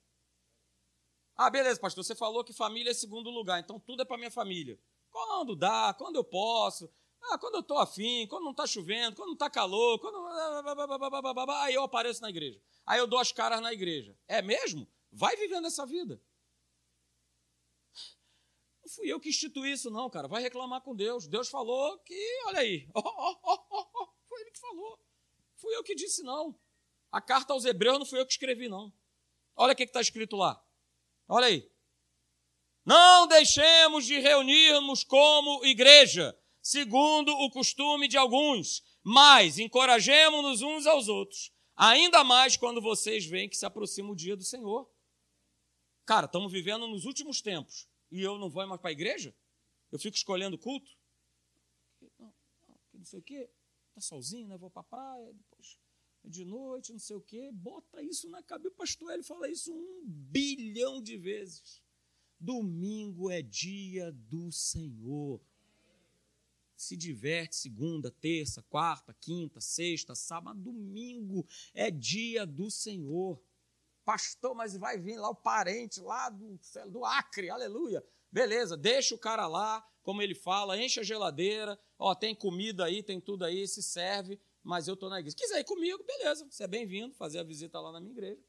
Ah, 1.35 1.49
beleza, 1.49 1.79
pastor, 1.79 2.03
você 2.03 2.15
falou 2.15 2.43
que 2.43 2.53
família 2.53 2.91
é 2.91 2.93
segundo 2.93 3.29
lugar, 3.29 3.59
então 3.59 3.79
tudo 3.79 4.01
é 4.01 4.05
para 4.05 4.17
minha 4.17 4.31
família. 4.31 4.79
Quando 5.09 5.55
dá, 5.55 5.93
quando 5.93 6.15
eu 6.15 6.23
posso, 6.23 6.89
ah, 7.21 7.37
quando 7.37 7.55
eu 7.55 7.61
estou 7.61 7.77
afim, 7.77 8.25
quando 8.27 8.43
não 8.43 8.51
está 8.51 8.65
chovendo, 8.65 9.15
quando 9.15 9.27
não 9.27 9.33
está 9.33 9.49
calor, 9.49 9.99
quando... 9.99 10.25
aí 11.61 11.73
eu 11.73 11.83
apareço 11.83 12.21
na 12.21 12.29
igreja. 12.29 12.61
Aí 12.85 12.99
eu 12.99 13.07
dou 13.07 13.19
as 13.19 13.31
caras 13.31 13.61
na 13.61 13.73
igreja. 13.73 14.17
É 14.27 14.41
mesmo? 14.41 14.87
Vai 15.11 15.35
vivendo 15.35 15.67
essa 15.67 15.85
vida. 15.85 16.21
Não 18.83 18.89
fui 18.89 19.11
eu 19.11 19.19
que 19.19 19.29
instituí 19.29 19.71
isso, 19.71 19.91
não, 19.91 20.09
cara. 20.09 20.27
Vai 20.27 20.41
reclamar 20.41 20.81
com 20.81 20.95
Deus. 20.95 21.27
Deus 21.27 21.49
falou 21.49 21.97
que, 21.99 22.41
olha 22.47 22.59
aí, 22.59 22.89
oh, 22.95 23.01
oh, 23.03 23.37
oh, 23.43 24.07
foi 24.27 24.41
ele 24.41 24.51
que 24.51 24.59
falou. 24.59 24.99
Fui 25.55 25.75
eu 25.75 25.83
que 25.83 25.93
disse, 25.93 26.23
não. 26.23 26.59
A 27.11 27.21
carta 27.21 27.53
aos 27.53 27.65
Hebreus 27.65 27.99
não 27.99 28.05
fui 28.05 28.19
eu 28.19 28.25
que 28.25 28.31
escrevi, 28.31 28.67
não. 28.67 28.91
Olha 29.55 29.73
o 29.73 29.75
que 29.75 29.83
está 29.83 30.01
escrito 30.01 30.35
lá. 30.35 30.61
Olha 31.27 31.47
aí. 31.47 31.69
Não 32.83 33.27
deixemos 33.27 34.05
de 34.05 34.17
reunirmos 34.19 35.03
como 35.03 35.63
igreja, 35.63 36.35
segundo 36.61 37.31
o 37.31 37.51
costume 37.51 38.07
de 38.07 38.17
alguns, 38.17 38.83
mas 39.03 39.59
encorajemos-nos 39.59 40.63
uns 40.63 40.87
aos 40.87 41.07
outros, 41.07 41.53
ainda 41.75 42.23
mais 42.23 42.57
quando 42.57 42.81
vocês 42.81 43.23
veem 43.25 43.47
que 43.47 43.55
se 43.55 43.65
aproxima 43.67 44.11
o 44.11 44.15
dia 44.15 44.35
do 44.35 44.43
Senhor. 44.43 44.89
Cara, 46.05 46.25
estamos 46.25 46.51
vivendo 46.51 46.87
nos 46.87 47.05
últimos 47.05 47.39
tempos 47.39 47.87
e 48.11 48.21
eu 48.21 48.37
não 48.37 48.49
vou 48.49 48.67
mais 48.67 48.81
para 48.81 48.89
a 48.89 48.93
igreja? 48.93 49.35
Eu 49.91 49.99
fico 49.99 50.15
escolhendo 50.15 50.57
culto? 50.57 50.91
Não, 52.19 52.33
não 52.93 53.05
sei 53.05 53.19
o 53.19 53.23
quê. 53.23 53.49
Está 53.89 54.01
sozinho, 54.01 54.47
né? 54.47 54.57
Vou 54.57 54.69
para 54.69 54.81
a 54.81 54.85
praia, 54.85 55.33
depois 55.33 55.79
de 56.23 56.45
noite, 56.45 56.91
não 56.91 56.99
sei 56.99 57.15
o 57.15 57.21
quê. 57.21 57.49
Bota 57.51 58.01
isso 58.01 58.29
na 58.29 58.43
cabeça. 58.43 58.73
O 58.73 58.77
pastor 58.77 59.13
ele 59.13 59.23
fala 59.23 59.49
isso 59.49 59.73
um 59.73 60.03
bilhão 60.05 61.01
de 61.01 61.17
vezes. 61.17 61.81
Domingo 62.39 63.29
é 63.29 63.41
dia 63.41 64.11
do 64.11 64.51
Senhor. 64.51 65.41
Se 66.75 66.97
diverte 66.97 67.55
segunda, 67.55 68.09
terça, 68.09 68.63
quarta, 68.63 69.13
quinta, 69.13 69.61
sexta, 69.61 70.15
sábado, 70.15 70.59
domingo 70.59 71.45
é 71.73 71.91
dia 71.91 72.45
do 72.45 72.71
Senhor. 72.71 73.39
Pastor, 74.03 74.55
mas 74.55 74.75
vai 74.75 74.97
vir 74.97 75.17
lá 75.17 75.29
o 75.29 75.35
parente 75.35 76.01
lá 76.01 76.29
do, 76.29 76.59
do 76.89 77.05
Acre, 77.05 77.49
aleluia. 77.49 78.03
Beleza, 78.31 78.77
deixa 78.77 79.13
o 79.13 79.17
cara 79.17 79.47
lá, 79.47 79.85
como 80.01 80.21
ele 80.21 80.33
fala, 80.33 80.81
enche 80.81 80.99
a 80.99 81.03
geladeira, 81.03 81.79
ó, 81.99 82.15
tem 82.15 82.33
comida 82.33 82.85
aí, 82.85 83.03
tem 83.03 83.19
tudo 83.19 83.45
aí, 83.45 83.67
se 83.67 83.83
serve, 83.83 84.39
mas 84.63 84.87
eu 84.87 84.93
estou 84.93 85.09
na 85.09 85.19
igreja. 85.19 85.35
Se 85.37 85.43
quiser 85.43 85.59
ir 85.59 85.65
comigo, 85.65 86.03
beleza, 86.03 86.47
você 86.49 86.63
é 86.63 86.67
bem-vindo, 86.67 87.13
fazer 87.13 87.39
a 87.39 87.43
visita 87.43 87.79
lá 87.79 87.91
na 87.91 87.99
minha 87.99 88.13
igreja, 88.13 88.41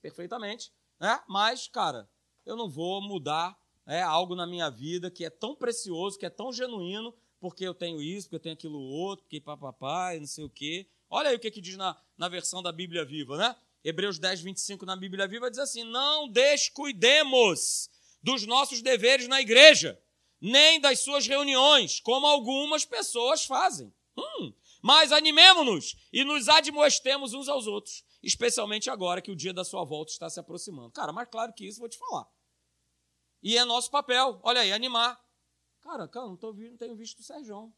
perfeitamente, 0.00 0.72
né? 0.98 1.20
Mas, 1.28 1.68
cara, 1.68 2.08
eu 2.44 2.56
não 2.56 2.70
vou 2.70 3.02
mudar 3.02 3.58
é, 3.86 4.02
algo 4.02 4.34
na 4.34 4.46
minha 4.46 4.70
vida 4.70 5.10
que 5.10 5.24
é 5.24 5.30
tão 5.30 5.54
precioso, 5.54 6.18
que 6.18 6.26
é 6.26 6.30
tão 6.30 6.52
genuíno, 6.52 7.14
porque 7.38 7.64
eu 7.64 7.74
tenho 7.74 8.00
isso, 8.00 8.26
porque 8.26 8.36
eu 8.36 8.40
tenho 8.40 8.54
aquilo 8.54 8.78
outro, 8.78 9.24
porque 9.24 9.40
papapá, 9.40 10.14
não 10.18 10.26
sei 10.26 10.44
o 10.44 10.50
quê. 10.50 10.88
Olha 11.08 11.30
aí 11.30 11.36
o 11.36 11.38
que, 11.38 11.50
que 11.50 11.60
diz 11.60 11.76
na, 11.76 11.96
na 12.16 12.28
versão 12.28 12.62
da 12.62 12.72
Bíblia 12.72 13.04
Viva, 13.04 13.36
né? 13.36 13.56
Hebreus 13.86 14.18
10, 14.18 14.40
25 14.40 14.84
na 14.84 14.96
Bíblia 14.96 15.28
Viva 15.28 15.48
diz 15.48 15.60
assim: 15.60 15.84
Não 15.84 16.28
descuidemos 16.28 17.88
dos 18.20 18.44
nossos 18.44 18.82
deveres 18.82 19.28
na 19.28 19.40
igreja, 19.40 19.96
nem 20.40 20.80
das 20.80 20.98
suas 20.98 21.24
reuniões, 21.24 22.00
como 22.00 22.26
algumas 22.26 22.84
pessoas 22.84 23.44
fazem. 23.44 23.94
Hum, 24.18 24.52
mas 24.82 25.12
animemo-nos 25.12 25.94
e 26.12 26.24
nos 26.24 26.48
admoestemos 26.48 27.32
uns 27.32 27.48
aos 27.48 27.68
outros, 27.68 28.04
especialmente 28.24 28.90
agora 28.90 29.22
que 29.22 29.30
o 29.30 29.36
dia 29.36 29.52
da 29.52 29.62
sua 29.62 29.84
volta 29.84 30.10
está 30.10 30.28
se 30.28 30.40
aproximando. 30.40 30.90
Cara, 30.90 31.12
mais 31.12 31.28
claro 31.28 31.52
que 31.52 31.64
isso, 31.64 31.78
vou 31.78 31.88
te 31.88 31.96
falar. 31.96 32.26
E 33.40 33.56
é 33.56 33.64
nosso 33.64 33.88
papel, 33.88 34.40
olha 34.42 34.62
aí, 34.62 34.72
animar. 34.72 35.24
Cara, 35.80 36.08
cara, 36.08 36.26
não, 36.26 36.36
tô, 36.36 36.52
não 36.52 36.76
tenho 36.76 36.96
visto 36.96 37.20
o 37.20 37.22
Sérgio. 37.22 37.72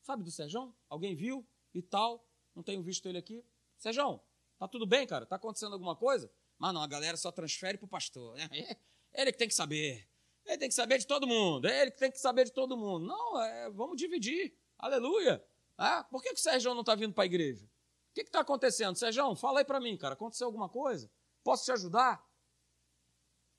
Sabe 0.00 0.22
do 0.22 0.30
Sérgio? 0.30 0.72
Alguém 0.88 1.16
viu 1.16 1.44
e 1.74 1.82
tal? 1.82 2.24
Não 2.54 2.62
tenho 2.62 2.84
visto 2.84 3.08
ele 3.08 3.18
aqui. 3.18 3.44
Sérgio, 3.76 4.20
tá 4.60 4.68
tudo 4.68 4.86
bem, 4.86 5.06
cara? 5.06 5.24
Tá 5.24 5.36
acontecendo 5.36 5.72
alguma 5.72 5.96
coisa? 5.96 6.30
Mas 6.58 6.74
não, 6.74 6.82
a 6.82 6.86
galera 6.86 7.16
só 7.16 7.32
transfere 7.32 7.78
pro 7.78 7.88
pastor. 7.88 8.36
Ele 9.12 9.32
que 9.32 9.38
tem 9.38 9.48
que 9.48 9.54
saber. 9.54 10.06
Ele 10.44 10.58
tem 10.58 10.68
que 10.68 10.74
saber 10.74 10.98
de 10.98 11.06
todo 11.06 11.26
mundo. 11.26 11.66
É 11.66 11.82
ele 11.82 11.90
que 11.90 11.98
tem 11.98 12.10
que 12.10 12.18
saber 12.18 12.44
de 12.44 12.52
todo 12.52 12.76
mundo. 12.76 13.06
Não, 13.06 13.40
é, 13.40 13.70
vamos 13.70 13.96
dividir. 13.96 14.56
Aleluia. 14.78 15.44
Ah, 15.76 16.02
por 16.04 16.22
que, 16.22 16.30
que 16.30 16.40
o 16.40 16.42
Sérgio 16.42 16.72
não 16.72 16.80
está 16.80 16.94
vindo 16.94 17.12
para 17.12 17.24
a 17.24 17.26
igreja? 17.26 17.64
O 17.64 18.14
que 18.14 18.22
está 18.22 18.40
acontecendo? 18.40 18.96
Sérgio, 18.96 19.34
fala 19.34 19.60
aí 19.60 19.64
para 19.64 19.80
mim, 19.80 19.96
cara. 19.96 20.14
Aconteceu 20.14 20.46
alguma 20.46 20.68
coisa? 20.68 21.10
Posso 21.44 21.64
te 21.64 21.72
ajudar? 21.72 22.24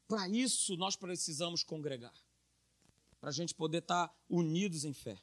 Para 0.08 0.28
isso 0.28 0.76
nós 0.76 0.96
precisamos 0.96 1.64
congregar. 1.64 2.14
Para 3.20 3.30
a 3.30 3.34
gente 3.34 3.54
poder 3.54 3.80
estar 3.80 4.08
tá 4.08 4.16
unidos 4.30 4.84
em 4.84 4.94
fé. 4.94 5.22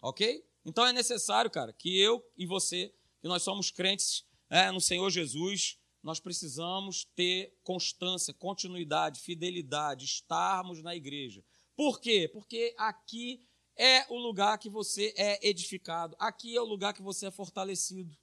Ok? 0.00 0.46
Então 0.64 0.86
é 0.86 0.92
necessário, 0.92 1.50
cara, 1.50 1.72
que 1.72 2.00
eu 2.00 2.24
e 2.36 2.46
você, 2.46 2.94
que 3.20 3.28
nós 3.28 3.42
somos 3.42 3.70
crentes 3.70 4.24
é, 4.50 4.70
no 4.70 4.80
Senhor 4.80 5.10
Jesus, 5.10 5.78
nós 6.02 6.20
precisamos 6.20 7.04
ter 7.14 7.58
constância, 7.62 8.34
continuidade, 8.34 9.20
fidelidade, 9.20 10.04
estarmos 10.04 10.82
na 10.82 10.94
igreja. 10.94 11.44
Por 11.74 12.00
quê? 12.00 12.28
Porque 12.32 12.74
aqui 12.78 13.42
é 13.76 14.06
o 14.12 14.18
lugar 14.18 14.58
que 14.58 14.68
você 14.68 15.14
é 15.16 15.48
edificado, 15.48 16.14
aqui 16.18 16.56
é 16.56 16.60
o 16.60 16.64
lugar 16.64 16.92
que 16.92 17.02
você 17.02 17.26
é 17.26 17.30
fortalecido. 17.30 18.16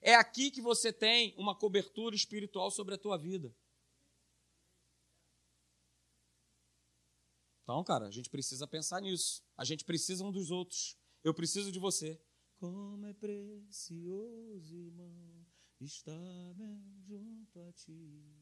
É 0.00 0.14
aqui 0.14 0.50
que 0.50 0.60
você 0.60 0.92
tem 0.92 1.34
uma 1.36 1.54
cobertura 1.54 2.14
espiritual 2.14 2.70
sobre 2.70 2.94
a 2.94 2.98
tua 2.98 3.16
vida. 3.16 3.54
Então, 7.62 7.82
cara, 7.82 8.06
a 8.06 8.10
gente 8.10 8.30
precisa 8.30 8.66
pensar 8.66 9.00
nisso. 9.00 9.42
A 9.56 9.64
gente 9.64 9.84
precisa 9.84 10.24
um 10.24 10.30
dos 10.30 10.50
outros. 10.50 10.96
Eu 11.24 11.34
preciso 11.34 11.72
de 11.72 11.80
você. 11.80 12.20
Como 12.56 13.06
é 13.06 13.12
precioso, 13.12 14.76
irmão, 14.76 15.46
estar 15.80 16.54
bem 16.54 16.82
junto 17.06 17.60
a 17.60 17.72
ti. 17.72 18.34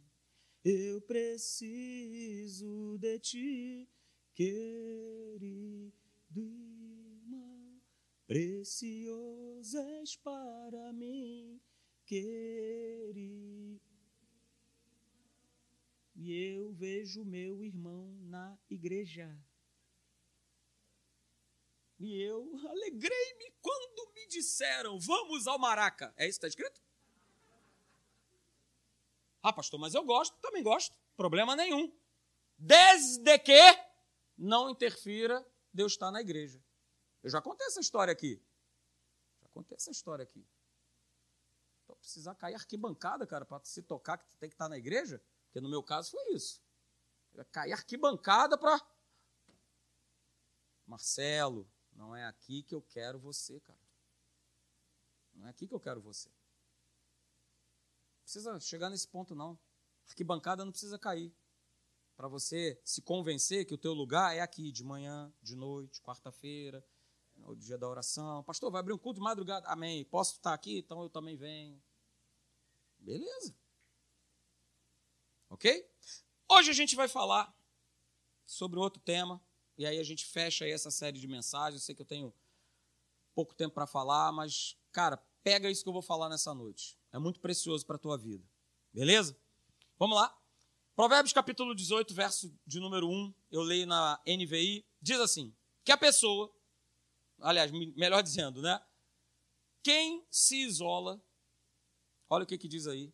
Eu 0.65 1.01
preciso 1.03 2.97
de 2.99 3.19
ti, 3.19 3.89
querido 4.35 5.93
irmão. 6.35 7.81
Precioso 8.27 9.79
és 9.79 10.17
para 10.17 10.93
mim, 10.93 11.61
querido 12.07 13.45
e 16.25 16.33
eu 16.33 16.73
vejo 16.73 17.25
meu 17.25 17.63
irmão 17.63 18.17
na 18.23 18.57
igreja. 18.71 19.37
E 22.05 22.21
eu 22.21 22.47
alegrei-me 22.69 23.51
quando 23.63 24.13
me 24.13 24.27
disseram: 24.29 25.01
vamos 25.01 25.47
ao 25.47 25.59
Maraca. 25.59 26.13
É 26.19 26.29
isso 26.29 26.39
que 26.39 26.47
está 26.47 26.49
escrito? 26.49 26.83
Ah, 29.43 29.55
pastor, 29.55 29.81
mas 29.81 29.95
eu 29.95 30.05
gosto, 30.05 30.37
também 30.39 30.63
gosto, 30.63 30.95
problema 31.17 31.57
nenhum. 31.57 31.91
Desde 32.59 33.39
que 33.39 33.59
não 34.37 34.69
interfira, 34.69 35.43
Deus 35.73 35.93
está 35.93 36.11
na 36.11 36.21
igreja. 36.21 36.63
Eu 37.23 37.31
já 37.31 37.41
contei 37.41 37.67
essa 37.67 37.81
história 37.81 38.13
aqui. 38.13 38.39
Já 39.43 39.49
contei 39.49 39.77
essa 39.77 39.91
história 39.91 40.25
aqui. 40.25 40.47
Então, 41.85 41.97
precisar 41.97 42.35
cair 42.35 42.55
arquibancada, 42.55 43.27
cara, 43.27 43.47
para 43.47 43.65
se 43.65 43.83
tocar 43.83 44.19
que 44.19 44.37
tem 44.37 44.51
que 44.51 44.55
estar 44.55 44.69
na 44.69 44.77
igreja? 44.77 45.23
Porque 45.47 45.61
no 45.61 45.71
meu 45.71 45.83
caso 45.83 46.11
foi 46.11 46.35
isso. 46.35 46.63
Cair 47.51 47.73
arquibancada 47.73 48.59
para. 48.59 48.79
Marcelo, 50.87 51.67
não 51.95 52.15
é 52.15 52.25
aqui 52.25 52.63
que 52.63 52.75
eu 52.75 52.83
quero 52.83 53.19
você, 53.19 53.61
cara. 53.61 53.79
Não 55.35 55.47
é 55.47 55.51
aqui 55.51 55.67
que 55.67 55.75
eu 55.75 55.81
quero 55.81 56.01
você. 56.01 56.29
Não 56.29 58.23
precisa 58.25 58.61
chegar 58.61 58.91
nesse 58.91 59.09
ponto, 59.09 59.35
não. 59.35 59.59
Arquibancada 60.09 60.65
não 60.65 60.73
precisa 60.73 60.99
cair. 60.99 61.35
Para 62.17 62.29
você 62.29 62.81
se 62.85 63.03
convencer 63.03 63.65
que 63.67 63.75
o 63.75 63.79
teu 63.79 63.93
lugar 63.93 64.37
é 64.37 64.41
aqui, 64.41 64.71
de 64.71 64.85
manhã, 64.85 65.33
de 65.43 65.57
noite, 65.57 66.01
quarta-feira, 66.01 66.85
o 67.43 67.55
dia 67.55 67.77
da 67.77 67.89
oração. 67.89 68.45
Pastor, 68.45 68.71
vai 68.71 68.81
abrir 68.81 68.93
um 68.93 68.99
culto 68.99 69.19
de 69.19 69.25
madrugada. 69.25 69.67
Amém. 69.69 70.05
Posso 70.05 70.35
estar 70.35 70.55
aqui? 70.55 70.79
Então 70.79 71.03
eu 71.03 71.11
também 71.11 71.37
venho. 71.37 71.83
Beleza. 72.99 73.55
Ok? 75.51 75.91
Hoje 76.49 76.71
a 76.71 76.75
gente 76.75 76.95
vai 76.95 77.09
falar 77.09 77.55
sobre 78.47 78.79
outro 78.79 79.01
tema, 79.01 79.43
e 79.77 79.87
aí 79.87 79.99
a 79.99 80.03
gente 80.03 80.25
fecha 80.27 80.65
aí 80.65 80.71
essa 80.71 80.91
série 80.91 81.19
de 81.19 81.27
mensagens. 81.27 81.83
Eu 81.83 81.87
sei 81.87 81.95
que 81.95 82.03
eu 82.03 82.07
tenho 82.07 82.33
pouco 83.35 83.55
tempo 83.55 83.75
para 83.75 83.87
falar, 83.87 84.33
mas, 84.33 84.77
cara, 84.93 85.17
pega 85.43 85.71
isso 85.71 85.83
que 85.83 85.89
eu 85.89 85.93
vou 85.93 86.03
falar 86.03 86.29
nessa 86.29 86.55
noite. 86.55 86.99
É 87.13 87.19
muito 87.19 87.41
precioso 87.41 87.85
para 87.85 87.97
a 87.97 87.99
tua 87.99 88.17
vida. 88.17 88.49
Beleza? 88.93 89.37
Vamos 89.99 90.17
lá. 90.17 90.37
Provérbios 90.95 91.33
capítulo 91.33 91.75
18, 91.75 92.15
verso 92.15 92.57
de 92.65 92.79
número 92.79 93.09
1, 93.09 93.35
eu 93.51 93.63
leio 93.63 93.87
na 93.87 94.21
NVI, 94.27 94.87
diz 95.03 95.19
assim: 95.19 95.53
que 95.85 95.91
a 95.91 95.97
pessoa, 95.97 96.55
aliás, 97.41 97.73
melhor 97.73 98.23
dizendo, 98.25 98.63
né? 98.63 98.81
Quem 99.83 100.25
se 100.31 100.63
isola, 100.63 101.21
olha 102.31 102.45
o 102.45 102.47
que, 102.47 102.57
que 102.57 102.69
diz 102.69 102.87
aí, 102.87 103.13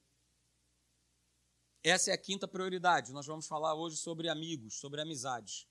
essa 1.83 2.11
é 2.11 2.14
a 2.14 2.18
quinta 2.18 2.46
prioridade. 2.46 3.12
Nós 3.12 3.27
vamos 3.27 3.46
falar 3.46 3.75
hoje 3.75 3.96
sobre 3.96 4.29
amigos, 4.29 4.75
sobre 4.75 5.01
amizades. 5.01 5.66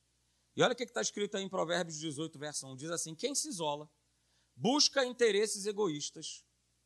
E 0.56 0.64
olha 0.64 0.74
o 0.74 0.76
que 0.76 0.84
está 0.84 1.02
escrito 1.02 1.38
aí 1.38 1.44
em 1.44 1.50
Provérbios 1.50 1.98
18, 1.98 2.38
verso 2.38 2.68
1. 2.68 2.76
Diz 2.76 2.90
assim: 2.92 3.16
Quem 3.16 3.34
se 3.34 3.48
isola, 3.48 3.90
busca 4.56 5.06
interesses 5.06 5.66
egoístas 5.66 6.44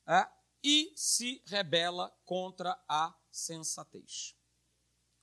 é, 0.07 0.27
e 0.63 0.93
se 0.95 1.41
rebela 1.45 2.15
contra 2.25 2.79
a 2.87 3.13
sensatez. 3.31 4.35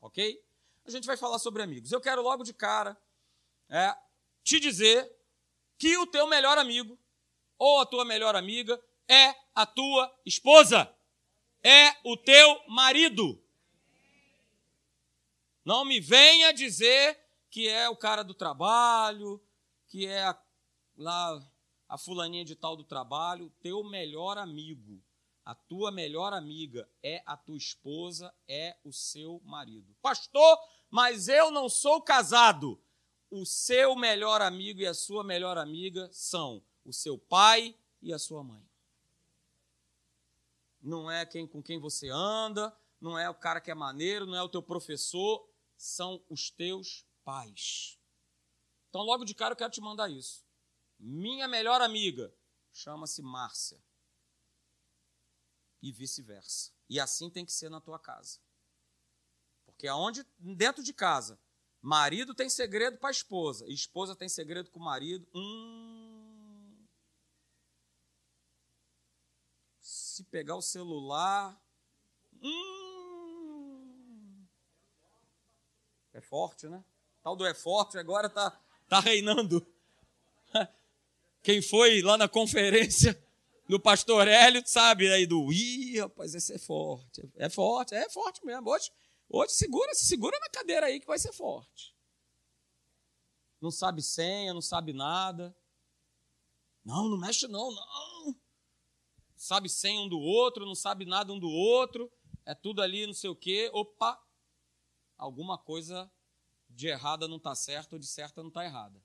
ok? 0.01 0.45
A 0.85 0.91
gente 0.91 1.07
vai 1.07 1.17
falar 1.17 1.39
sobre 1.39 1.63
amigos. 1.63 1.93
Eu 1.93 2.01
quero 2.01 2.23
logo 2.23 2.43
de 2.43 2.53
cara 2.53 3.01
é, 3.69 3.97
te 4.43 4.59
dizer 4.59 5.11
que 5.79 5.97
o 5.97 6.07
teu 6.07 6.27
melhor 6.27 6.59
amigo 6.59 6.99
ou 7.57 7.81
a 7.81 7.87
tua 7.87 8.05
melhor 8.05 8.35
amiga 8.35 8.83
é 9.07 9.35
a 9.55 9.67
tua 9.67 10.13
esposa, 10.25 10.93
é 11.63 11.95
o 12.05 12.17
teu 12.17 12.63
marido. 12.69 13.41
Não 15.65 15.85
me 15.85 16.01
venha 16.01 16.53
dizer 16.53 17.20
que 17.51 17.69
é 17.69 17.89
o 17.89 17.97
cara 17.97 18.23
do 18.23 18.33
trabalho, 18.33 19.43
que 19.89 20.07
é 20.07 20.23
a, 20.23 20.41
lá 20.97 21.53
a 21.89 21.99
fulaninha 21.99 22.45
de 22.45 22.55
tal 22.55 22.77
do 22.77 22.85
trabalho, 22.85 23.53
teu 23.61 23.83
melhor 23.83 24.39
amigo, 24.39 25.03
a 25.45 25.55
tua 25.55 25.91
melhor 25.91 26.33
amiga 26.33 26.89
é 27.03 27.23
a 27.27 27.37
tua 27.37 27.57
esposa, 27.57 28.33
é 28.47 28.77
o 28.85 28.93
seu 28.93 29.41
marido. 29.45 29.97
Pastor, 30.01 30.59
mas 30.89 31.27
eu 31.27 31.51
não 31.51 31.69
sou 31.69 32.01
casado. 32.01 32.81
O 33.29 33.45
seu 33.45 33.97
melhor 33.97 34.41
amigo 34.43 34.81
e 34.81 34.87
a 34.87 34.95
sua 34.95 35.25
melhor 35.25 35.59
amiga 35.59 36.09
são 36.13 36.63
o 36.85 36.93
seu 36.93 37.19
pai 37.19 37.77
e 38.01 38.13
a 38.13 38.19
sua 38.19 38.45
mãe. 38.45 38.65
Não 40.81 41.11
é 41.11 41.27
quem 41.27 41.47
com 41.47 41.63
quem 41.63 41.79
você 41.79 42.09
anda, 42.09 42.77
não 43.01 43.19
é 43.19 43.29
o 43.29 43.35
cara 43.35 43.61
que 43.61 43.71
é 43.71 43.75
maneiro, 43.75 44.27
não 44.27 44.37
é 44.37 44.43
o 44.43 44.49
teu 44.49 44.63
professor, 44.63 45.49
são 45.77 46.23
os 46.29 46.51
teus 46.51 47.05
pais. 47.31 47.97
Então, 48.89 49.03
logo 49.03 49.25
de 49.25 49.37
cara, 49.37 49.53
eu 49.53 49.57
quero 49.57 49.71
te 49.71 49.81
mandar 49.81 50.11
isso. 50.11 50.45
Minha 50.99 51.47
melhor 51.47 51.81
amiga 51.81 52.35
chama-se 52.73 53.23
Márcia. 53.23 53.81
E 55.81 55.93
vice-versa. 55.93 56.73
E 56.89 56.99
assim 56.99 57.31
tem 57.31 57.47
que 57.47 57.53
ser 57.53 57.69
na 57.69 57.81
tua 57.81 58.01
casa. 58.01 58.41
Porque 59.65 59.87
aonde 59.87 60.27
dentro 60.41 60.83
de 60.83 60.93
casa, 60.93 61.41
marido 61.81 62.35
tem 62.35 62.51
segredo 62.51 62.99
para 62.99 63.11
a 63.11 63.13
esposa, 63.13 63.65
e 63.69 63.73
esposa 63.73 64.17
tem 64.17 64.29
segredo 64.29 64.69
com 64.69 64.81
o 64.81 64.85
marido, 64.85 65.27
hum, 65.33 66.85
se 69.81 70.25
pegar 70.25 70.57
o 70.57 70.63
celular, 70.63 71.59
hum, 72.43 72.81
é 76.13 76.21
forte, 76.21 76.69
né? 76.69 76.85
Tal 77.23 77.37
do 77.37 77.47
é 77.47 77.55
forte 77.55 77.99
agora 77.99 78.29
tá, 78.31 78.59
tá 78.89 79.01
reinando. 79.01 79.67
Quem 81.43 81.61
foi 81.61 82.03
lá 82.03 82.17
na 82.17 82.29
conferência 82.29 83.21
do 83.69 83.79
pastor 83.79 84.27
Hélio 84.27 84.63
sabe 84.67 85.11
aí 85.13 85.27
do 85.27 85.53
ih, 85.53 86.01
rapaz, 86.01 86.35
esse 86.35 86.55
é 86.55 86.59
forte. 86.59 87.31
É 87.37 87.49
forte, 87.49 87.95
é 87.95 88.09
forte 88.11 88.45
mesmo. 88.45 88.69
Hoje, 88.69 88.91
hoje 89.29 89.53
segura, 89.53 89.95
segura 89.95 90.39
na 90.41 90.49
cadeira 90.49 90.87
aí 90.87 90.99
que 90.99 91.07
vai 91.07 91.19
ser 91.19 91.33
forte. 91.33 91.95
Não 93.61 93.71
sabe 93.71 94.03
senha, 94.03 94.55
não 94.55 94.63
sabe 94.63 94.93
nada. 94.93 95.55
Não, 96.85 97.09
não 97.09 97.19
mexe 97.19 97.47
não, 97.47 97.71
não. 97.71 98.35
Sabe 99.37 99.69
senha 99.69 100.01
um 100.01 100.09
do 100.09 100.19
outro, 100.19 100.65
não 100.65 100.75
sabe 100.75 101.05
nada 101.05 101.33
um 101.33 101.39
do 101.39 101.49
outro. 101.49 102.11
É 102.47 102.55
tudo 102.55 102.81
ali, 102.83 103.07
não 103.07 103.15
sei 103.15 103.29
o 103.29 103.37
quê. 103.37 103.71
Opa, 103.73 104.19
alguma 105.17 105.59
coisa 105.59 106.11
de 106.81 106.89
errada 106.89 107.29
não 107.29 107.37
está 107.37 107.55
certa 107.55 107.95
ou 107.95 107.99
de 107.99 108.07
certa 108.07 108.41
não 108.41 108.49
está 108.49 108.65
errada. 108.65 109.05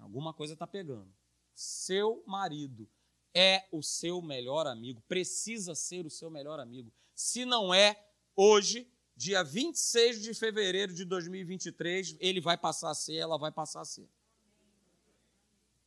Alguma 0.00 0.34
coisa 0.34 0.54
está 0.54 0.66
pegando. 0.66 1.14
Seu 1.54 2.24
marido 2.26 2.90
é 3.32 3.68
o 3.70 3.82
seu 3.82 4.20
melhor 4.20 4.66
amigo, 4.66 5.00
precisa 5.02 5.76
ser 5.76 6.04
o 6.04 6.10
seu 6.10 6.28
melhor 6.28 6.58
amigo. 6.58 6.92
Se 7.14 7.44
não 7.44 7.72
é, 7.72 8.04
hoje, 8.34 8.90
dia 9.16 9.44
26 9.44 10.22
de 10.22 10.34
fevereiro 10.34 10.92
de 10.92 11.04
2023, 11.04 12.16
ele 12.18 12.40
vai 12.40 12.58
passar 12.58 12.90
a 12.90 12.94
ser, 12.94 13.14
ela 13.14 13.38
vai 13.38 13.52
passar 13.52 13.82
a 13.82 13.84
ser. 13.84 14.08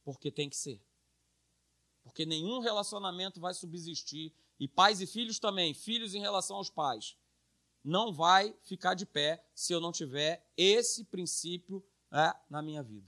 Porque 0.01 0.31
tem 0.31 0.49
que 0.49 0.55
ser. 0.55 0.81
Porque 2.03 2.25
nenhum 2.25 2.59
relacionamento 2.59 3.41
vai 3.41 3.53
subsistir, 3.53 4.31
e 4.57 4.65
pais 4.65 5.01
e 5.01 5.07
filhos 5.07 5.39
também, 5.39 5.73
filhos 5.73 6.15
em 6.15 6.21
relação 6.21 6.55
aos 6.55 6.69
pais, 6.69 7.17
não 7.85 8.11
vai 8.11 8.55
ficar 8.63 8.95
de 8.95 9.05
pé 9.05 9.45
se 9.53 9.71
eu 9.71 9.79
não 9.79 9.91
tiver 9.91 10.43
esse 10.57 11.03
princípio 11.05 11.85
é, 12.11 12.35
na 12.49 12.59
minha 12.59 12.81
vida. 12.81 13.07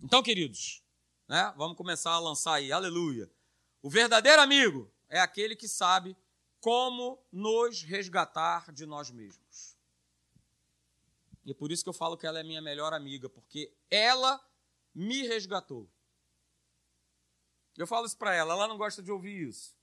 Então, 0.00 0.20
queridos, 0.20 0.82
né, 1.28 1.54
vamos 1.56 1.76
começar 1.76 2.10
a 2.10 2.18
lançar 2.18 2.54
aí, 2.54 2.72
aleluia. 2.72 3.30
O 3.80 3.88
verdadeiro 3.88 4.42
amigo 4.42 4.90
é 5.08 5.20
aquele 5.20 5.54
que 5.54 5.68
sabe 5.68 6.16
como 6.60 7.24
nos 7.30 7.82
resgatar 7.82 8.72
de 8.72 8.86
nós 8.86 9.08
mesmos. 9.08 9.76
E 11.44 11.52
é 11.52 11.54
por 11.54 11.70
isso 11.70 11.84
que 11.84 11.88
eu 11.88 11.94
falo 11.94 12.16
que 12.16 12.26
ela 12.26 12.40
é 12.40 12.42
minha 12.42 12.60
melhor 12.60 12.92
amiga, 12.92 13.28
porque 13.28 13.72
ela 13.88 14.44
me 14.92 15.22
resgatou. 15.28 15.88
Eu 17.76 17.86
falo 17.86 18.04
isso 18.04 18.18
para 18.18 18.34
ela, 18.34 18.54
ela 18.54 18.66
não 18.66 18.76
gosta 18.76 19.00
de 19.00 19.12
ouvir 19.12 19.48
isso. 19.48 19.76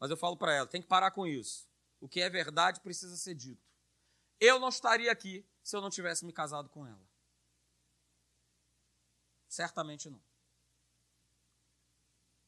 Mas 0.00 0.10
eu 0.10 0.16
falo 0.16 0.36
para 0.36 0.52
ela, 0.54 0.66
tem 0.66 0.80
que 0.80 0.88
parar 0.88 1.10
com 1.10 1.26
isso. 1.26 1.68
O 2.04 2.08
que 2.08 2.20
é 2.20 2.28
verdade 2.28 2.82
precisa 2.82 3.16
ser 3.16 3.34
dito. 3.34 3.66
Eu 4.38 4.60
não 4.60 4.68
estaria 4.68 5.10
aqui 5.10 5.42
se 5.62 5.74
eu 5.74 5.80
não 5.80 5.88
tivesse 5.88 6.22
me 6.26 6.34
casado 6.34 6.68
com 6.68 6.86
ela. 6.86 7.08
Certamente 9.48 10.10
não. 10.10 10.22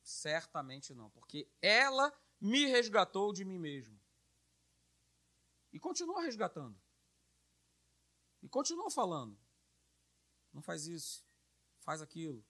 Certamente 0.03 0.95
não, 0.95 1.09
porque 1.09 1.51
ela 1.63 2.13
me 2.39 2.67
resgatou 2.67 3.33
de 3.33 3.47
mim 3.47 3.59
mesmo. 3.59 3.99
E 5.73 5.81
continua 5.81 6.21
resgatando. 6.21 6.79
E 8.43 8.51
continua 8.51 8.91
falando. 8.91 9.41
Não 10.53 10.61
faz 10.61 10.87
isso, 10.87 11.25
faz 11.79 12.03
aquilo, 12.03 12.45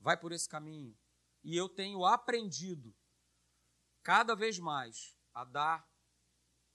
vai 0.00 0.16
por 0.16 0.32
esse 0.32 0.48
caminho. 0.48 0.98
E 1.44 1.54
eu 1.54 1.68
tenho 1.68 2.06
aprendido 2.06 2.96
cada 4.02 4.34
vez 4.34 4.58
mais 4.58 5.14
a 5.34 5.44
dar 5.44 5.87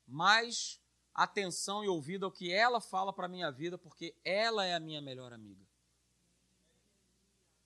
mais 0.08 0.80
atenção 1.14 1.84
e 1.84 1.88
ouvido 1.88 2.26
ao 2.26 2.32
que 2.32 2.52
ela 2.52 2.82
fala 2.82 3.14
para 3.14 3.26
a 3.26 3.30
minha 3.30 3.52
vida, 3.52 3.78
porque 3.78 4.16
ela 4.24 4.66
é 4.66 4.74
a 4.74 4.80
minha 4.80 5.02
melhor 5.02 5.32
amiga. 5.32 5.66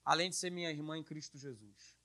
Além 0.04 0.30
de 0.30 0.36
ser 0.36 0.50
minha 0.50 0.70
irmã 0.70 0.96
em 0.96 1.04
Cristo 1.04 1.38
Jesus. 1.38 1.96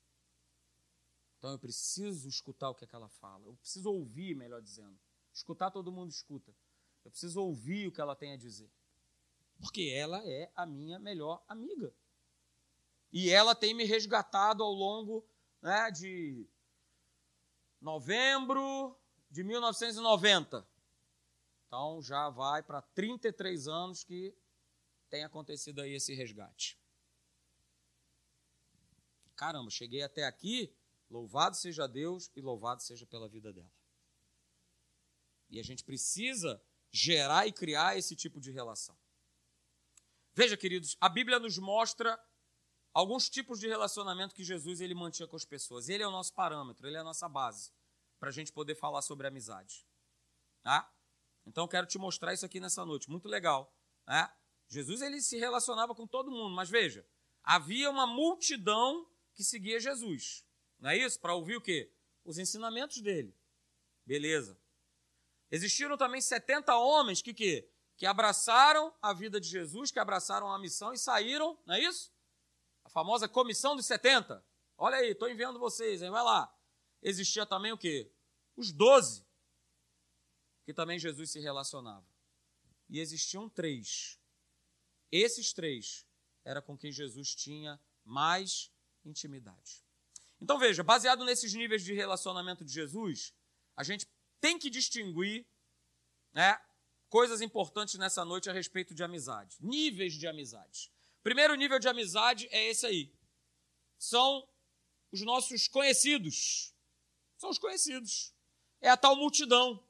Então 1.37 1.51
eu 1.51 1.59
preciso 1.59 2.29
escutar 2.29 2.69
o 2.69 2.75
que, 2.75 2.85
é 2.85 2.87
que 2.87 2.95
ela 2.95 3.09
fala. 3.09 3.45
Eu 3.45 3.55
preciso 3.55 3.89
ouvir, 3.89 4.35
melhor 4.35 4.61
dizendo. 4.61 4.97
Escutar 5.33 5.71
todo 5.71 5.91
mundo 5.91 6.09
escuta. 6.09 6.55
Eu 7.03 7.11
preciso 7.11 7.41
ouvir 7.41 7.87
o 7.87 7.91
que 7.91 7.99
ela 7.99 8.15
tem 8.15 8.31
a 8.31 8.37
dizer. 8.37 8.71
Porque 9.59 9.93
ela 9.93 10.25
é 10.25 10.51
a 10.55 10.65
minha 10.65 10.99
melhor 10.99 11.43
amiga. 11.47 11.93
E 13.11 13.29
ela 13.29 13.53
tem 13.53 13.73
me 13.73 13.83
resgatado 13.83 14.63
ao 14.63 14.71
longo 14.71 15.25
né, 15.61 15.91
de 15.91 16.47
novembro, 17.79 18.97
de 19.33 19.43
1990. 19.43 20.63
Então 21.65 21.99
já 22.03 22.29
vai 22.29 22.61
para 22.61 22.83
33 22.83 23.67
anos 23.67 24.03
que 24.03 24.31
tem 25.09 25.23
acontecido 25.23 25.81
aí 25.81 25.95
esse 25.95 26.13
resgate. 26.13 26.77
Caramba, 29.35 29.71
cheguei 29.71 30.03
até 30.03 30.23
aqui, 30.25 30.71
louvado 31.09 31.57
seja 31.57 31.87
Deus 31.87 32.29
e 32.35 32.41
louvado 32.41 32.83
seja 32.83 33.07
pela 33.07 33.27
vida 33.27 33.51
dela. 33.51 33.73
E 35.49 35.59
a 35.59 35.63
gente 35.63 35.83
precisa 35.83 36.61
gerar 36.91 37.47
e 37.47 37.51
criar 37.51 37.97
esse 37.97 38.15
tipo 38.15 38.39
de 38.39 38.51
relação. 38.51 38.95
Veja, 40.35 40.55
queridos, 40.55 40.95
a 41.01 41.09
Bíblia 41.09 41.39
nos 41.39 41.57
mostra 41.57 42.23
alguns 42.93 43.27
tipos 43.27 43.59
de 43.59 43.67
relacionamento 43.67 44.35
que 44.35 44.43
Jesus 44.43 44.79
ele 44.79 44.93
mantinha 44.93 45.27
com 45.27 45.35
as 45.35 45.43
pessoas. 45.43 45.89
Ele 45.89 46.03
é 46.03 46.07
o 46.07 46.11
nosso 46.11 46.35
parâmetro, 46.35 46.87
ele 46.87 46.97
é 46.97 46.99
a 46.99 47.03
nossa 47.03 47.27
base 47.27 47.71
para 48.23 48.29
a 48.29 48.33
gente 48.33 48.53
poder 48.53 48.73
falar 48.75 49.01
sobre 49.01 49.27
amizade. 49.27 49.85
Tá? 50.61 50.89
Então, 51.45 51.67
quero 51.67 51.85
te 51.85 51.97
mostrar 51.97 52.33
isso 52.33 52.45
aqui 52.45 52.57
nessa 52.57 52.85
noite. 52.85 53.09
Muito 53.09 53.27
legal. 53.27 53.75
Né? 54.07 54.33
Jesus 54.69 55.01
ele 55.01 55.19
se 55.19 55.37
relacionava 55.37 55.93
com 55.93 56.07
todo 56.07 56.31
mundo, 56.31 56.55
mas 56.55 56.69
veja, 56.69 57.05
havia 57.43 57.89
uma 57.89 58.07
multidão 58.07 59.05
que 59.33 59.43
seguia 59.43 59.77
Jesus. 59.77 60.45
Não 60.79 60.91
é 60.91 60.97
isso? 60.97 61.19
Para 61.19 61.35
ouvir 61.35 61.57
o 61.57 61.61
quê? 61.61 61.91
Os 62.23 62.37
ensinamentos 62.37 63.01
dele. 63.01 63.35
Beleza. 64.05 64.57
Existiram 65.51 65.97
também 65.97 66.21
70 66.21 66.77
homens 66.77 67.21
que, 67.21 67.33
que, 67.33 67.69
que 67.97 68.05
abraçaram 68.05 68.93
a 69.01 69.11
vida 69.11 69.37
de 69.37 69.49
Jesus, 69.49 69.91
que 69.91 69.99
abraçaram 69.99 70.49
a 70.49 70.57
missão 70.57 70.93
e 70.93 70.97
saíram, 70.97 71.59
não 71.65 71.75
é 71.75 71.81
isso? 71.81 72.09
A 72.85 72.89
famosa 72.89 73.27
comissão 73.27 73.75
dos 73.75 73.85
70. 73.85 74.41
Olha 74.77 74.95
aí, 74.95 75.11
estou 75.11 75.27
enviando 75.27 75.59
vocês, 75.59 76.01
hein? 76.01 76.09
Vai 76.09 76.23
lá 76.23 76.57
existia 77.03 77.45
também 77.45 77.71
o 77.71 77.77
quê? 77.77 78.11
Os 78.55 78.71
doze, 78.71 79.25
que 80.65 80.73
também 80.73 80.99
Jesus 80.99 81.31
se 81.31 81.39
relacionava. 81.39 82.05
E 82.89 82.99
existiam 82.99 83.49
três. 83.49 84.19
Esses 85.11 85.53
três 85.53 86.05
era 86.43 86.61
com 86.61 86.77
quem 86.77 86.91
Jesus 86.91 87.33
tinha 87.33 87.79
mais 88.03 88.71
intimidade. 89.05 89.83
Então 90.39 90.59
veja, 90.59 90.83
baseado 90.83 91.23
nesses 91.23 91.53
níveis 91.53 91.83
de 91.83 91.93
relacionamento 91.93 92.65
de 92.65 92.73
Jesus, 92.73 93.33
a 93.75 93.83
gente 93.83 94.07
tem 94.39 94.59
que 94.59 94.69
distinguir 94.69 95.45
né, 96.33 96.59
coisas 97.09 97.41
importantes 97.41 97.95
nessa 97.95 98.25
noite 98.25 98.49
a 98.49 98.53
respeito 98.53 98.93
de 98.93 99.03
amizade, 99.03 99.57
níveis 99.61 100.13
de 100.13 100.27
amizade. 100.27 100.91
Primeiro 101.21 101.55
nível 101.55 101.79
de 101.79 101.87
amizade 101.87 102.47
é 102.51 102.69
esse 102.69 102.85
aí. 102.85 103.13
São 103.97 104.47
os 105.11 105.21
nossos 105.21 105.67
conhecidos. 105.67 106.73
São 107.37 107.49
os 107.49 107.57
conhecidos. 107.57 108.33
É 108.83 108.89
a 108.89 108.97
tal 108.97 109.15
multidão 109.15 109.83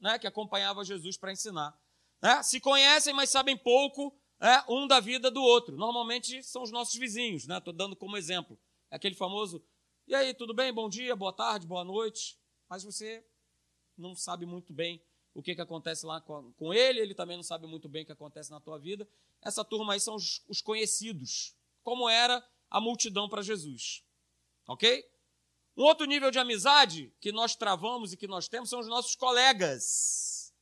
né, 0.00 0.18
que 0.18 0.26
acompanhava 0.26 0.82
Jesus 0.82 1.16
para 1.16 1.30
ensinar. 1.30 1.78
Né? 2.20 2.42
Se 2.42 2.58
conhecem, 2.58 3.12
mas 3.12 3.30
sabem 3.30 3.56
pouco 3.56 4.12
é, 4.40 4.64
um 4.68 4.88
da 4.88 4.98
vida 4.98 5.30
do 5.30 5.42
outro. 5.42 5.76
Normalmente 5.76 6.42
são 6.42 6.62
os 6.62 6.72
nossos 6.72 6.94
vizinhos, 6.94 7.46
né? 7.46 7.58
Estou 7.58 7.72
dando 7.72 7.94
como 7.94 8.16
exemplo. 8.16 8.58
É 8.90 8.96
aquele 8.96 9.14
famoso, 9.14 9.62
e 10.08 10.14
aí, 10.14 10.32
tudo 10.32 10.54
bem? 10.54 10.72
Bom 10.72 10.88
dia, 10.88 11.14
boa 11.14 11.34
tarde, 11.34 11.66
boa 11.66 11.84
noite. 11.84 12.38
Mas 12.66 12.82
você 12.82 13.22
não 13.94 14.14
sabe 14.14 14.46
muito 14.46 14.72
bem 14.72 15.02
o 15.34 15.42
que, 15.42 15.54
que 15.54 15.60
acontece 15.60 16.06
lá 16.06 16.18
com, 16.18 16.50
com 16.54 16.72
ele, 16.72 16.98
ele 16.98 17.14
também 17.14 17.36
não 17.36 17.44
sabe 17.44 17.66
muito 17.66 17.90
bem 17.90 18.04
o 18.04 18.06
que 18.06 18.12
acontece 18.12 18.50
na 18.50 18.58
tua 18.58 18.78
vida. 18.78 19.06
Essa 19.42 19.62
turma 19.62 19.92
aí 19.92 20.00
são 20.00 20.14
os, 20.14 20.42
os 20.48 20.62
conhecidos, 20.62 21.54
como 21.82 22.08
era 22.08 22.42
a 22.70 22.80
multidão 22.80 23.28
para 23.28 23.42
Jesus. 23.42 24.02
Ok? 24.66 25.06
Um 25.78 25.84
outro 25.84 26.06
nível 26.06 26.32
de 26.32 26.40
amizade 26.40 27.14
que 27.20 27.30
nós 27.30 27.54
travamos 27.54 28.12
e 28.12 28.16
que 28.16 28.26
nós 28.26 28.48
temos 28.48 28.68
são 28.68 28.80
os 28.80 28.88
nossos 28.88 29.14
colegas. 29.14 30.52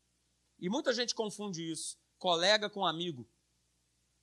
E 0.59 0.69
muita 0.69 0.93
gente 0.93 1.15
confunde 1.15 1.73
isso, 1.73 1.99
colega 2.19 2.69
com 2.69 2.85
amigo. 2.85 3.27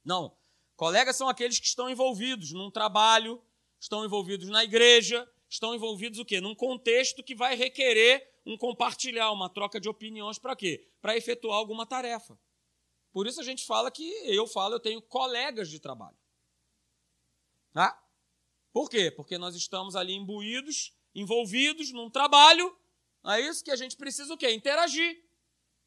Não. 0.05 0.37
Colegas 0.75 1.15
são 1.15 1.27
aqueles 1.27 1.59
que 1.59 1.65
estão 1.65 1.89
envolvidos 1.89 2.51
num 2.51 2.69
trabalho, 2.69 3.43
estão 3.79 4.05
envolvidos 4.05 4.49
na 4.49 4.63
igreja, 4.63 5.27
estão 5.49 5.73
envolvidos 5.73 6.19
o 6.19 6.25
quê? 6.25 6.39
Num 6.39 6.53
contexto 6.53 7.23
que 7.23 7.33
vai 7.33 7.55
requerer 7.55 8.31
um 8.45 8.55
compartilhar, 8.55 9.31
uma 9.31 9.49
troca 9.49 9.79
de 9.79 9.89
opiniões 9.89 10.37
para 10.37 10.55
quê? 10.55 10.87
Para 11.01 11.17
efetuar 11.17 11.57
alguma 11.57 11.87
tarefa. 11.87 12.37
Por 13.11 13.25
isso 13.25 13.41
a 13.41 13.43
gente 13.43 13.65
fala 13.65 13.89
que 13.89 14.07
eu 14.25 14.45
falo, 14.45 14.75
eu 14.75 14.79
tenho 14.79 15.01
colegas 15.01 15.69
de 15.71 15.79
trabalho. 15.79 16.17
Tá? 17.73 17.99
Por 18.73 18.89
quê? 18.89 19.11
Porque 19.11 19.37
nós 19.37 19.55
estamos 19.55 19.95
ali 19.95 20.13
imbuídos, 20.13 20.91
envolvidos 21.13 21.93
num 21.93 22.09
trabalho, 22.09 22.75
é 23.25 23.39
isso 23.39 23.63
que 23.63 23.71
a 23.71 23.75
gente 23.75 23.95
precisa 23.95 24.33
o 24.33 24.37
quê? 24.37 24.51
Interagir. 24.51 25.23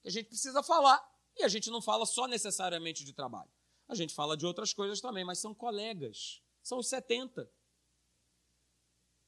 Que 0.00 0.08
a 0.08 0.10
gente 0.10 0.28
precisa 0.28 0.62
falar. 0.62 1.04
E 1.36 1.42
a 1.42 1.48
gente 1.48 1.68
não 1.70 1.82
fala 1.82 2.06
só 2.06 2.26
necessariamente 2.26 3.04
de 3.04 3.12
trabalho. 3.12 3.50
A 3.88 3.94
gente 3.94 4.14
fala 4.14 4.36
de 4.36 4.46
outras 4.46 4.72
coisas 4.72 5.00
também, 5.00 5.24
mas 5.24 5.38
são 5.38 5.54
colegas. 5.54 6.40
São 6.62 6.78
os 6.78 6.88
70. 6.88 7.50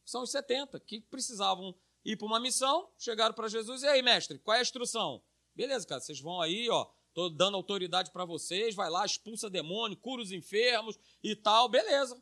São 0.05 0.23
os 0.23 0.31
70 0.31 0.81
que 0.81 1.01
precisavam 1.03 1.75
ir 2.05 2.17
para 2.17 2.27
uma 2.27 2.41
missão, 2.41 2.91
chegaram 2.97 3.35
para 3.35 3.49
Jesus, 3.49 3.83
e 3.83 3.87
aí, 3.87 4.01
mestre, 4.01 4.39
qual 4.39 4.55
é 4.55 4.61
a 4.61 4.63
instrução? 4.63 5.23
Beleza, 5.55 5.87
cara, 5.87 6.01
vocês 6.01 6.19
vão 6.19 6.41
aí, 6.41 6.71
ó, 6.71 6.89
tô 7.13 7.29
dando 7.29 7.57
autoridade 7.57 8.11
para 8.11 8.25
vocês, 8.25 8.75
vai 8.75 8.89
lá, 8.89 9.05
expulsa 9.05 9.51
demônio, 9.51 9.99
cura 9.99 10.23
os 10.23 10.33
enfermos 10.33 10.99
e 11.23 11.37
tal, 11.37 11.69
beleza. 11.69 12.21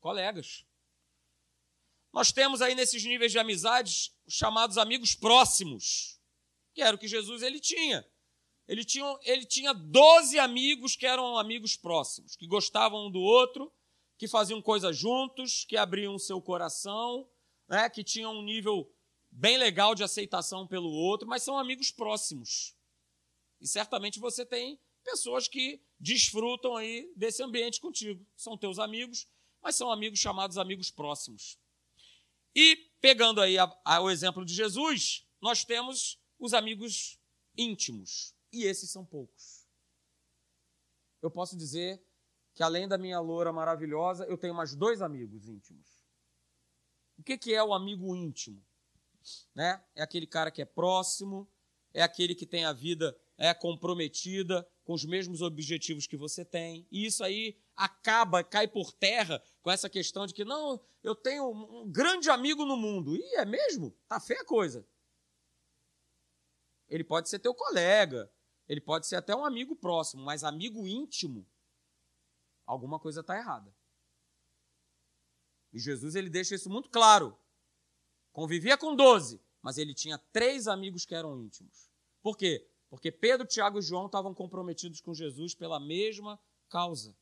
Colegas. 0.00 0.64
Nós 2.12 2.32
temos 2.32 2.60
aí 2.60 2.74
nesses 2.74 3.04
níveis 3.04 3.30
de 3.30 3.38
amizades 3.38 4.12
os 4.26 4.34
chamados 4.34 4.76
amigos 4.76 5.14
próximos, 5.14 6.20
que 6.74 6.82
era 6.82 6.96
o 6.96 6.98
que 6.98 7.06
Jesus 7.06 7.42
ele 7.42 7.60
tinha. 7.60 8.04
Ele 8.66 8.84
tinha, 8.84 9.18
ele 9.22 9.44
tinha 9.44 9.72
12 9.72 10.38
amigos 10.38 10.96
que 10.96 11.06
eram 11.06 11.36
amigos 11.36 11.76
próximos, 11.76 12.36
que 12.36 12.46
gostavam 12.46 13.06
um 13.06 13.10
do 13.10 13.20
outro, 13.20 13.72
que 14.16 14.28
faziam 14.28 14.60
coisas 14.60 14.96
juntos, 14.96 15.64
que 15.64 15.76
abriam 15.76 16.18
seu 16.18 16.40
coração, 16.40 17.28
né, 17.68 17.88
que 17.88 18.04
tinham 18.04 18.36
um 18.36 18.42
nível 18.42 18.92
bem 19.30 19.56
legal 19.56 19.94
de 19.94 20.02
aceitação 20.02 20.66
pelo 20.66 20.90
outro, 20.90 21.26
mas 21.26 21.42
são 21.42 21.58
amigos 21.58 21.90
próximos. 21.90 22.76
E 23.60 23.66
certamente 23.66 24.18
você 24.18 24.44
tem 24.44 24.78
pessoas 25.02 25.48
que 25.48 25.82
desfrutam 25.98 26.76
aí 26.76 27.12
desse 27.16 27.42
ambiente 27.42 27.80
contigo. 27.80 28.24
São 28.36 28.56
teus 28.56 28.78
amigos, 28.78 29.26
mas 29.62 29.76
são 29.76 29.90
amigos 29.90 30.18
chamados 30.18 30.58
amigos 30.58 30.90
próximos. 30.90 31.58
E 32.54 32.76
pegando 33.00 33.40
aí 33.40 33.58
a, 33.58 33.72
a, 33.84 34.00
o 34.00 34.10
exemplo 34.10 34.44
de 34.44 34.54
Jesus, 34.54 35.26
nós 35.40 35.64
temos 35.64 36.20
os 36.38 36.54
amigos 36.54 37.18
íntimos. 37.56 38.34
E 38.52 38.64
esses 38.64 38.90
são 38.90 39.04
poucos. 39.04 39.66
Eu 41.22 41.30
posso 41.30 41.56
dizer 41.56 42.02
que 42.54 42.62
além 42.62 42.88
da 42.88 42.98
minha 42.98 43.20
loura 43.20 43.52
maravilhosa, 43.52 44.24
eu 44.24 44.36
tenho 44.36 44.54
mais 44.54 44.74
dois 44.74 45.02
amigos 45.02 45.48
íntimos. 45.48 45.86
O 47.18 47.22
que, 47.22 47.38
que 47.38 47.54
é 47.54 47.62
o 47.62 47.72
amigo 47.72 48.16
íntimo? 48.16 48.62
Né? 49.54 49.82
É 49.94 50.02
aquele 50.02 50.26
cara 50.26 50.50
que 50.50 50.62
é 50.62 50.64
próximo, 50.64 51.48
é 51.92 52.02
aquele 52.02 52.34
que 52.34 52.46
tem 52.46 52.64
a 52.64 52.72
vida 52.72 53.16
é 53.40 53.54
comprometida 53.54 54.68
com 54.84 54.92
os 54.92 55.02
mesmos 55.02 55.40
objetivos 55.40 56.06
que 56.06 56.16
você 56.16 56.44
tem. 56.44 56.86
E 56.92 57.06
isso 57.06 57.24
aí 57.24 57.56
acaba, 57.74 58.44
cai 58.44 58.68
por 58.68 58.92
terra 58.92 59.42
com 59.62 59.70
essa 59.70 59.88
questão 59.88 60.26
de 60.26 60.34
que 60.34 60.44
não, 60.44 60.80
eu 61.02 61.14
tenho 61.14 61.50
um 61.50 61.90
grande 61.90 62.30
amigo 62.30 62.64
no 62.64 62.76
mundo. 62.76 63.16
E 63.16 63.36
é 63.36 63.44
mesmo? 63.44 63.94
Tá 64.08 64.18
feia 64.18 64.40
a 64.40 64.44
coisa. 64.44 64.86
Ele 66.88 67.04
pode 67.04 67.28
ser 67.28 67.38
teu 67.38 67.54
colega, 67.54 68.30
ele 68.68 68.80
pode 68.80 69.06
ser 69.06 69.16
até 69.16 69.34
um 69.34 69.44
amigo 69.44 69.76
próximo, 69.76 70.24
mas 70.24 70.42
amigo 70.42 70.86
íntimo, 70.86 71.46
alguma 72.66 72.98
coisa 72.98 73.20
está 73.20 73.36
errada. 73.36 73.72
E 75.72 75.78
Jesus 75.78 76.14
ele 76.16 76.28
deixa 76.28 76.54
isso 76.54 76.68
muito 76.68 76.90
claro. 76.90 77.38
Convivia 78.32 78.76
com 78.76 78.96
doze, 78.96 79.40
mas 79.62 79.78
ele 79.78 79.94
tinha 79.94 80.18
três 80.32 80.66
amigos 80.66 81.04
que 81.04 81.14
eram 81.14 81.40
íntimos. 81.40 81.90
Por 82.22 82.36
quê? 82.36 82.68
Porque 82.88 83.12
Pedro, 83.12 83.46
Tiago 83.46 83.78
e 83.78 83.82
João 83.82 84.06
estavam 84.06 84.34
comprometidos 84.34 85.00
com 85.00 85.14
Jesus 85.14 85.54
pela 85.54 85.78
mesma 85.78 86.40
causa. 86.68 87.16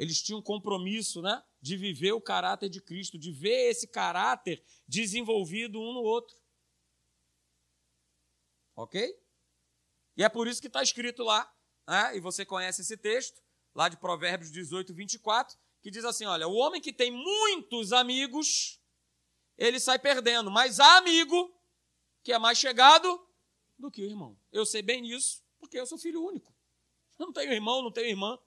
Eles 0.00 0.22
tinham 0.22 0.40
um 0.40 0.42
compromisso 0.42 1.20
né, 1.20 1.42
de 1.60 1.76
viver 1.76 2.12
o 2.12 2.20
caráter 2.20 2.70
de 2.70 2.80
Cristo, 2.80 3.18
de 3.18 3.30
ver 3.30 3.68
esse 3.68 3.86
caráter 3.86 4.64
desenvolvido 4.88 5.78
um 5.78 5.92
no 5.92 6.00
outro. 6.00 6.34
Ok? 8.74 9.14
E 10.16 10.24
é 10.24 10.28
por 10.30 10.48
isso 10.48 10.60
que 10.60 10.68
está 10.68 10.82
escrito 10.82 11.22
lá, 11.22 11.54
né, 11.86 12.16
e 12.16 12.20
você 12.20 12.46
conhece 12.46 12.80
esse 12.80 12.96
texto, 12.96 13.42
lá 13.74 13.90
de 13.90 13.98
Provérbios 13.98 14.50
18, 14.50 14.94
24, 14.94 15.58
que 15.82 15.90
diz 15.90 16.04
assim: 16.04 16.24
olha, 16.24 16.48
o 16.48 16.54
homem 16.54 16.80
que 16.80 16.92
tem 16.92 17.10
muitos 17.10 17.92
amigos 17.92 18.80
ele 19.60 19.78
sai 19.78 19.98
perdendo. 19.98 20.50
Mas 20.50 20.80
há 20.80 20.96
amigo 20.96 21.54
que 22.22 22.32
é 22.32 22.38
mais 22.38 22.56
chegado 22.56 23.22
do 23.78 23.90
que 23.90 24.02
o 24.02 24.06
irmão. 24.06 24.36
Eu 24.50 24.64
sei 24.64 24.80
bem 24.80 25.02
disso, 25.02 25.44
porque 25.58 25.78
eu 25.78 25.86
sou 25.86 25.98
filho 25.98 26.24
único. 26.24 26.52
Eu 27.18 27.26
não 27.26 27.32
tenho 27.34 27.52
irmão, 27.52 27.82
não 27.82 27.92
tenho 27.92 28.08
irmã. 28.08 28.38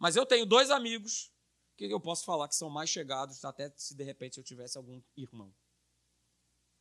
Mas 0.00 0.16
eu 0.16 0.24
tenho 0.24 0.46
dois 0.46 0.70
amigos 0.70 1.30
que 1.76 1.84
eu 1.84 2.00
posso 2.00 2.24
falar 2.24 2.48
que 2.48 2.56
são 2.56 2.70
mais 2.70 2.88
chegados, 2.88 3.44
até 3.44 3.70
se 3.76 3.94
de 3.94 4.02
repente 4.02 4.38
eu 4.38 4.44
tivesse 4.44 4.78
algum 4.78 5.00
irmão. 5.14 5.54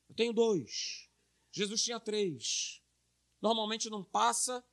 Eu 0.08 0.16
tenho 0.16 0.34
dois. 0.34 1.10
Jesus 1.52 1.84
tinha 1.84 2.00
três. 2.00 2.82
Normalmente 3.42 3.90
não 3.90 4.04
passa 4.04 4.66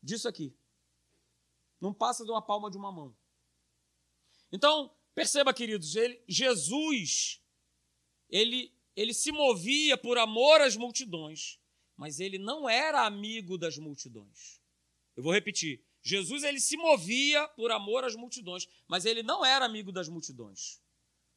disso 0.00 0.28
aqui. 0.28 0.56
Não 1.80 1.92
passa 1.92 2.24
de 2.24 2.30
uma 2.30 2.40
palma 2.40 2.70
de 2.70 2.76
uma 2.76 2.92
mão. 2.92 3.16
Então, 4.52 4.96
perceba, 5.14 5.52
queridos, 5.52 5.96
ele, 5.96 6.22
Jesus 6.28 7.42
ele, 8.28 8.72
ele 8.94 9.12
se 9.12 9.32
movia 9.32 9.96
por 9.96 10.16
amor 10.16 10.60
às 10.60 10.76
multidões, 10.76 11.58
mas 11.96 12.20
ele 12.20 12.38
não 12.38 12.68
era 12.68 13.04
amigo 13.04 13.58
das 13.58 13.76
multidões. 13.78 14.60
Eu 15.16 15.22
vou 15.22 15.32
repetir. 15.32 15.85
Jesus 16.06 16.44
ele 16.44 16.60
se 16.60 16.76
movia 16.76 17.48
por 17.48 17.72
amor 17.72 18.04
às 18.04 18.14
multidões, 18.14 18.68
mas 18.86 19.04
ele 19.04 19.24
não 19.24 19.44
era 19.44 19.64
amigo 19.64 19.90
das 19.90 20.08
multidões. 20.08 20.80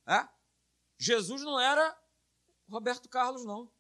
É? 0.08 0.29
Jesus 0.95 1.41
não 1.41 1.60
era 1.60 1.99
Roberto 2.69 3.10
Carlos, 3.10 3.43
não. 3.43 3.73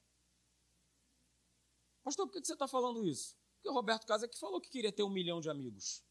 Pastor, 2.03 2.25
por 2.25 2.33
que 2.33 2.43
você 2.43 2.53
está 2.53 2.67
falando 2.67 3.05
isso? 3.05 3.37
Porque 3.53 3.69
o 3.69 3.73
Roberto 3.73 4.07
Carlos 4.07 4.23
é 4.23 4.27
que 4.27 4.39
falou 4.39 4.59
que 4.59 4.71
queria 4.71 4.91
ter 4.91 5.03
um 5.03 5.11
milhão 5.11 5.39
de 5.39 5.47
amigos. 5.47 6.03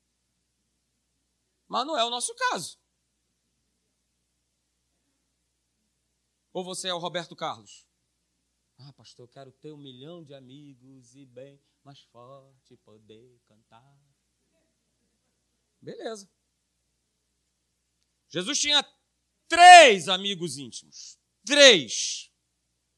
Mas 1.67 1.85
não 1.85 1.99
é 1.99 2.05
o 2.05 2.11
nosso 2.11 2.33
caso. 2.37 2.79
Ou 6.53 6.63
você 6.63 6.87
é 6.87 6.95
o 6.95 6.99
Roberto 6.99 7.35
Carlos? 7.35 7.85
Ah, 8.79 8.93
pastor, 8.93 9.25
eu 9.25 9.29
quero 9.29 9.51
ter 9.51 9.73
um 9.73 9.77
milhão 9.77 10.23
de 10.23 10.35
amigos 10.35 11.17
e 11.17 11.27
bem 11.27 11.61
mais 11.83 12.01
forte 12.01 12.77
poder 12.77 13.41
cantar. 13.41 14.08
Beleza. 15.81 16.29
Jesus 18.29 18.59
tinha 18.59 18.85
três 19.49 20.09
amigos 20.09 20.59
íntimos. 20.59 21.19
Três. 21.45 22.31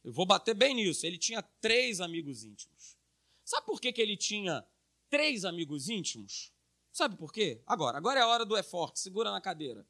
Eu 0.03 0.13
vou 0.13 0.27
bater 0.27 0.55
bem 0.55 0.75
nisso. 0.75 1.07
Ele 1.07 1.19
tinha 1.19 1.43
três 1.61 2.01
amigos 2.01 2.43
íntimos. 2.45 2.97
Sabe 3.45 3.67
por 3.67 3.81
que, 3.81 3.93
que 3.93 4.01
ele 4.01 4.17
tinha 4.17 4.67
três 5.09 5.45
amigos 5.45 5.89
íntimos? 5.89 6.53
Sabe 6.93 7.17
por 7.17 7.33
quê? 7.33 7.63
Agora, 7.67 7.99
agora 7.99 8.21
é 8.21 8.23
a 8.23 8.27
hora 8.27 8.45
do 8.45 8.57
é 8.57 8.63
forte. 8.63 9.01
Segura 9.01 9.31
na 9.31 9.41
cadeira. 9.41 9.87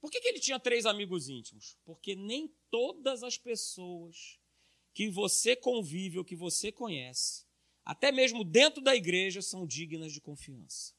Por 0.00 0.10
que, 0.10 0.20
que 0.20 0.28
ele 0.28 0.40
tinha 0.40 0.58
três 0.58 0.86
amigos 0.86 1.28
íntimos? 1.28 1.76
Porque 1.84 2.16
nem 2.16 2.52
todas 2.70 3.22
as 3.22 3.38
pessoas 3.38 4.38
que 4.94 5.08
você 5.08 5.54
convive 5.54 6.18
ou 6.18 6.24
que 6.24 6.34
você 6.34 6.72
conhece, 6.72 7.46
até 7.84 8.10
mesmo 8.10 8.44
dentro 8.44 8.82
da 8.82 8.94
igreja, 8.94 9.40
são 9.40 9.66
dignas 9.66 10.12
de 10.12 10.20
confiança. 10.20 10.94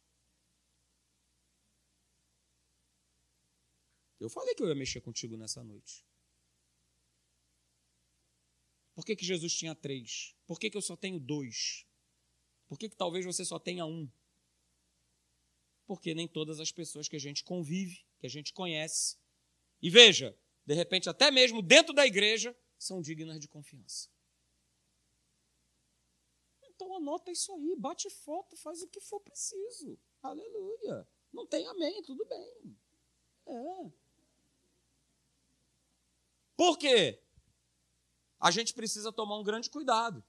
Eu 4.25 4.29
falei 4.29 4.55
que 4.55 4.63
eu 4.63 4.67
ia 4.67 4.75
mexer 4.75 5.01
contigo 5.01 5.35
nessa 5.37 5.63
noite. 5.63 6.05
Por 8.93 9.05
que, 9.05 9.15
que 9.15 9.25
Jesus 9.25 9.53
tinha 9.53 9.73
três? 9.73 10.35
Por 10.45 10.59
que, 10.59 10.69
que 10.69 10.77
eu 10.77 10.81
só 10.81 10.95
tenho 10.95 11.19
dois? 11.19 11.85
Por 12.67 12.77
que, 12.77 12.89
que 12.89 12.95
talvez 12.95 13.25
você 13.25 13.43
só 13.43 13.59
tenha 13.59 13.85
um? 13.85 14.09
Porque 15.85 16.13
nem 16.13 16.27
todas 16.27 16.59
as 16.59 16.71
pessoas 16.71 17.07
que 17.07 17.15
a 17.15 17.19
gente 17.19 17.43
convive, 17.43 18.05
que 18.19 18.25
a 18.25 18.29
gente 18.29 18.53
conhece, 18.53 19.17
e 19.81 19.89
veja, 19.89 20.37
de 20.65 20.73
repente, 20.73 21.09
até 21.09 21.29
mesmo 21.29 21.61
dentro 21.61 21.93
da 21.93 22.05
igreja, 22.05 22.55
são 22.77 23.01
dignas 23.01 23.39
de 23.39 23.47
confiança. 23.47 24.09
Então 26.63 26.95
anota 26.95 27.31
isso 27.31 27.51
aí, 27.53 27.75
bate 27.77 28.09
foto, 28.09 28.55
faz 28.55 28.81
o 28.81 28.87
que 28.87 28.99
for 28.99 29.19
preciso. 29.19 29.99
Aleluia. 30.21 31.07
Não 31.31 31.45
tem 31.45 31.65
amém, 31.67 32.01
tudo 32.03 32.25
bem. 32.25 32.77
É. 33.45 34.02
Por 36.55 36.77
quê? 36.77 37.21
A 38.39 38.51
gente 38.51 38.73
precisa 38.73 39.11
tomar 39.11 39.37
um 39.37 39.43
grande 39.43 39.69
cuidado. 39.69 40.23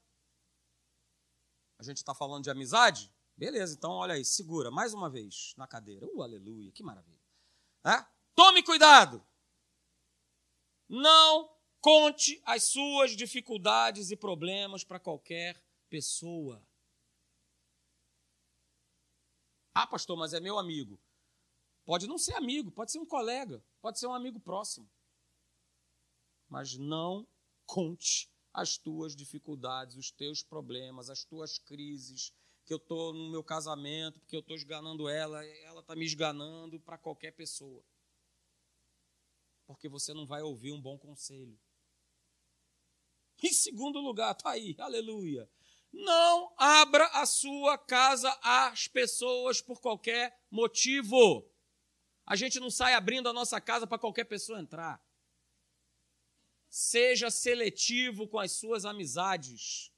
A 1.77 1.83
gente 1.83 1.97
está 1.97 2.15
falando 2.15 2.43
de 2.43 2.49
amizade? 2.49 3.13
Beleza, 3.35 3.75
então 3.75 3.91
olha 3.91 4.13
aí, 4.13 4.23
segura 4.23 4.71
mais 4.71 4.93
uma 4.93 5.09
vez 5.09 5.53
na 5.57 5.67
cadeira. 5.67 6.05
Uh, 6.07 6.21
aleluia, 6.21 6.71
que 6.71 6.81
maravilha. 6.81 7.19
É? 7.85 8.05
Tome 8.33 8.63
cuidado. 8.63 9.25
Não 10.87 11.53
conte 11.81 12.41
as 12.45 12.63
suas 12.63 13.15
dificuldades 13.15 14.09
e 14.09 14.15
problemas 14.15 14.83
para 14.83 14.99
qualquer 14.99 15.61
pessoa. 15.89 16.65
Ah, 19.73 19.85
pastor, 19.85 20.17
mas 20.17 20.33
é 20.33 20.39
meu 20.39 20.57
amigo. 20.57 20.97
Pode 21.83 22.07
não 22.07 22.17
ser 22.17 22.33
amigo, 22.33 22.71
pode 22.71 22.91
ser 22.91 22.99
um 22.99 23.05
colega, 23.05 23.63
pode 23.81 23.99
ser 23.99 24.07
um 24.07 24.13
amigo 24.13 24.39
próximo. 24.39 24.89
Mas 26.47 26.77
não 26.77 27.27
conte 27.65 28.29
as 28.53 28.77
tuas 28.77 29.15
dificuldades, 29.15 29.97
os 29.97 30.11
teus 30.11 30.41
problemas, 30.41 31.09
as 31.09 31.23
tuas 31.23 31.57
crises, 31.57 32.33
que 32.65 32.73
eu 32.73 32.77
estou 32.77 33.13
no 33.13 33.29
meu 33.29 33.43
casamento, 33.43 34.19
porque 34.19 34.35
eu 34.35 34.39
estou 34.39 34.55
esganando 34.55 35.09
ela, 35.09 35.43
ela 35.45 35.81
está 35.81 35.95
me 35.95 36.05
esganando 36.05 36.79
para 36.79 36.97
qualquer 36.97 37.31
pessoa 37.31 37.83
porque 39.65 39.89
você 39.89 40.13
não 40.13 40.25
vai 40.25 40.41
ouvir 40.41 40.71
um 40.71 40.81
bom 40.81 40.97
conselho. 40.97 41.59
Em 43.41 43.51
segundo 43.51 43.99
lugar, 43.99 44.31
está 44.31 44.51
aí, 44.51 44.75
aleluia. 44.79 45.49
Não 45.91 46.53
abra 46.57 47.05
a 47.07 47.25
sua 47.25 47.77
casa 47.77 48.29
às 48.41 48.87
pessoas 48.87 49.61
por 49.61 49.79
qualquer 49.81 50.37
motivo. 50.49 51.49
A 52.25 52.35
gente 52.35 52.59
não 52.59 52.69
sai 52.69 52.93
abrindo 52.93 53.29
a 53.29 53.33
nossa 53.33 53.59
casa 53.61 53.85
para 53.85 53.99
qualquer 53.99 54.25
pessoa 54.25 54.59
entrar. 54.59 55.01
Seja 56.77 57.31
seletivo 57.31 58.27
com 58.27 58.37
as 58.37 58.51
suas 58.51 58.83
amizades. 58.83 59.93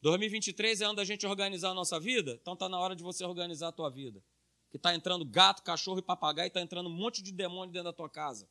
2023 0.00 0.80
é 0.80 0.84
ano 0.86 0.94
da 0.94 1.04
gente 1.04 1.26
organizar 1.26 1.72
a 1.72 1.74
nossa 1.74 2.00
vida, 2.00 2.38
então 2.40 2.54
está 2.54 2.70
na 2.70 2.80
hora 2.80 2.96
de 2.96 3.02
você 3.02 3.22
organizar 3.22 3.68
a 3.68 3.72
tua 3.72 3.90
vida 3.90 4.24
que 4.70 4.78
está 4.78 4.94
entrando 4.94 5.26
gato, 5.26 5.62
cachorro 5.62 5.98
e 5.98 6.02
papagaio, 6.02 6.46
está 6.46 6.58
entrando 6.58 6.88
um 6.88 6.96
monte 6.96 7.22
de 7.22 7.30
demônio 7.32 7.70
dentro 7.70 7.90
da 7.90 7.92
tua 7.92 8.08
casa. 8.08 8.48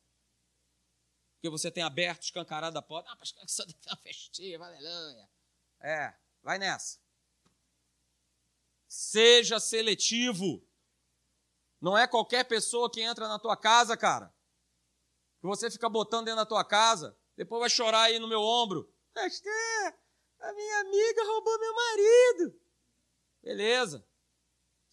Porque 1.34 1.50
você 1.50 1.72
tem 1.72 1.82
aberto, 1.82 2.22
escancarado 2.22 2.78
a 2.78 2.82
porta. 2.82 3.10
Ah, 3.10 3.16
pastor, 3.16 3.44
que 3.44 3.50
só 3.50 3.64
uma 3.88 3.96
festiva, 3.96 4.64
aleluia. 4.64 5.28
É, 5.80 6.14
vai 6.40 6.56
nessa. 6.56 7.00
Seja 8.86 9.58
seletivo. 9.58 10.64
Não 11.80 11.98
é 11.98 12.06
qualquer 12.06 12.44
pessoa 12.44 12.88
que 12.88 13.00
entra 13.00 13.26
na 13.26 13.40
tua 13.40 13.56
casa, 13.56 13.96
cara. 13.96 14.32
Que 15.42 15.46
você 15.48 15.68
fica 15.68 15.88
botando 15.88 16.26
dentro 16.26 16.40
da 16.40 16.46
tua 16.46 16.64
casa, 16.64 17.18
depois 17.36 17.60
vai 17.60 17.68
chorar 17.68 18.02
aí 18.02 18.20
no 18.20 18.28
meu 18.28 18.40
ombro. 18.40 18.88
Pastor, 19.12 19.52
a 20.38 20.52
minha 20.52 20.80
amiga 20.82 21.24
roubou 21.24 21.58
meu 21.58 21.74
marido. 21.74 22.60
Beleza. 23.42 24.06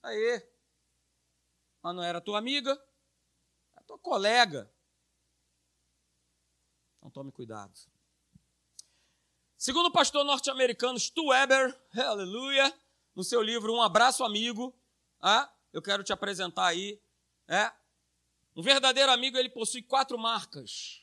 Aí 0.01 0.43
mas 1.83 1.95
não 1.95 2.03
era 2.03 2.19
tua 2.19 2.37
amiga, 2.39 2.71
era 3.71 3.83
tua 3.83 3.99
colega. 3.99 4.73
Então 6.97 7.11
tome 7.11 7.31
cuidado. 7.31 7.71
Segundo 9.55 9.85
o 9.85 9.91
pastor 9.91 10.23
norte-americano 10.25 10.99
Stu 10.99 11.27
Weber, 11.27 11.79
aleluia, 11.95 12.73
no 13.15 13.23
seu 13.23 13.41
livro 13.41 13.71
Um 13.71 13.81
Abraço 13.81 14.23
Amigo, 14.23 14.75
ah, 15.21 15.47
eu 15.71 15.81
quero 15.81 16.03
te 16.03 16.11
apresentar 16.11 16.65
aí. 16.65 16.99
É, 17.47 17.71
um 18.59 18.61
verdadeiro 18.61 19.09
amigo 19.09 19.37
ele 19.37 19.47
possui 19.47 19.81
quatro 19.81 20.19
marcas. 20.19 21.01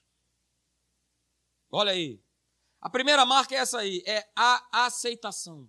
Olha 1.71 1.93
aí. 1.93 2.23
A 2.79 2.91
primeira 2.91 3.25
marca 3.25 3.55
é 3.55 3.59
essa 3.59 3.79
aí, 3.79 4.03
é 4.07 4.31
a 4.37 4.85
aceitação. 4.85 5.67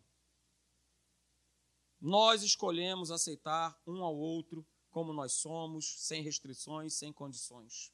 Nós 2.01 2.43
escolhemos 2.43 3.09
aceitar 3.09 3.81
um 3.87 4.03
ao 4.03 4.13
outro 4.13 4.67
como 4.91 5.13
nós 5.13 5.31
somos, 5.31 5.95
sem 5.99 6.21
restrições, 6.21 6.93
sem 6.93 7.13
condições. 7.13 7.93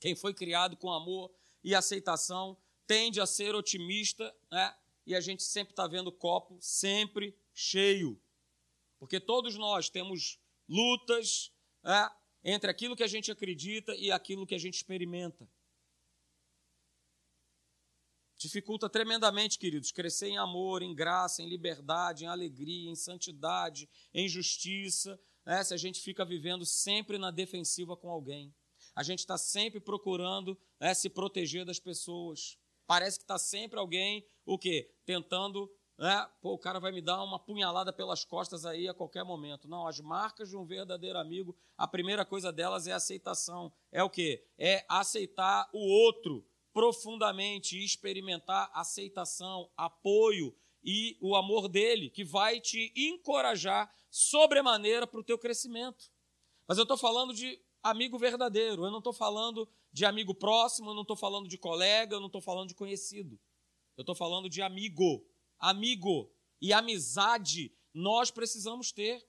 Quem 0.00 0.16
foi 0.16 0.34
criado 0.34 0.76
com 0.76 0.90
amor 0.90 1.32
e 1.62 1.76
aceitação 1.76 2.58
tende 2.84 3.20
a 3.20 3.26
ser 3.26 3.54
otimista, 3.54 4.36
né? 4.50 4.76
E 5.06 5.14
a 5.14 5.20
gente 5.20 5.44
sempre 5.44 5.72
está 5.72 5.86
vendo 5.86 6.08
o 6.08 6.12
copo 6.12 6.58
sempre 6.60 7.38
cheio. 7.54 8.20
Porque 8.98 9.20
todos 9.20 9.54
nós 9.54 9.88
temos 9.88 10.40
lutas 10.68 11.52
né? 11.82 12.10
Entre 12.44 12.70
aquilo 12.70 12.96
que 12.96 13.02
a 13.02 13.08
gente 13.08 13.30
acredita 13.30 13.94
e 13.96 14.10
aquilo 14.10 14.46
que 14.46 14.54
a 14.54 14.58
gente 14.58 14.74
experimenta. 14.74 15.48
Dificulta 18.38 18.88
tremendamente, 18.88 19.58
queridos, 19.58 19.90
crescer 19.90 20.28
em 20.28 20.38
amor, 20.38 20.80
em 20.80 20.94
graça, 20.94 21.42
em 21.42 21.48
liberdade, 21.48 22.24
em 22.24 22.28
alegria, 22.28 22.88
em 22.88 22.94
santidade, 22.94 23.88
em 24.14 24.28
justiça, 24.28 25.20
né, 25.44 25.64
se 25.64 25.74
a 25.74 25.76
gente 25.76 26.00
fica 26.00 26.24
vivendo 26.24 26.64
sempre 26.64 27.18
na 27.18 27.32
defensiva 27.32 27.96
com 27.96 28.08
alguém. 28.08 28.54
A 28.94 29.02
gente 29.02 29.20
está 29.20 29.36
sempre 29.36 29.80
procurando 29.80 30.56
né, 30.80 30.94
se 30.94 31.10
proteger 31.10 31.64
das 31.64 31.80
pessoas. 31.80 32.56
Parece 32.86 33.18
que 33.18 33.24
está 33.24 33.38
sempre 33.38 33.78
alguém, 33.78 34.24
o 34.46 34.56
quê? 34.56 34.88
Tentando, 35.04 35.68
né, 35.98 36.28
pô, 36.40 36.52
o 36.52 36.58
cara 36.58 36.78
vai 36.78 36.92
me 36.92 37.02
dar 37.02 37.22
uma 37.24 37.38
punhalada 37.38 37.92
pelas 37.92 38.24
costas 38.24 38.64
aí 38.64 38.88
a 38.88 38.94
qualquer 38.94 39.24
momento. 39.24 39.66
Não, 39.68 39.86
as 39.86 39.98
marcas 39.98 40.48
de 40.48 40.56
um 40.56 40.64
verdadeiro 40.64 41.18
amigo, 41.18 41.56
a 41.76 41.88
primeira 41.88 42.24
coisa 42.24 42.52
delas 42.52 42.86
é 42.86 42.92
aceitação. 42.92 43.72
É 43.90 44.02
o 44.02 44.08
quê? 44.08 44.46
É 44.56 44.86
aceitar 44.88 45.68
o 45.72 45.78
outro 45.78 46.46
profundamente 46.72 47.76
e 47.76 47.84
experimentar 47.84 48.70
aceitação, 48.72 49.68
apoio 49.76 50.54
e 50.84 51.18
o 51.20 51.34
amor 51.34 51.68
dele, 51.68 52.08
que 52.08 52.22
vai 52.22 52.60
te 52.60 52.92
encorajar 52.94 53.92
sobremaneira 54.08 55.04
para 55.04 55.18
o 55.18 55.24
teu 55.24 55.36
crescimento. 55.36 56.12
Mas 56.68 56.78
eu 56.78 56.82
estou 56.82 56.96
falando 56.96 57.34
de 57.34 57.60
amigo 57.82 58.16
verdadeiro, 58.18 58.84
eu 58.84 58.90
não 58.90 58.98
estou 58.98 59.12
falando 59.12 59.68
de 59.92 60.04
amigo 60.04 60.34
próximo, 60.34 60.90
eu 60.90 60.94
não 60.94 61.02
estou 61.02 61.16
falando 61.16 61.48
de 61.48 61.58
colega, 61.58 62.14
eu 62.14 62.20
não 62.20 62.26
estou 62.26 62.40
falando 62.40 62.68
de 62.68 62.74
conhecido. 62.74 63.38
Eu 63.96 64.02
estou 64.02 64.14
falando 64.14 64.48
de 64.48 64.62
amigo. 64.62 65.26
Amigo 65.58 66.30
e 66.60 66.72
amizade 66.72 67.72
nós 67.92 68.30
precisamos 68.30 68.92
ter. 68.92 69.26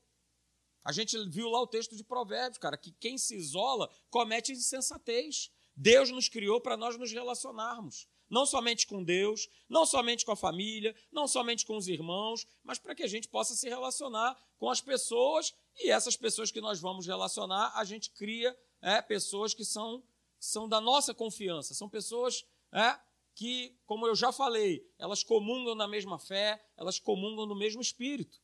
A 0.84 0.92
gente 0.92 1.18
viu 1.30 1.50
lá 1.50 1.62
o 1.62 1.68
texto 1.68 1.96
de 1.96 2.04
Provérbios, 2.04 2.58
cara, 2.58 2.78
que 2.78 2.92
quem 2.92 3.18
se 3.18 3.36
isola 3.36 3.90
comete 4.10 4.52
insensatez. 4.52 5.52
Deus 5.76 6.10
nos 6.10 6.28
criou 6.28 6.60
para 6.60 6.78
nós 6.78 6.98
nos 6.98 7.12
relacionarmos 7.12 8.08
não 8.30 8.46
somente 8.46 8.86
com 8.86 9.04
Deus, 9.04 9.50
não 9.68 9.86
somente 9.86 10.24
com 10.24 10.32
a 10.32 10.36
família, 10.36 10.96
não 11.12 11.28
somente 11.28 11.66
com 11.66 11.76
os 11.76 11.88
irmãos, 11.88 12.46
mas 12.64 12.78
para 12.78 12.94
que 12.94 13.04
a 13.04 13.08
gente 13.08 13.28
possa 13.28 13.56
se 13.56 13.68
relacionar 13.68 14.38
com 14.58 14.70
as 14.70 14.80
pessoas 14.80 15.54
e 15.78 15.90
essas 15.90 16.16
pessoas 16.16 16.52
que 16.52 16.62
nós 16.62 16.80
vamos 16.80 17.08
relacionar, 17.08 17.74
a 17.76 17.84
gente 17.84 18.12
cria 18.12 18.56
é, 18.82 19.02
pessoas 19.02 19.54
que 19.54 19.66
são, 19.66 20.04
são 20.40 20.70
da 20.70 20.80
nossa 20.80 21.14
confiança, 21.14 21.74
são 21.74 21.90
pessoas 21.90 22.46
é, 22.72 23.00
que, 23.40 23.74
como 23.86 24.06
eu 24.06 24.14
já 24.14 24.34
falei, 24.34 24.86
elas 24.98 25.24
comungam 25.24 25.74
na 25.74 25.88
mesma 25.88 26.20
fé, 26.20 26.62
elas 26.76 27.00
comungam 27.00 27.46
no 27.46 27.56
mesmo 27.56 27.82
espírito. 27.82 28.38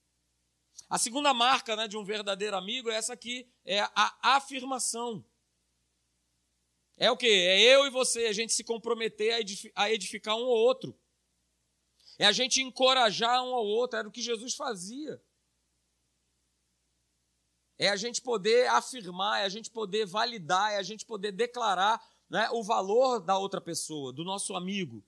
A 0.90 0.98
segunda 0.98 1.34
marca 1.34 1.76
né, 1.76 1.86
de 1.86 1.98
um 1.98 2.06
verdadeiro 2.06 2.56
amigo 2.56 2.90
é 2.90 2.96
essa 2.96 3.12
aqui, 3.12 3.46
é 3.66 3.82
a 3.82 4.16
afirmação. 4.22 5.26
É 6.96 7.12
o 7.12 7.18
que? 7.18 7.28
É 7.28 7.60
eu 7.60 7.86
e 7.86 7.90
você, 7.90 8.28
a 8.28 8.32
gente 8.32 8.54
se 8.54 8.64
comprometer 8.64 9.34
a 9.76 9.92
edificar 9.92 10.38
um 10.38 10.46
ao 10.46 10.48
outro. 10.48 10.98
É 12.18 12.26
a 12.26 12.32
gente 12.32 12.62
encorajar 12.62 13.44
um 13.44 13.54
ao 13.54 13.66
outro, 13.66 14.00
era 14.00 14.08
o 14.08 14.12
que 14.12 14.22
Jesus 14.22 14.56
fazia. 14.56 15.22
É 17.78 17.90
a 17.90 17.98
gente 17.98 18.22
poder 18.22 18.70
afirmar, 18.70 19.42
é 19.42 19.44
a 19.44 19.50
gente 19.50 19.70
poder 19.70 20.06
validar, 20.06 20.72
é 20.72 20.78
a 20.78 20.84
gente 20.84 21.06
poder 21.06 21.34
declarar 21.34 22.02
né, 22.36 22.50
o 22.52 22.62
valor 22.62 23.22
da 23.22 23.38
outra 23.38 23.62
pessoa, 23.62 24.12
do 24.12 24.26
nosso 24.26 24.58
amigo, 24.58 25.02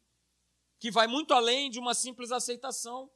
que 0.80 0.90
vai 0.90 1.08
muito 1.08 1.34
além 1.34 1.70
de 1.70 1.78
uma 1.78 1.94
simples 1.94 2.32
aceitação. 2.32 3.12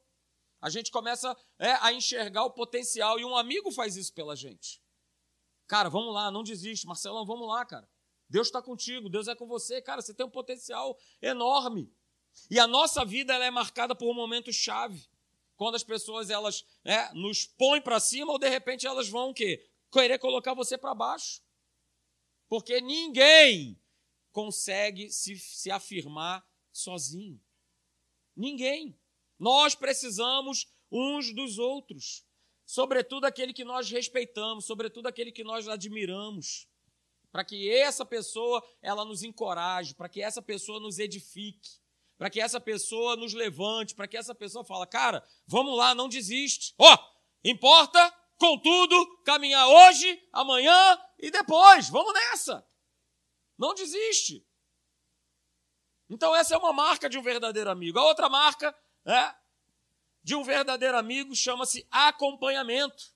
A 0.60 0.68
gente 0.68 0.90
começa 0.90 1.34
é, 1.58 1.72
a 1.80 1.94
enxergar 1.94 2.44
o 2.44 2.50
potencial 2.50 3.18
e 3.18 3.24
um 3.24 3.34
amigo 3.34 3.72
faz 3.72 3.96
isso 3.96 4.12
pela 4.12 4.36
gente. 4.36 4.82
Cara, 5.66 5.88
vamos 5.88 6.12
lá, 6.12 6.30
não 6.30 6.42
desiste. 6.42 6.86
Marcelão, 6.86 7.24
vamos 7.24 7.48
lá, 7.48 7.64
cara. 7.64 7.88
Deus 8.28 8.48
está 8.48 8.60
contigo, 8.60 9.08
Deus 9.08 9.28
é 9.28 9.34
com 9.34 9.46
você. 9.46 9.80
Cara, 9.80 10.02
você 10.02 10.12
tem 10.12 10.26
um 10.26 10.30
potencial 10.30 10.98
enorme. 11.22 11.90
E 12.50 12.60
a 12.60 12.66
nossa 12.66 13.06
vida 13.06 13.32
ela 13.32 13.46
é 13.46 13.50
marcada 13.50 13.94
por 13.94 14.10
um 14.10 14.14
momento 14.14 14.52
chave. 14.52 15.08
Quando 15.56 15.76
as 15.76 15.82
pessoas 15.82 16.28
elas 16.28 16.66
né, 16.84 17.10
nos 17.14 17.46
põem 17.46 17.80
para 17.80 17.98
cima 17.98 18.30
ou 18.30 18.38
de 18.38 18.50
repente 18.50 18.86
elas 18.86 19.08
vão 19.08 19.30
o 19.30 19.34
quê? 19.34 19.66
Querer 19.90 20.18
colocar 20.18 20.52
você 20.52 20.76
para 20.76 20.94
baixo. 20.94 21.40
Porque 22.46 22.78
ninguém 22.78 23.80
consegue 24.32 25.10
se, 25.10 25.38
se 25.38 25.70
afirmar 25.70 26.44
sozinho. 26.72 27.40
Ninguém. 28.34 28.98
Nós 29.38 29.74
precisamos 29.74 30.66
uns 30.90 31.32
dos 31.32 31.58
outros. 31.58 32.24
Sobretudo 32.64 33.26
aquele 33.26 33.52
que 33.52 33.64
nós 33.64 33.90
respeitamos, 33.90 34.64
sobretudo 34.64 35.06
aquele 35.06 35.30
que 35.30 35.44
nós 35.44 35.68
admiramos. 35.68 36.66
Para 37.30 37.44
que 37.44 37.70
essa 37.70 38.04
pessoa 38.04 38.62
ela 38.80 39.04
nos 39.04 39.22
encoraje, 39.22 39.94
para 39.94 40.08
que 40.08 40.20
essa 40.22 40.42
pessoa 40.42 40.80
nos 40.80 40.98
edifique, 40.98 41.80
para 42.18 42.30
que 42.30 42.40
essa 42.40 42.60
pessoa 42.60 43.16
nos 43.16 43.32
levante, 43.32 43.94
para 43.94 44.06
que 44.06 44.16
essa 44.16 44.34
pessoa 44.34 44.64
fala, 44.64 44.86
cara, 44.86 45.26
vamos 45.46 45.76
lá, 45.76 45.94
não 45.94 46.08
desiste. 46.08 46.74
Ó, 46.78 46.94
oh, 46.94 46.98
importa, 47.42 48.14
contudo, 48.38 49.18
caminhar 49.24 49.66
hoje, 49.66 50.22
amanhã 50.32 50.98
e 51.18 51.30
depois. 51.30 51.88
Vamos 51.88 52.12
nessa. 52.12 52.66
Não 53.58 53.74
desiste. 53.74 54.46
Então, 56.08 56.34
essa 56.34 56.54
é 56.54 56.58
uma 56.58 56.72
marca 56.72 57.08
de 57.08 57.18
um 57.18 57.22
verdadeiro 57.22 57.70
amigo. 57.70 57.98
A 57.98 58.04
outra 58.04 58.28
marca 58.28 58.76
é, 59.04 59.34
de 60.22 60.34
um 60.34 60.42
verdadeiro 60.42 60.96
amigo 60.96 61.34
chama-se 61.34 61.86
acompanhamento. 61.90 63.12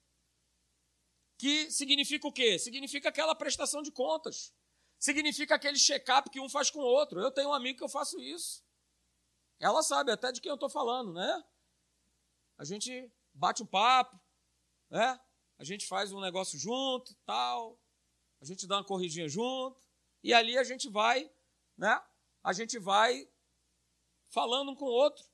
Que 1.39 1.71
significa 1.71 2.27
o 2.27 2.33
quê? 2.33 2.59
Significa 2.59 3.11
aquela 3.11 3.35
prestação 3.35 3.83
de 3.83 3.91
contas. 3.91 4.55
Significa 4.99 5.55
aquele 5.55 5.79
check-up 5.79 6.31
que 6.31 6.41
um 6.41 6.49
faz 6.49 6.71
com 6.71 6.79
o 6.79 6.85
outro. 6.85 7.21
Eu 7.21 7.31
tenho 7.31 7.51
um 7.51 7.53
amigo 7.53 7.79
que 7.79 7.85
eu 7.85 7.89
faço 7.89 8.19
isso. 8.19 8.65
Ela 9.61 9.83
sabe 9.83 10.11
até 10.11 10.33
de 10.33 10.41
quem 10.41 10.49
eu 10.49 10.55
estou 10.55 10.71
falando, 10.71 11.13
né? 11.13 11.45
A 12.59 12.65
gente 12.65 13.13
bate 13.35 13.63
um 13.63 13.67
papo, 13.67 14.19
né? 14.91 15.21
A 15.59 15.65
gente 15.65 15.87
faz 15.87 16.13
um 16.13 16.21
negócio 16.21 16.59
junto, 16.59 17.15
tal. 17.27 17.79
A 18.41 18.45
gente 18.45 18.67
dá 18.67 18.77
uma 18.77 18.85
corridinha 18.85 19.29
junto. 19.29 19.86
E 20.27 20.35
ali 20.35 20.59
a 20.59 20.65
gente 20.65 20.89
vai, 20.89 21.31
né? 21.79 22.03
A 22.43 22.53
gente 22.53 22.81
vai 22.81 23.29
falando 24.29 24.73
um 24.73 24.75
com 24.75 24.87
o 24.87 24.89
outro. 24.89 25.25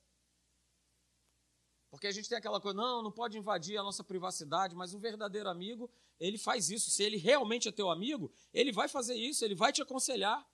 Porque 1.90 2.07
a 2.07 2.12
gente 2.12 2.28
tem 2.28 2.36
aquela 2.36 2.61
coisa, 2.61 2.76
não, 2.76 3.03
não 3.03 3.11
pode 3.11 3.38
invadir 3.38 3.78
a 3.78 3.82
nossa 3.82 4.05
privacidade, 4.05 4.76
mas 4.76 4.93
um 4.93 4.99
verdadeiro 4.99 5.49
amigo, 5.49 5.90
ele 6.20 6.36
faz 6.36 6.68
isso. 6.68 6.90
Se 6.90 7.03
ele 7.03 7.16
realmente 7.16 7.70
é 7.70 7.72
teu 7.72 7.88
amigo, 7.88 8.30
ele 8.53 8.70
vai 8.70 8.86
fazer 8.86 9.14
isso, 9.14 9.43
ele 9.43 9.55
vai 9.55 9.72
te 9.72 9.80
aconselhar. 9.80 10.47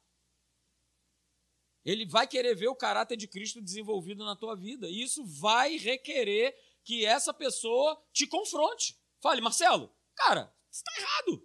Ele 1.85 2.07
vai 2.07 2.29
querer 2.29 2.55
ver 2.55 2.69
o 2.69 2.77
caráter 2.77 3.17
de 3.17 3.27
Cristo 3.27 3.61
desenvolvido 3.61 4.25
na 4.25 4.37
tua 4.37 4.55
vida. 4.55 4.89
E 4.89 5.03
isso 5.03 5.27
vai 5.27 5.77
requerer 5.79 6.57
que 6.85 7.05
essa 7.05 7.35
pessoa 7.35 8.01
te 8.13 8.25
confronte. 8.25 8.97
Fale, 9.21 9.41
Marcelo, 9.41 9.93
cara, 10.15 10.55
está 10.71 10.93
errado. 10.97 11.45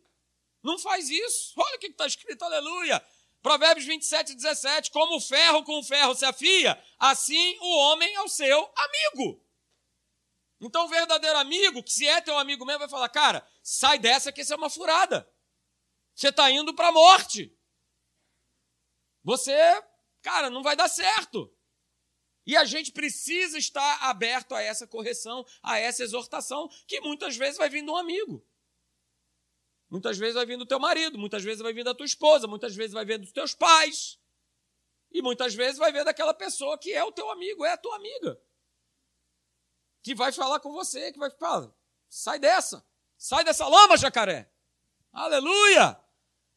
Não 0.64 0.80
faz 0.80 1.10
isso. 1.10 1.54
Olha 1.58 1.76
o 1.76 1.80
que 1.80 1.88
está 1.88 2.08
escrito, 2.08 2.44
aleluia. 2.44 3.06
Provérbios 3.42 3.86
27, 3.86 4.34
17. 4.34 4.90
Como 4.90 5.18
o 5.18 5.22
ferro 5.22 5.64
com 5.64 5.78
o 5.80 5.84
ferro 5.84 6.16
se 6.16 6.24
afia, 6.24 6.82
assim 6.98 7.58
o 7.60 7.78
homem 7.80 8.16
é 8.16 8.22
o 8.22 8.30
seu 8.30 8.74
amigo. 8.76 9.44
Então, 10.62 10.86
o 10.86 10.88
verdadeiro 10.88 11.38
amigo, 11.38 11.84
que 11.84 11.92
se 11.92 12.08
é 12.08 12.22
teu 12.22 12.38
amigo 12.38 12.66
mesmo, 12.66 12.80
vai 12.80 12.90
falar: 12.90 13.10
cara, 13.10 13.46
sai 13.62 14.00
dessa 14.00 14.32
que 14.32 14.42
isso 14.42 14.54
é 14.54 14.56
uma 14.56 14.70
furada. 14.70 15.30
Você 16.16 16.30
está 16.30 16.50
indo 16.50 16.74
para 16.74 16.88
a 16.88 16.92
morte. 16.92 17.54
Você, 19.24 19.84
cara, 20.22 20.50
não 20.50 20.64
vai 20.64 20.76
dar 20.76 20.88
certo. 20.88 21.54
E 22.46 22.56
a 22.56 22.64
gente 22.64 22.92
precisa 22.92 23.58
estar 23.58 24.04
aberto 24.04 24.54
a 24.54 24.62
essa 24.62 24.88
correção, 24.88 25.46
a 25.62 25.80
essa 25.80 26.04
exortação, 26.04 26.70
que 26.88 27.02
muitas 27.02 27.36
vezes 27.36 27.58
vai 27.58 27.70
vir 27.70 27.84
de 27.84 27.90
um 27.90 27.98
amigo. 27.98 28.46
Muitas 29.94 30.18
vezes 30.18 30.34
vai 30.34 30.44
vir 30.44 30.58
do 30.58 30.66
teu 30.66 30.80
marido, 30.80 31.20
muitas 31.20 31.44
vezes 31.44 31.62
vai 31.62 31.72
vir 31.72 31.84
da 31.84 31.94
tua 31.94 32.08
esposa, 32.08 32.48
muitas 32.48 32.76
vezes 32.76 32.94
vai 32.94 33.06
vir 33.06 33.20
dos 33.20 33.32
teus 33.32 33.54
pais. 33.54 34.20
E 35.12 35.22
muitas 35.22 35.54
vezes 35.54 35.78
vai 35.78 35.92
vir 35.92 36.04
daquela 36.04 36.34
pessoa 36.34 36.80
que 36.80 36.92
é 36.92 37.04
o 37.04 37.12
teu 37.12 37.30
amigo, 37.30 37.64
é 37.64 37.74
a 37.74 37.78
tua 37.78 37.96
amiga. 37.98 38.42
Que 40.02 40.16
vai 40.16 40.32
falar 40.32 40.60
com 40.62 40.72
você, 40.72 41.12
que 41.12 41.20
vai 41.20 41.30
falar: 41.30 41.72
sai 42.10 42.40
dessa, 42.40 42.84
sai 43.16 43.44
dessa 43.44 43.68
lama, 43.68 43.96
jacaré. 43.96 44.52
Aleluia! 45.12 46.04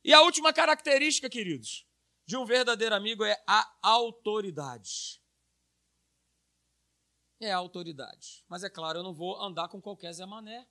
E 0.02 0.14
a 0.14 0.22
última 0.22 0.50
característica, 0.50 1.28
queridos, 1.28 1.86
de 2.24 2.38
um 2.38 2.46
verdadeiro 2.46 2.94
amigo 2.94 3.22
é 3.22 3.38
a 3.46 3.70
autoridade. 3.82 5.22
É 7.38 7.52
a 7.52 7.58
autoridade. 7.58 8.42
Mas 8.48 8.64
é 8.64 8.70
claro, 8.70 9.00
eu 9.00 9.02
não 9.02 9.12
vou 9.12 9.38
andar 9.38 9.68
com 9.68 9.78
qualquer 9.78 10.10
Zé 10.14 10.24
Mané. 10.24 10.66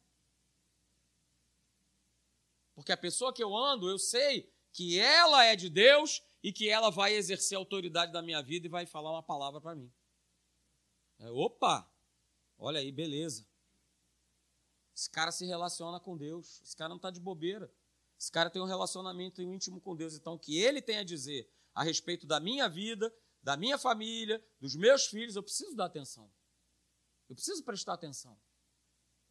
Porque 2.75 2.91
a 2.91 2.97
pessoa 2.97 3.33
que 3.33 3.41
eu 3.41 3.55
ando, 3.55 3.89
eu 3.89 3.97
sei 3.97 4.53
que 4.73 4.99
ela 4.99 5.45
é 5.45 5.55
de 5.55 5.69
Deus 5.69 6.21
e 6.43 6.51
que 6.51 6.69
ela 6.69 6.91
vai 6.91 7.13
exercer 7.13 7.55
a 7.55 7.59
autoridade 7.59 8.11
da 8.11 8.21
minha 8.21 8.41
vida 8.43 8.67
e 8.67 8.69
vai 8.69 8.85
falar 8.85 9.11
uma 9.11 9.23
palavra 9.23 9.61
para 9.61 9.73
mim. 9.73 9.91
É, 11.17 11.31
opa, 11.31 11.89
olha 12.57 12.81
aí, 12.81 12.91
beleza. 12.91 13.47
Esse 14.93 15.09
cara 15.09 15.31
se 15.31 15.45
relaciona 15.45 15.99
com 15.99 16.17
Deus. 16.17 16.61
Esse 16.61 16.75
cara 16.75 16.89
não 16.89 16.97
está 16.97 17.09
de 17.09 17.21
bobeira. 17.21 17.73
Esse 18.19 18.31
cara 18.31 18.49
tem 18.49 18.61
um 18.61 18.65
relacionamento 18.65 19.41
íntimo 19.41 19.79
com 19.79 19.95
Deus. 19.95 20.13
Então, 20.13 20.33
o 20.33 20.39
que 20.39 20.57
ele 20.59 20.81
tem 20.81 20.97
a 20.97 21.03
dizer 21.03 21.49
a 21.73 21.83
respeito 21.83 22.27
da 22.27 22.39
minha 22.39 22.67
vida, 22.67 23.13
da 23.41 23.55
minha 23.55 23.77
família, 23.77 24.43
dos 24.59 24.75
meus 24.75 25.07
filhos, 25.07 25.35
eu 25.35 25.43
preciso 25.43 25.75
dar 25.75 25.85
atenção. 25.85 26.31
Eu 27.29 27.35
preciso 27.35 27.63
prestar 27.63 27.93
atenção. 27.93 28.37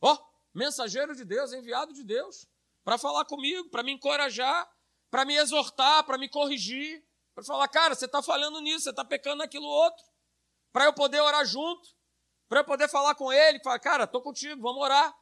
Ó, 0.00 0.14
oh, 0.14 0.18
mensageiro 0.52 1.14
de 1.14 1.24
Deus, 1.24 1.52
enviado 1.52 1.92
de 1.92 2.02
Deus 2.02 2.46
para 2.84 2.98
falar 2.98 3.24
comigo, 3.24 3.70
para 3.70 3.82
me 3.82 3.92
encorajar, 3.92 4.70
para 5.10 5.24
me 5.24 5.34
exortar, 5.36 6.04
para 6.04 6.18
me 6.18 6.28
corrigir, 6.28 7.04
para 7.34 7.42
falar, 7.42 7.66
cara, 7.68 7.94
você 7.94 8.04
está 8.04 8.22
falhando 8.22 8.60
nisso, 8.60 8.84
você 8.84 8.90
está 8.90 9.04
pecando 9.04 9.38
naquilo 9.38 9.66
outro, 9.66 10.04
para 10.70 10.84
eu 10.84 10.92
poder 10.92 11.20
orar 11.20 11.44
junto, 11.46 11.88
para 12.48 12.60
eu 12.60 12.64
poder 12.64 12.88
falar 12.88 13.14
com 13.14 13.32
ele, 13.32 13.58
falar, 13.60 13.78
cara, 13.78 14.04
estou 14.04 14.20
contigo, 14.20 14.60
vamos 14.60 14.82
orar, 14.82 15.16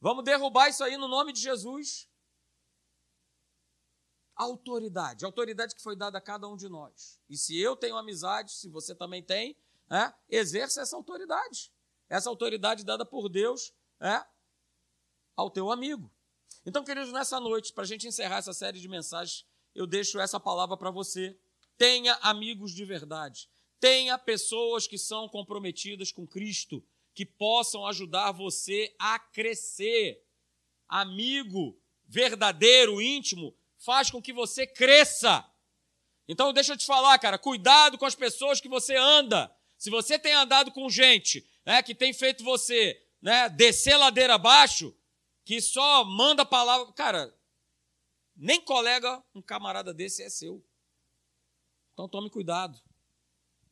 vamos 0.00 0.24
derrubar 0.24 0.68
isso 0.68 0.84
aí 0.84 0.96
no 0.96 1.08
nome 1.08 1.32
de 1.32 1.40
Jesus. 1.40 2.08
Autoridade, 4.34 5.24
autoridade 5.24 5.74
que 5.74 5.82
foi 5.82 5.96
dada 5.96 6.18
a 6.18 6.20
cada 6.20 6.46
um 6.46 6.56
de 6.56 6.68
nós. 6.68 7.20
E 7.28 7.36
se 7.36 7.58
eu 7.58 7.74
tenho 7.74 7.96
amizade, 7.96 8.52
se 8.52 8.68
você 8.68 8.94
também 8.94 9.22
tem, 9.22 9.56
é, 9.90 10.12
exerça 10.28 10.82
essa 10.82 10.94
autoridade. 10.94 11.72
Essa 12.08 12.28
autoridade 12.28 12.84
dada 12.84 13.04
por 13.04 13.28
Deus 13.28 13.74
é, 13.98 14.24
ao 15.34 15.50
teu 15.50 15.70
amigo. 15.72 16.14
Então, 16.64 16.84
queridos, 16.84 17.12
nessa 17.12 17.38
noite, 17.38 17.72
para 17.72 17.84
a 17.84 17.86
gente 17.86 18.06
encerrar 18.06 18.38
essa 18.38 18.52
série 18.52 18.80
de 18.80 18.88
mensagens, 18.88 19.44
eu 19.74 19.86
deixo 19.86 20.18
essa 20.18 20.40
palavra 20.40 20.76
para 20.76 20.90
você. 20.90 21.36
Tenha 21.78 22.14
amigos 22.22 22.74
de 22.74 22.84
verdade. 22.84 23.48
Tenha 23.78 24.18
pessoas 24.18 24.86
que 24.86 24.98
são 24.98 25.28
comprometidas 25.28 26.10
com 26.10 26.26
Cristo, 26.26 26.82
que 27.14 27.24
possam 27.24 27.86
ajudar 27.86 28.32
você 28.32 28.94
a 28.98 29.18
crescer. 29.18 30.22
Amigo 30.88 31.78
verdadeiro, 32.08 33.02
íntimo, 33.02 33.54
faz 33.78 34.10
com 34.10 34.22
que 34.22 34.32
você 34.32 34.66
cresça. 34.66 35.44
Então, 36.28 36.52
deixa 36.52 36.72
eu 36.72 36.76
te 36.76 36.86
falar, 36.86 37.18
cara, 37.18 37.38
cuidado 37.38 37.98
com 37.98 38.06
as 38.06 38.14
pessoas 38.14 38.60
que 38.60 38.68
você 38.68 38.96
anda. 38.96 39.54
Se 39.78 39.90
você 39.90 40.18
tem 40.18 40.32
andado 40.32 40.72
com 40.72 40.88
gente 40.88 41.46
né, 41.64 41.82
que 41.82 41.94
tem 41.94 42.12
feito 42.12 42.44
você 42.44 43.00
né, 43.20 43.48
descer 43.48 43.96
ladeira 43.96 44.34
abaixo, 44.34 44.94
que 45.46 45.60
só 45.60 46.04
manda 46.04 46.44
palavra. 46.44 46.92
Cara, 46.92 47.32
nem 48.34 48.60
colega, 48.60 49.24
um 49.32 49.40
camarada 49.40 49.94
desse 49.94 50.24
é 50.24 50.28
seu. 50.28 50.62
Então 51.94 52.08
tome 52.08 52.28
cuidado. 52.28 52.78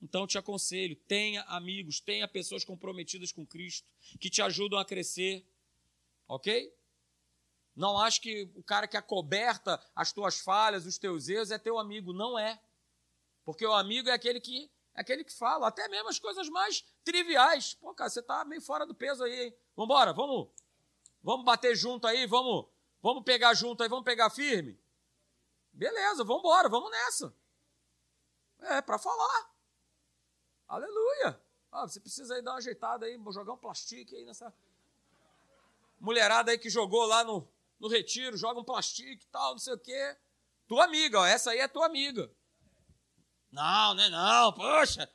Então 0.01 0.25
te 0.25 0.39
aconselho, 0.39 0.95
tenha 0.95 1.43
amigos, 1.43 1.99
tenha 1.99 2.29
pessoas 2.29 2.65
comprometidas 2.65 3.33
com 3.33 3.45
Cristo, 3.45 3.89
que 4.21 4.31
te 4.31 4.41
ajudam 4.41 4.79
a 4.79 4.85
crescer. 4.85 5.45
Ok? 6.29 6.73
Não 7.75 7.99
acho 7.99 8.21
que 8.21 8.49
o 8.55 8.63
cara 8.63 8.87
que 8.87 8.97
acoberta 8.97 9.85
as 9.97 10.13
tuas 10.13 10.39
falhas, 10.39 10.87
os 10.87 10.97
teus 10.97 11.29
erros, 11.29 11.51
é 11.51 11.59
teu 11.59 11.77
amigo. 11.77 12.13
Não 12.13 12.39
é. 12.39 12.63
Porque 13.45 13.67
o 13.67 13.73
amigo 13.73 14.09
é 14.09 14.13
aquele 14.13 14.41
que 14.41 14.71
é 14.95 15.01
aquele 15.01 15.25
que 15.25 15.33
fala, 15.33 15.67
até 15.67 15.89
mesmo 15.89 16.09
as 16.09 16.21
coisas 16.21 16.49
mais 16.49 16.85
triviais. 17.03 17.75
Pô, 17.75 17.93
cara, 17.93 18.09
você 18.09 18.21
está 18.21 18.45
meio 18.45 18.63
fora 18.63 18.87
do 18.87 18.95
peso 18.95 19.25
aí, 19.25 19.47
hein? 19.47 19.55
Vambora, 19.75 20.13
vamos 20.13 20.51
Vamos 21.25 21.47
bater 21.47 21.75
junto 21.75 22.07
aí, 22.07 22.27
vamos, 22.27 22.67
vamos 23.03 23.25
pegar 23.25 23.55
junto 23.55 23.83
aí, 23.83 23.89
vamos 23.89 24.05
pegar 24.05 24.29
firme. 24.29 24.79
Beleza, 25.73 26.23
vamos 26.23 26.41
embora, 26.41 26.69
vamos 26.69 26.91
nessa. 26.91 27.35
É, 28.61 28.83
para 28.83 28.99
falar. 28.99 29.51
Aleluia. 30.69 31.41
Ah, 31.73 31.89
você 31.89 31.99
precisa 31.99 32.35
aí 32.35 32.43
dar 32.43 32.53
uma 32.53 32.59
ajeitada 32.59 33.07
aí, 33.07 33.19
jogar 33.33 33.55
um 33.55 33.57
plástico 33.57 34.15
aí 34.15 34.23
nessa. 34.27 34.55
Mulherada 35.99 36.51
aí 36.51 36.59
que 36.59 36.69
jogou 36.69 37.07
lá 37.07 37.25
no, 37.25 37.49
no 37.81 37.89
retiro, 37.89 38.37
joga 38.37 38.61
um 38.61 38.65
plástico 38.65 39.09
e 39.09 39.27
tal, 39.29 39.53
não 39.53 39.59
sei 39.59 39.73
o 39.73 39.79
quê. 39.79 40.17
Tua 40.69 40.85
amiga, 40.85 41.21
ó, 41.21 41.27
essa 41.27 41.53
aí 41.53 41.59
é 41.59 41.67
tua 41.67 41.87
amiga. 41.87 42.31
Não, 43.51 43.95
né? 43.95 44.11
Não, 44.11 44.53
poxa. 44.53 45.11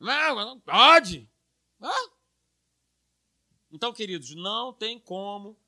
Não, 0.00 0.34
não 0.34 0.60
pode. 0.60 1.30
Ah. 1.82 2.10
Então, 3.74 3.92
queridos, 3.92 4.32
não 4.36 4.72
tem 4.72 5.00
como, 5.00 5.58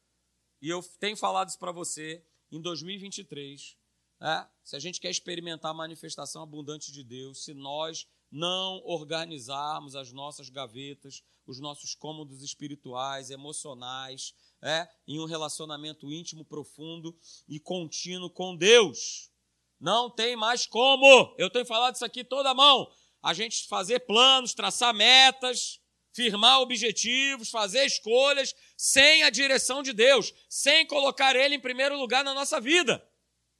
e 0.63 0.69
eu 0.69 0.81
tenho 1.01 1.17
falado 1.17 1.49
isso 1.49 1.59
para 1.59 1.73
você, 1.73 2.25
em 2.53 2.61
2023, 2.61 3.77
é, 4.21 4.47
se 4.63 4.77
a 4.77 4.79
gente 4.79 5.01
quer 5.01 5.11
experimentar 5.11 5.73
a 5.73 5.75
manifestação 5.75 6.41
abundante 6.41 6.93
de 6.93 7.03
Deus, 7.03 7.43
se 7.43 7.53
nós 7.53 8.07
não 8.31 8.81
organizarmos 8.85 9.97
as 9.97 10.13
nossas 10.13 10.49
gavetas, 10.49 11.25
os 11.49 11.59
nossos 11.59 11.97
cômodos 11.97 12.45
espirituais, 12.45 13.31
emocionais, 13.31 14.33
é, 14.63 14.89
em 15.09 15.19
um 15.19 15.25
relacionamento 15.25 16.13
íntimo, 16.13 16.45
profundo 16.45 17.13
e 17.49 17.59
contínuo 17.59 18.31
com 18.31 18.55
Deus. 18.55 19.33
Não 19.81 20.09
tem 20.09 20.37
mais 20.37 20.65
como. 20.65 21.35
Eu 21.37 21.51
tenho 21.51 21.67
falado 21.67 21.97
isso 21.97 22.05
aqui 22.05 22.23
toda 22.23 22.51
a 22.51 22.55
mão. 22.55 22.89
A 23.21 23.35
gente 23.35 23.67
fazer 23.67 23.99
planos, 24.07 24.55
traçar 24.55 24.95
metas, 24.95 25.81
firmar 26.17 26.63
objetivos, 26.63 27.51
fazer 27.51 27.85
escolhas 27.85 28.55
sem 28.75 29.23
a 29.23 29.29
direção 29.29 29.83
de 29.83 29.93
Deus, 29.93 30.33
sem 30.49 30.87
colocar 30.87 31.37
Ele 31.37 31.57
em 31.57 31.61
primeiro 31.61 31.99
lugar 31.99 32.25
na 32.25 32.33
nossa 32.33 32.59
vida. 32.59 33.07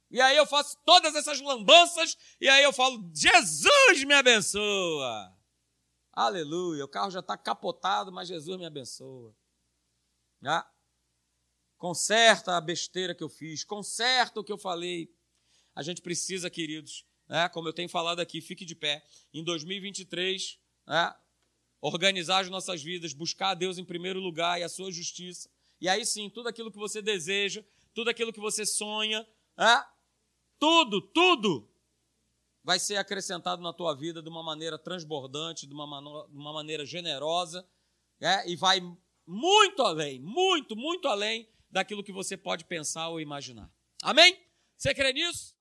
E 0.09 0.19
aí 0.19 0.35
eu 0.35 0.45
faço 0.47 0.75
todas 0.83 1.13
essas 1.13 1.39
lambanças 1.39 2.17
e 2.41 2.49
aí 2.49 2.63
eu 2.63 2.73
falo: 2.73 3.11
Jesus 3.13 4.03
me 4.03 4.13
abençoa. 4.15 5.37
Aleluia. 6.11 6.83
O 6.83 6.87
carro 6.87 7.11
já 7.11 7.19
está 7.19 7.37
capotado, 7.37 8.11
mas 8.11 8.27
Jesus 8.27 8.57
me 8.57 8.65
abençoa. 8.65 9.35
Ah, 10.43 10.67
conserta 11.77 12.57
a 12.57 12.61
besteira 12.61 13.13
que 13.13 13.23
eu 13.23 13.29
fiz, 13.29 13.63
conserta 13.63 14.39
o 14.39 14.43
que 14.43 14.51
eu 14.51 14.57
falei. 14.57 15.13
A 15.75 15.83
gente 15.83 16.01
precisa, 16.01 16.49
queridos, 16.49 17.05
né, 17.29 17.47
como 17.49 17.67
eu 17.67 17.73
tenho 17.73 17.89
falado 17.89 18.19
aqui, 18.19 18.41
fique 18.41 18.65
de 18.65 18.73
pé. 18.73 19.05
Em 19.31 19.43
2023, 19.43 20.57
né, 20.87 21.13
organizar 21.81 22.39
as 22.39 22.49
nossas 22.49 22.81
vidas, 22.81 23.13
buscar 23.13 23.51
a 23.51 23.53
Deus 23.53 23.77
em 23.77 23.85
primeiro 23.85 24.19
lugar 24.19 24.59
e 24.59 24.63
a 24.63 24.69
sua 24.69 24.91
justiça. 24.91 25.49
E 25.79 25.87
aí 25.87 26.05
sim, 26.05 26.29
tudo 26.29 26.49
aquilo 26.49 26.71
que 26.71 26.77
você 26.77 27.01
deseja, 27.01 27.63
tudo 27.93 28.09
aquilo 28.09 28.33
que 28.33 28.39
você 28.39 28.65
sonha, 28.65 29.27
né, 29.57 29.85
tudo, 30.59 31.01
tudo 31.01 31.69
vai 32.63 32.79
ser 32.79 32.97
acrescentado 32.97 33.61
na 33.61 33.71
tua 33.71 33.95
vida 33.95 34.21
de 34.21 34.29
uma 34.29 34.43
maneira 34.43 34.77
transbordante, 34.77 35.65
de 35.65 35.73
uma, 35.73 36.27
de 36.27 36.37
uma 36.37 36.51
maneira 36.51 36.85
generosa, 36.85 37.65
é, 38.19 38.49
e 38.49 38.55
vai 38.55 38.81
muito 39.25 39.81
além, 39.81 40.19
muito, 40.19 40.75
muito 40.75 41.07
além 41.07 41.47
daquilo 41.69 42.03
que 42.03 42.11
você 42.11 42.35
pode 42.35 42.65
pensar 42.65 43.09
ou 43.09 43.21
imaginar. 43.21 43.71
Amém? 44.01 44.37
Você 44.77 44.93
crê 44.93 45.13
nisso? 45.13 45.56